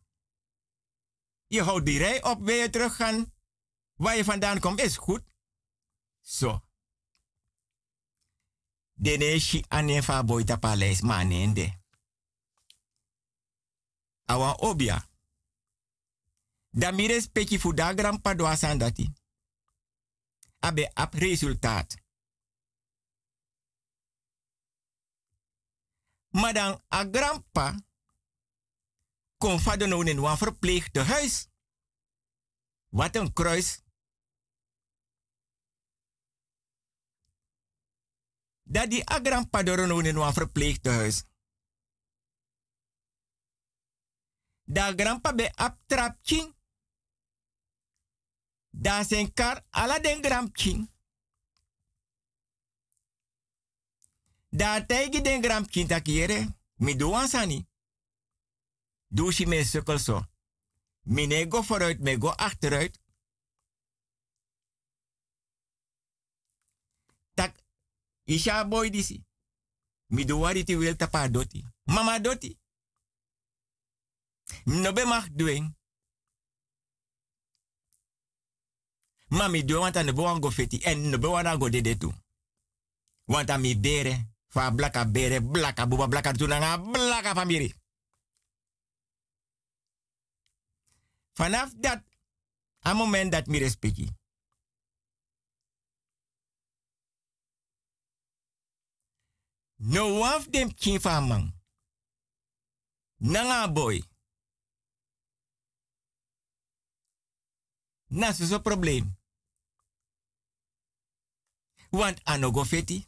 Je 1.49 1.61
houdt 1.61 1.85
die 1.85 1.97
rij 1.97 2.23
op, 2.23 2.41
wil 2.41 2.55
je 2.55 2.69
teruggaan? 2.69 3.33
Waar 3.93 4.15
je 4.15 4.23
vandaan 4.23 4.59
komt, 4.59 4.79
is 4.81 4.97
goed. 4.97 5.23
Zo. 6.21 6.63
Deneshi 8.93 9.63
anefa 9.67 10.23
boita 10.23 10.57
paleis 10.57 11.01
manende. 11.01 11.79
Awa 14.25 14.53
obia. 14.53 15.07
Damires 16.69 17.27
peki 17.27 17.59
fu 17.59 17.73
da 17.73 17.93
grandpa 17.93 18.33
doa 18.33 18.55
sandati. 18.55 19.13
Abe 20.59 20.93
ap 20.93 21.13
resultaat. 21.13 21.97
Maar 26.29 26.53
dan 26.53 26.81
a 26.93 27.07
grandpa 27.11 27.79
kon 29.39 29.59
vader 29.59 29.87
nou 29.87 30.09
in 30.09 30.17
een 30.17 30.37
verpleegtehuis. 30.37 31.47
Wat 32.89 33.15
een 33.15 33.33
kruis. 33.33 33.81
Dat 38.63 38.89
die 38.89 39.11
a 39.11 39.19
grandpa 39.23 39.63
door 39.63 39.87
nou 39.87 40.07
in 40.07 40.15
een 40.15 40.33
verpleegtehuis. 40.33 41.23
Da 44.63 44.93
grandpa 44.95 45.35
be 45.35 45.51
aptrapching. 45.55 46.55
Da 48.69 49.03
zijn 49.03 49.33
kar 49.33 49.65
ala 49.69 49.99
den 49.99 50.23
grandching. 50.23 50.91
Da 54.49 54.85
tegi 54.85 55.21
den 55.21 55.43
gram 55.43 55.65
kinta 55.65 55.99
kiere, 55.99 56.57
mi 56.75 56.95
do 56.95 57.13
ansani. 57.13 57.68
Doe 59.11 59.31
si 59.31 59.45
me 59.45 59.63
sukkel 59.63 59.99
zo. 59.99 60.25
Mi 61.01 61.27
ne 61.27 61.47
go 61.47 61.61
vooruit, 61.61 61.99
me 61.99 62.17
go 62.17 62.33
achteruit. 62.35 62.99
Tak, 67.33 67.55
isha 68.23 68.65
boy 68.65 68.89
disi. 68.89 69.23
Mi 70.07 70.25
do 70.25 70.39
wari 70.39 70.63
ti 70.63 70.75
wil 70.75 70.95
tapa 70.95 71.29
doti. 71.29 71.65
Mama 71.83 72.19
doti. 72.19 72.57
No 74.65 74.93
be 74.93 75.05
mag 75.05 75.35
doen. 75.35 75.77
Mami 79.29 79.63
do 79.65 79.79
want 79.79 79.95
an 79.95 80.13
bo 80.13 80.39
go 80.39 80.51
feti 80.51 80.83
en 80.83 81.09
no 81.09 81.17
be 81.17 81.27
wana 81.27 81.57
go 81.57 81.69
dede 81.69 81.97
tu. 81.97 82.13
Want 83.25 83.51
bere 83.81 84.27
fa 84.47 84.71
blaka 84.71 85.05
bere 85.05 85.41
blaka 85.41 85.85
buba 85.85 86.07
blaka 86.07 86.33
tunanga 86.33 86.77
blaka 86.77 87.35
famiri. 87.35 87.73
Vanaf 91.39 91.73
dat, 91.73 92.03
a 92.79 92.93
moment 92.93 93.31
dat 93.31 93.47
mi 93.47 93.57
respecti. 93.57 94.07
No 99.75 100.35
of 100.35 100.49
them 100.49 100.73
kin 100.73 100.99
man. 101.01 101.61
Nanga 103.17 103.71
boy. 103.71 104.03
Na 108.07 108.33
so 108.33 108.59
probleem. 108.59 109.17
Want 111.89 112.23
anogo 112.23 112.63
feti. 112.63 113.07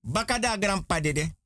Bakada 0.00 0.56
grandpa 0.56 1.00
dede. 1.00 1.39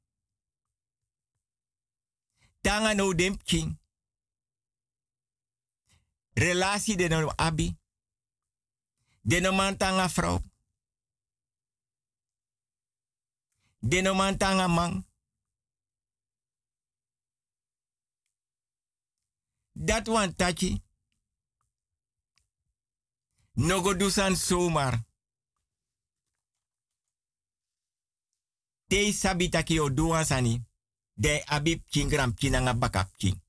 Tanga 2.64 2.94
no 2.94 3.14
dem 3.14 3.36
king. 3.36 3.78
Relatie 6.34 6.96
de 6.96 7.08
no 7.08 7.32
abi. 7.36 7.76
De 9.20 9.40
no 9.40 9.52
man 9.52 9.76
tanga 9.76 10.08
vrouw. 10.08 10.40
De 13.78 14.00
no 14.02 14.14
man. 14.14 15.06
Dat 19.72 20.06
wan 20.06 20.34
tachi. 20.34 20.82
Nogo 23.52 23.96
dusan 23.96 24.36
zomaar. 24.36 25.04
Te 28.86 29.12
sabitaki 29.12 29.80
o 29.80 29.94
duan 29.94 30.24
sani. 30.24 30.64
De 31.16 31.42
abib 31.46 31.80
kingram 31.90 32.34
kinanga 32.34 32.74
bakap 32.74 33.08
king. 33.18 33.43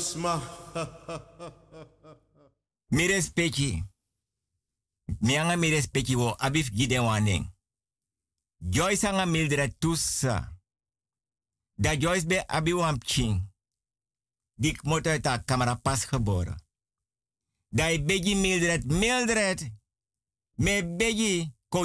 Tak 0.00 0.06
tak 0.06 0.06
is 0.06 0.14
ma. 0.22 0.40
Mi 2.90 3.06
respecti. 3.06 3.84
Mi 5.20 5.36
anga 5.36 5.56
wo 6.16 6.34
abif 6.38 6.70
gide 6.72 6.98
waning. 6.98 7.46
Joyce 8.60 9.04
anga 9.08 9.26
Mildred 9.26 9.78
tussa. 9.78 10.48
Da 11.78 11.96
Joyce 11.96 12.26
be 12.26 12.44
abi 12.48 12.72
wam 12.72 12.98
ching. 12.98 13.42
Dik 14.58 14.84
motor 14.84 15.20
ta 15.20 15.38
kamera 15.38 15.76
pas 15.76 16.06
geboren. 16.06 16.56
Da 17.72 17.90
i 17.90 17.98
begi 17.98 18.34
Mildred, 18.34 18.84
Mildred. 18.84 19.70
Me 20.56 20.82
begi 20.82 21.52
ko. 21.68 21.84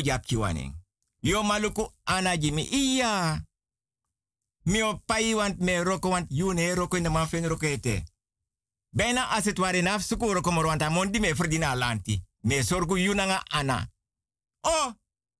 Yo 1.21 1.43
maluku 1.43 1.91
ana 2.05 2.37
jimi 2.37 2.63
iya. 2.71 3.41
Mi 4.65 4.81
pai 5.05 5.33
want 5.35 5.59
me 5.59 5.83
roko 5.83 6.09
want 6.09 6.31
yune 6.31 6.73
roko 6.73 6.97
in 6.97 7.03
de 7.03 7.09
man 7.09 7.27
fen 7.27 7.47
roko 7.47 7.65
ete. 7.65 8.03
Bijna 8.89 9.27
als 9.29 9.45
het 9.45 9.57
ware 9.57 9.81
naf 9.81 10.01
sukuro 10.01 10.41
komoro 10.41 10.67
want 10.67 10.81
amondi 10.81 11.19
me 11.19 11.35
verdina 11.35 11.75
lanti. 11.75 12.23
Me 12.39 12.63
sorgu 12.63 12.97
yunanga 12.97 13.43
ana. 13.43 13.91
Oh, 14.61 14.93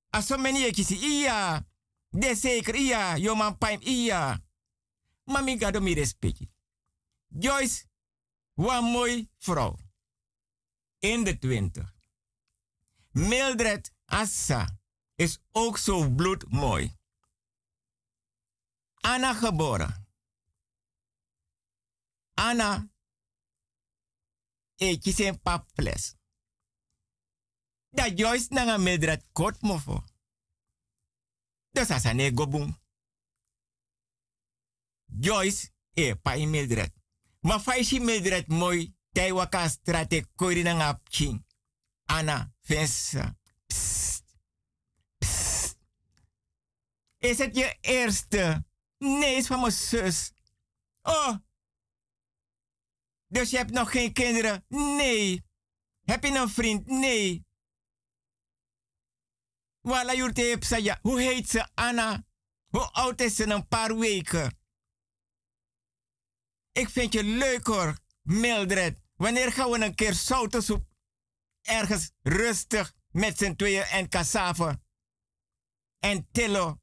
aso 0.10 0.38
meni 0.38 0.65
ekisi 0.65 0.95
iya. 0.95 1.65
De 2.10 2.35
zeker 2.35 2.76
iya, 2.76 3.18
yo 3.18 3.35
man 3.35 3.57
paim 3.57 3.80
iya. 3.81 4.43
Mami 5.23 5.57
gado 5.57 5.81
mi 5.81 5.93
respecti. 5.93 6.49
Joyce, 7.27 7.85
wat 8.53 8.81
mooi 8.81 9.30
vrouw. 9.38 9.77
In 10.99 11.23
de 11.23 11.38
twintig. 11.38 11.93
Mildred 13.11 13.91
Assa 14.06 14.80
is 15.15 15.39
ook 15.52 15.77
zo 15.77 16.10
bloedmooi. 16.10 16.95
Anna 19.06 19.34
geboren. 19.34 20.07
Anna 22.34 22.90
e 24.76 24.98
kisen 24.98 25.41
paples. 25.41 26.15
Da 27.90 28.10
Joyce 28.10 28.48
nanga 28.49 28.77
Mildred 28.77 29.23
kot 29.32 29.61
mofo. 29.61 30.03
Dus 31.72 31.91
asa 31.91 32.14
ne 32.14 32.32
gobung. 32.34 32.82
Joyce 35.06 35.72
e 35.94 36.15
pa 36.15 36.34
in 36.34 36.49
Mildred. 36.49 36.91
Ma 37.40 37.60
faishi 37.60 37.99
Mildred 37.99 38.48
mooi. 38.48 38.94
Tai 39.11 39.32
waka 39.32 39.68
strate 39.69 40.26
koiri 40.36 40.64
nanga 40.64 40.94
pching. 41.03 41.45
Anna, 42.06 42.53
vensa. 42.61 43.38
Psst. 43.68 44.26
Psst. 45.18 45.77
Is 47.18 47.38
het 47.38 47.56
je 47.56 47.77
eerste? 47.82 48.65
Nee, 48.98 49.36
is 49.36 49.48
van 49.48 49.60
mijn 49.60 49.72
zus. 49.72 50.32
Oh. 51.02 51.36
Dus 53.28 53.50
je 53.50 53.58
hebt 53.58 53.72
nog 53.72 53.92
geen 53.92 54.14
kinderen? 54.14 54.66
Nee. 54.68 55.46
Heb 56.02 56.24
je 56.24 56.38
een 56.38 56.50
vriend? 56.50 56.86
Nee. 56.88 57.46
Wala 59.82 60.14
jurte 60.14 60.82
ja. 60.82 61.00
Hoe 61.02 61.22
heet 61.22 61.50
ze? 61.50 61.68
Anna. 61.74 62.26
Hoe 62.68 62.92
oud 62.92 63.22
is 63.22 63.36
ze? 63.36 63.48
Een 63.48 63.68
paar 63.68 63.98
weken. 63.98 64.60
Ik 66.72 66.90
vind 66.90 67.14
je 67.14 67.24
leuk 67.24 67.68
hoor, 67.68 67.98
Mildred. 68.22 69.00
Wanneer 69.16 69.52
gaan 69.52 69.70
we 69.70 69.86
een 69.86 69.96
keer 69.96 70.14
zoutensoep? 70.14 70.86
Ergens 71.62 72.12
rustig 72.22 72.94
met 73.12 73.38
z'n 73.38 73.56
tweeën 73.56 73.84
en 73.84 74.10
cassave. 74.10 74.82
En 76.00 76.28
tillo. 76.32 76.80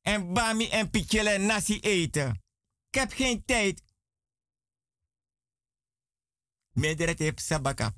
En 0.00 0.32
bami 0.32 0.68
en 0.68 0.90
pichele 0.90 1.38
nasi 1.38 1.80
eten. 1.80 2.42
Ik 2.88 2.94
heb 2.94 3.12
geen 3.12 3.44
tijd. 3.44 3.82
Mildred 6.70 7.18
heeft 7.18 7.40
sabaka. 7.40 7.94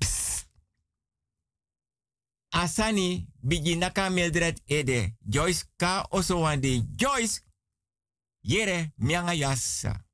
Asani 2.49 3.27
bigi 3.41 3.75
naka 3.75 4.09
Mildred 4.09 4.61
ede. 4.65 5.15
Joyce 5.19 5.65
ka 5.75 6.07
oso 6.09 6.39
wande. 6.39 6.85
Joyce. 6.95 7.41
Yere 8.39 8.91
mianga 8.95 9.33
yassa. 9.33 10.05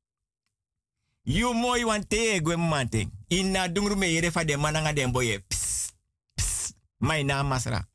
You 1.22 1.54
mooi 1.54 1.84
wan 1.84 2.08
te 2.08 2.16
egwe 2.16 2.56
manting. 2.58 3.12
Inna 3.28 3.68
dungru 3.68 3.96
me 3.96 4.12
yere 4.12 4.32
fa 4.32 4.44
de 4.46 4.58
mananga 4.58 4.94
den 4.94 5.12
boye. 5.12 5.40
Psst. 5.40 5.96
Psst. 6.34 6.76
Mai 6.98 7.24
na 7.24 7.44
masra. 7.44 7.90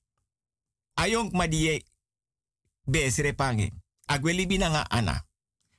Ayong 0.94 1.32
madie 1.32 1.84
besre 2.82 3.32
pange. 3.32 3.83
Agweli 4.06 4.46
binanga 4.46 4.90
ana. 4.90 5.24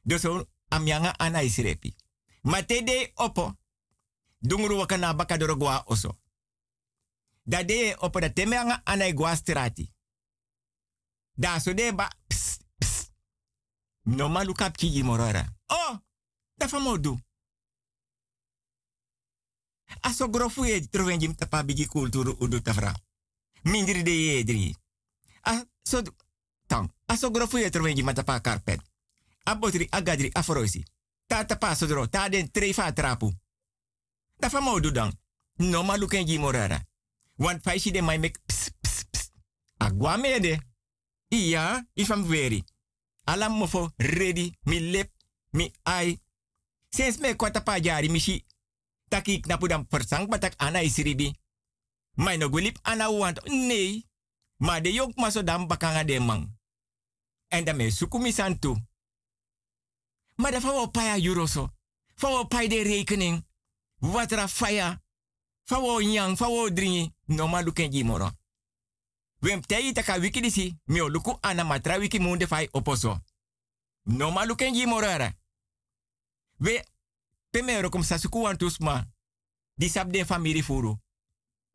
Doso 0.06 0.48
amyanga 0.70 1.20
ana 1.20 1.44
isrepi. 1.44 1.96
Matede 2.44 3.14
opo. 3.16 3.54
Dungru 4.42 4.80
wakana 4.80 5.14
baka 5.14 5.38
dorogwa 5.38 5.84
oso. 5.88 6.16
Da 7.46 7.64
de 7.64 7.96
opo 8.00 8.20
da 8.20 8.30
temeanga 8.30 8.86
ana 8.86 9.08
igwa 9.08 9.36
strati. 9.36 9.94
Da 11.38 11.60
so 11.60 11.74
de 11.74 11.92
ba. 11.92 12.10
Psst, 12.28 12.62
psst. 12.78 13.12
No 14.06 14.30
malu 14.30 14.54
kap 14.54 14.78
kiji 14.78 15.04
morora. 15.04 15.56
Oh! 15.70 16.00
Da 16.58 16.68
famodu. 16.68 17.20
Aso 20.02 20.28
grofu 20.28 20.66
e 20.66 20.82
trovenjim 20.82 21.36
tapa 21.36 21.64
bigi 21.64 21.86
kulturu 21.86 22.38
udu 22.40 22.60
tafra. 22.60 22.94
Mindri 23.64 24.04
de 24.04 24.12
yedri. 24.12 24.76
Aso. 25.42 26.04
Aso 27.06 27.32
grofu 27.32 27.58
e 27.58 27.70
trovenjim 27.70 28.14
tapa 28.14 28.40
karpet. 28.40 28.82
Abotri 29.44 29.88
agadri 29.90 30.30
afroisi. 30.34 30.84
Ta 31.28 31.46
tapa 31.46 31.76
sodro. 31.76 32.08
Ta 32.08 32.30
den 32.30 32.52
trefa 32.52 32.94
trapu. 32.94 33.34
Da 34.40 34.50
famodu 34.50 34.92
dan. 34.92 35.20
No 35.56 35.84
malu 35.84 36.08
kenji 36.08 36.38
morara. 36.40 36.86
Want 37.36 37.64
faisi 37.64 37.92
de 37.92 38.02
mai 38.02 38.18
mek 38.20 38.40
ps 38.46 38.70
ps 38.82 39.04
ps. 39.12 39.32
Iya, 41.28 41.88
ifam 41.94 42.24
veri. 42.28 42.64
Alam 43.24 43.58
mofo 43.58 43.92
ready, 43.98 44.54
mi 44.62 44.80
lip, 44.80 45.12
mi 45.52 45.74
ai. 45.84 46.22
Sens 46.90 47.18
me 47.18 47.36
kwata 47.36 47.62
pa 47.62 47.80
jari 47.80 48.10
mishi. 48.10 48.46
Taki 49.08 49.40
knapu 49.40 49.68
dan 49.68 49.88
persang 49.88 50.28
batak 50.28 50.54
ana 50.58 50.82
isiribi. 50.82 51.34
Mai 52.16 52.38
no 52.38 52.50
gulip 52.50 52.78
ana 52.82 53.10
want. 53.10 53.44
Nee. 53.44 54.06
Maar 54.58 54.82
de 54.82 54.94
jok 54.94 55.16
maso 55.16 55.44
dan 55.44 55.68
bakanga 55.68 56.04
de 56.04 56.20
mang. 56.20 56.55
En 57.48 57.64
dan 57.64 57.76
me 57.76 57.92
suku 57.92 58.18
misantu. 58.20 58.76
Maar 60.36 60.52
da 60.52 60.62
fawo 60.62 60.88
paya 60.88 61.18
euroso. 61.18 61.70
Fawo 62.16 62.46
pay 62.46 62.68
de 62.68 62.84
rekening. 62.84 63.46
Watra 64.00 64.48
faya. 64.48 65.02
Fawo 65.64 66.02
nyang, 66.02 66.38
fawo 66.38 66.70
dringi. 66.70 67.14
No 67.26 67.62
luken 67.62 68.06
moro. 68.06 68.32
Wem 69.40 69.62
tei 69.62 69.94
taka 69.94 70.20
wiki 70.20 70.42
disi. 70.42 70.80
Mi 70.86 71.02
o 71.02 71.10
luku 71.10 71.38
ana 71.42 71.64
matra 71.64 71.98
wiki 71.98 72.20
munde 72.20 72.48
fai 72.48 72.70
oposo. 72.72 73.20
No 74.04 74.32
ma 74.32 74.46
luken 74.46 74.88
morara. 74.88 75.34
We 76.60 76.84
pemero 77.52 77.90
kom 77.90 78.04
sa 78.04 78.18
suku 78.18 78.42
wantus 78.42 78.80
ma. 78.80 79.04
Di 79.78 79.90
sab 79.90 80.12
de 80.12 80.26
famiri 80.26 80.62
furu. 80.62 80.96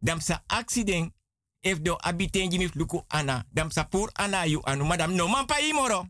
Dam 0.03 0.21
sa 0.21 0.43
accident. 0.47 1.13
If 1.63 1.81
do 1.83 1.97
abitenji 2.03 2.59
mi 2.59 2.69
fluku 2.69 3.05
ana, 3.09 3.45
dam 3.53 3.71
sapur 3.71 4.11
ana 4.15 4.45
yu 4.45 4.61
anu, 4.65 4.85
madam 4.85 5.15
no 5.17 5.29
man 5.29 5.47
pa 5.47 5.61
imoro. 5.61 6.07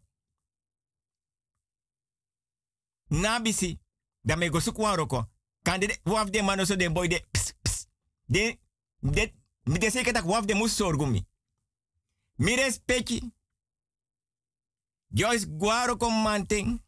Nabisi, 3.10 3.78
dam 4.24 4.39
me 4.39 4.48
go 4.48 4.60
suku 4.60 4.82
roko. 4.97 5.27
Kan 5.64 5.81
de 5.81 5.98
waf 6.05 6.31
de 6.31 6.43
mano 6.43 6.64
de 6.64 6.89
boy 6.89 7.09
de 7.09 7.20
ps, 7.32 7.55
ps. 7.62 7.86
De, 8.28 8.59
de, 9.02 9.32
mi 9.66 9.78
de 9.78 9.90
seke 9.90 10.12
tak 10.12 10.24
waf 10.24 10.47
de 10.47 10.55
mus 10.55 10.77
sorgumi. 10.77 11.27
Mi. 12.36 12.56
Joyce 15.12 15.47
guaro 15.47 15.97
kom 15.97 16.22
manting. 16.22 16.81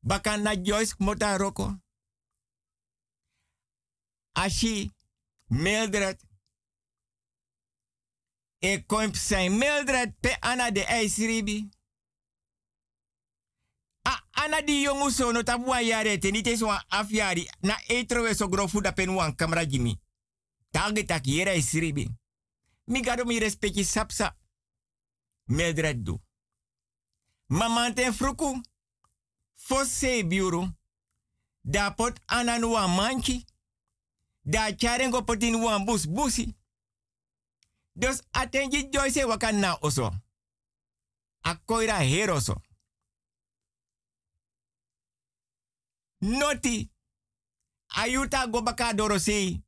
Bakana 0.00 0.54
Joyce 0.56 0.94
mota 0.98 1.36
roko. 1.36 1.80
Ashi 4.32 4.90
Mildred. 5.48 6.27
E 8.58 8.84
komp 8.86 9.16
zijn 9.16 9.58
Mildred 9.58 10.14
pe 10.20 10.40
ana 10.40 10.70
de 10.70 11.00
ijsribi. 11.02 11.68
A 14.02 14.26
ana 14.30 14.60
di 14.60 14.82
jongu 14.82 15.10
so 15.10 15.30
no 15.30 15.42
tabu 15.42 15.80
yare 15.80 16.18
te 16.18 16.84
afyari 16.88 17.50
na 17.60 17.80
etro 17.86 18.22
we 18.22 18.34
so 18.34 18.48
grofu 18.48 18.80
da 18.80 18.92
pen 18.92 19.14
wan 19.14 19.34
kamera 19.34 19.64
jimi. 19.64 20.00
Tage 20.70 21.04
tak 21.04 21.26
yere 21.26 21.56
ijsribi. 21.56 22.08
Mi 22.84 23.00
gado 23.00 23.24
mi 23.24 23.84
sapsa. 23.84 24.36
Mildred 25.44 26.04
do. 26.04 26.20
Mama 27.46 27.92
ten 27.92 28.12
fruku. 28.12 28.60
Fosse 29.54 30.24
biuru. 30.24 30.68
Da 31.62 31.90
pot 31.90 32.20
ananu 32.26 32.72
wa 32.72 32.88
manchi. 32.88 33.44
Da 34.42 34.72
charengo 34.76 35.22
potin 35.22 35.62
wan 35.62 35.84
bus 35.84 36.06
busi. 36.06 36.57
Dus 37.98 38.22
atenji 38.30 38.88
Joyce 38.90 39.26
wakan 39.26 39.58
na 39.58 39.78
oso. 39.80 40.12
Akoira 41.42 41.98
heroso. 41.98 42.62
Noti. 46.20 46.90
Ayuta 47.88 48.46
gobaka 48.46 48.92
dorosi. 48.94 49.62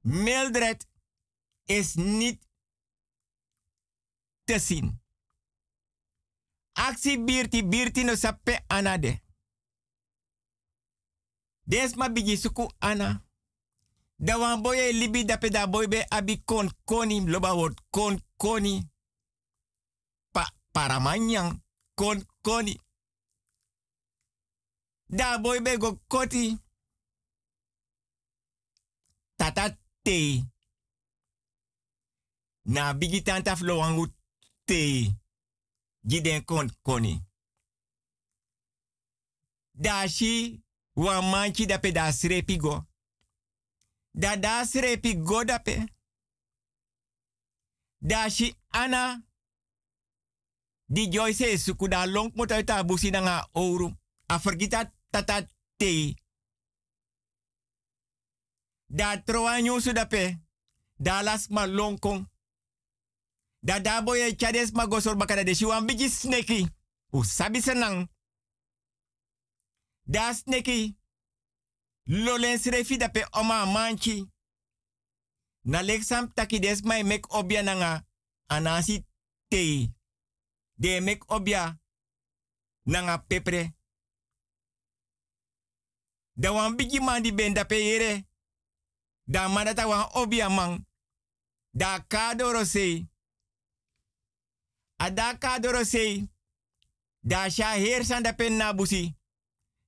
Mildred 0.00 0.86
is 1.64 1.94
niet 1.94 2.48
te 4.44 4.58
zien. 4.58 5.02
Aksi 6.72 7.18
birti 7.24 7.68
birti 7.68 8.02
no 8.04 8.14
sappe 8.14 8.64
anade. 8.66 9.20
Desma 11.62 12.12
bigi 12.12 12.36
suku 12.36 12.70
ana. 12.78 13.27
Da 14.20 14.38
wan 14.38 14.62
boye 14.62 14.92
libi 14.92 15.24
dape 15.24 15.50
da 15.50 15.66
boy 15.66 15.86
abi 16.10 16.42
kon 16.44 16.68
koni 16.84 17.20
loba 17.20 17.54
word 17.54 17.80
kon 17.90 18.20
koni. 18.36 18.82
Pa 20.32 20.44
paramanyang 20.72 21.60
kon 21.94 22.24
koni. 22.42 22.74
Da 25.08 25.38
boy 25.38 25.60
be 25.60 25.76
go 25.78 26.00
koti. 26.08 26.58
Tata 29.36 29.78
te. 30.02 30.42
Na 32.64 32.94
bigi 32.94 33.22
tanta 33.22 33.56
flo 33.56 33.78
wangu 33.78 34.06
te. 34.64 35.12
Giden 36.08 36.44
kon 36.44 36.70
koni. 36.82 37.22
Da 39.74 40.08
shi 40.08 40.60
wan 40.94 41.24
manchi 41.30 41.66
da 41.66 42.12
srepi 42.12 42.56
go. 42.58 42.87
Da 44.14 44.36
da 44.36 44.64
srepi 44.64 45.14
go 45.14 45.44
dape. 45.44 45.86
Da 48.00 48.28
ana. 48.70 49.22
Di 50.90 51.08
Joyce 51.08 51.58
suku 51.58 51.88
da 51.88 52.06
long 52.06 52.32
mo 52.34 52.46
ta 52.46 52.82
busi 52.82 53.10
na 53.10 53.20
nga 53.20 53.48
ouro. 53.54 53.92
A 54.28 54.38
tata 55.10 55.46
te. 55.78 56.14
Da 58.88 59.16
troa 59.16 59.60
nyusu 59.60 59.92
dape. 59.92 60.38
Da 60.98 61.22
las 61.22 61.48
ma 61.48 61.66
longkong. 61.66 62.26
Da 63.62 63.78
da 63.80 64.02
boye 64.02 64.36
chades 64.36 64.72
ma 64.72 64.86
gosor 64.86 65.16
bakada 65.16 65.44
de 65.44 65.54
shiwan 65.54 65.86
bigi 65.86 66.08
sneki. 66.08 66.68
U 67.12 67.24
sabi 67.24 67.60
senang. 67.60 68.08
Da 70.04 70.34
sneki. 70.34 70.96
Lolen 72.08 72.58
srefi 72.58 72.96
dape 72.96 73.26
oma 73.32 73.66
manchi. 73.66 74.26
Na 75.64 75.82
leksam 75.82 76.32
taki 76.34 76.60
des 76.60 76.82
mai 76.82 77.02
mek 77.02 77.34
obia 77.34 77.62
nanga 77.62 78.04
anasi 78.48 79.04
te. 79.48 79.92
De 80.76 81.00
mek 81.00 81.30
obia 81.30 81.78
nanga 82.84 83.18
pepre. 83.18 83.74
Da 86.34 86.52
wan 86.52 86.76
bigi 86.76 87.00
man 87.00 87.22
di 87.22 87.32
ben 87.32 87.54
dape 87.54 87.76
yere. 87.76 88.26
Da 89.26 89.48
manata 89.48 89.86
wan 89.88 90.08
obia 90.14 90.48
man. 90.48 90.86
Da 91.72 92.00
kadoro 92.08 92.64
sei. 92.64 93.08
Ada 94.96 95.38
kadoro 95.38 95.84
sei. 95.84 96.28
Da 97.20 97.50
sha 97.50 97.72
heer 97.72 98.04
san 98.04 98.22
dape 98.22 98.48
nabusi. 98.48 99.17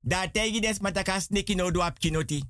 Da 0.03 0.29
tegi 0.29 0.61
des 0.61 0.81
matakas 0.81 1.29
neki 1.29 1.55
no 1.55 1.71
do 1.71 1.81
kinoti. 1.99 2.43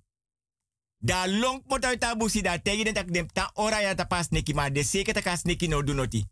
Da 1.02 1.26
long 1.26 1.62
mota 1.66 1.96
ta 1.98 2.14
busi 2.14 2.42
da 2.42 2.58
tegi 2.58 2.84
den 2.84 2.94
tak 2.94 3.10
dem 3.10 3.26
ta 3.26 3.50
ora 3.54 3.80
ya 3.80 3.94
ta 3.94 4.04
pas 4.04 4.30
neki 4.30 4.54
ma 4.54 4.70
de 4.70 4.82
seke 4.82 5.68
no 5.68 5.82
do 5.82 5.94
noti. 5.94 6.26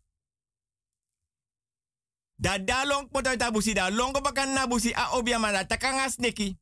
Da 2.38 2.58
da 2.58 2.84
long 2.84 3.08
mota 3.12 3.36
ta 3.36 3.50
busi 3.50 3.74
da 3.74 3.88
longo 3.90 4.20
bakan 4.20 4.54
na 4.54 4.66
busi 4.66 4.92
a 4.94 5.16
obia 5.16 5.38
ma 5.38 5.52
da 5.52 5.64
takangas 5.64 6.18
neki. 6.18 6.56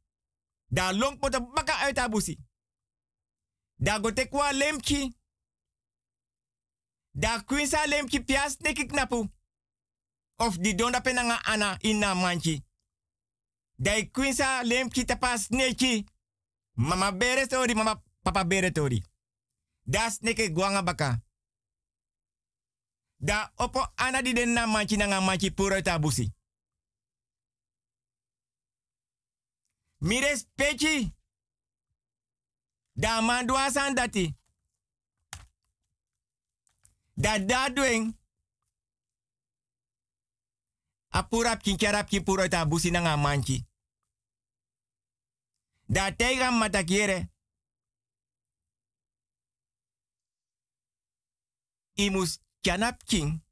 Da 0.71 0.93
long 0.93 1.19
mota 1.21 1.41
baka 1.41 1.73
uit 1.85 1.95
ta 1.95 2.09
busi. 2.09 2.39
Da 3.79 3.99
go 3.99 4.11
te 4.11 4.29
kwa 4.29 4.53
lemki. 4.53 5.15
Da 7.13 7.41
kwinsa 7.43 7.87
lemki 7.87 8.21
pias 8.21 8.57
neki 8.61 8.87
knapu. 8.87 9.29
Of 10.39 10.59
di 10.59 10.75
donda 10.75 11.01
penanga 11.01 11.45
ana 11.45 11.79
ina 11.83 12.15
manchi. 12.15 12.66
Dai 13.79 14.11
kwinsa 14.11 14.63
lemki 14.63 15.05
tapas 15.05 15.51
neki. 15.51 16.05
Mama 16.75 17.13
bere 17.13 17.47
tori, 17.47 17.75
mama 17.75 18.03
papa 18.23 18.45
bere 18.45 18.71
tori. 18.71 19.05
Das 19.85 20.21
neke 20.21 20.49
guanga 20.53 20.83
baka. 20.83 21.21
Da 23.19 23.53
opo 23.57 23.87
ana 23.97 24.23
di 24.23 24.33
na 24.47 24.67
manchi 24.67 24.97
na 24.97 25.07
nga 25.07 25.83
tabusi. 25.83 26.33
Mires 30.01 30.47
pechi. 30.55 31.13
Da 32.95 33.21
mandua 33.23 33.71
san 33.71 33.95
dati. 33.95 34.35
Da 37.15 37.39
dadweng. 37.39 38.15
Apurap 41.17 41.63
kincharap 41.63 42.09
ki 42.09 42.21
puro 42.21 42.49
tabusi 42.49 42.91
na 42.91 43.01
nga 43.01 43.17
manchi. 43.17 43.67
Da 45.89 46.13
tega 46.13 46.51
matakiere. 46.51 47.31
Imus 51.95 52.41
chanap 52.61 53.03
king. 53.05 53.45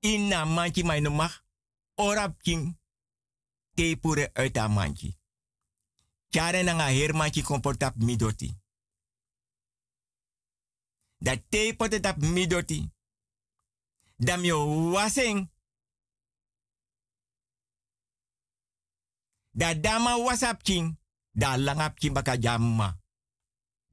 Inna 0.00 0.44
manchi 0.44 0.82
mai 0.82 1.00
mag. 1.00 1.30
Orap 1.94 2.42
king. 2.42 2.78
Te 3.74 3.96
pure 3.96 4.30
uit 4.32 4.56
a 4.56 4.68
manchi. 4.68 5.18
Chare 6.28 6.62
na 6.62 6.72
nga 6.72 6.88
her 6.88 7.12
manchi 7.14 7.42
komportap 7.42 7.94
midoti. 7.96 8.56
Da 11.18 11.36
te 11.48 11.74
pote 11.76 12.00
tap 12.00 12.16
midoti. 12.16 12.90
Dam 14.20 14.44
yo 14.44 14.92
waseng. 14.92 15.48
Da 19.52 19.74
dama 19.74 20.16
wasap 20.18 20.62
king. 20.62 20.96
Da 21.32 21.56
langap 21.56 21.96
king 21.98 22.12
baka 22.14 22.36
jamma. 22.36 23.00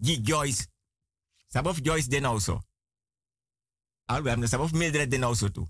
Gi 0.03 0.21
Joyce. 0.21 0.67
Sabof 1.47 1.79
Joyce 1.81 2.09
den 2.09 2.25
also. 2.25 2.59
Al 4.05 4.21
we 4.23 4.29
hebben 4.29 4.47
sabof 4.47 4.71
Mildred 4.71 5.11
den 5.11 5.23
also 5.23 5.47
too. 5.49 5.67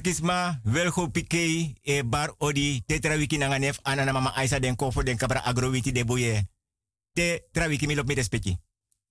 Arkisma, 0.00 0.62
welgo 0.64 1.10
pike, 1.12 1.76
e 1.84 2.02
bar 2.02 2.32
odi, 2.38 2.80
te 2.88 2.96
trawiki 3.04 3.36
nanganef, 3.36 3.82
anana 3.84 4.14
mama 4.16 4.32
aisa 4.32 4.56
den 4.58 4.76
kofo 4.76 5.02
den 5.04 5.18
kabra 5.18 5.42
agrowiti 5.44 5.92
de 5.92 6.04
boye. 6.04 6.48
Te 7.12 7.44
trawiki 7.52 7.86
milop 7.86 8.08
mi. 8.08 8.16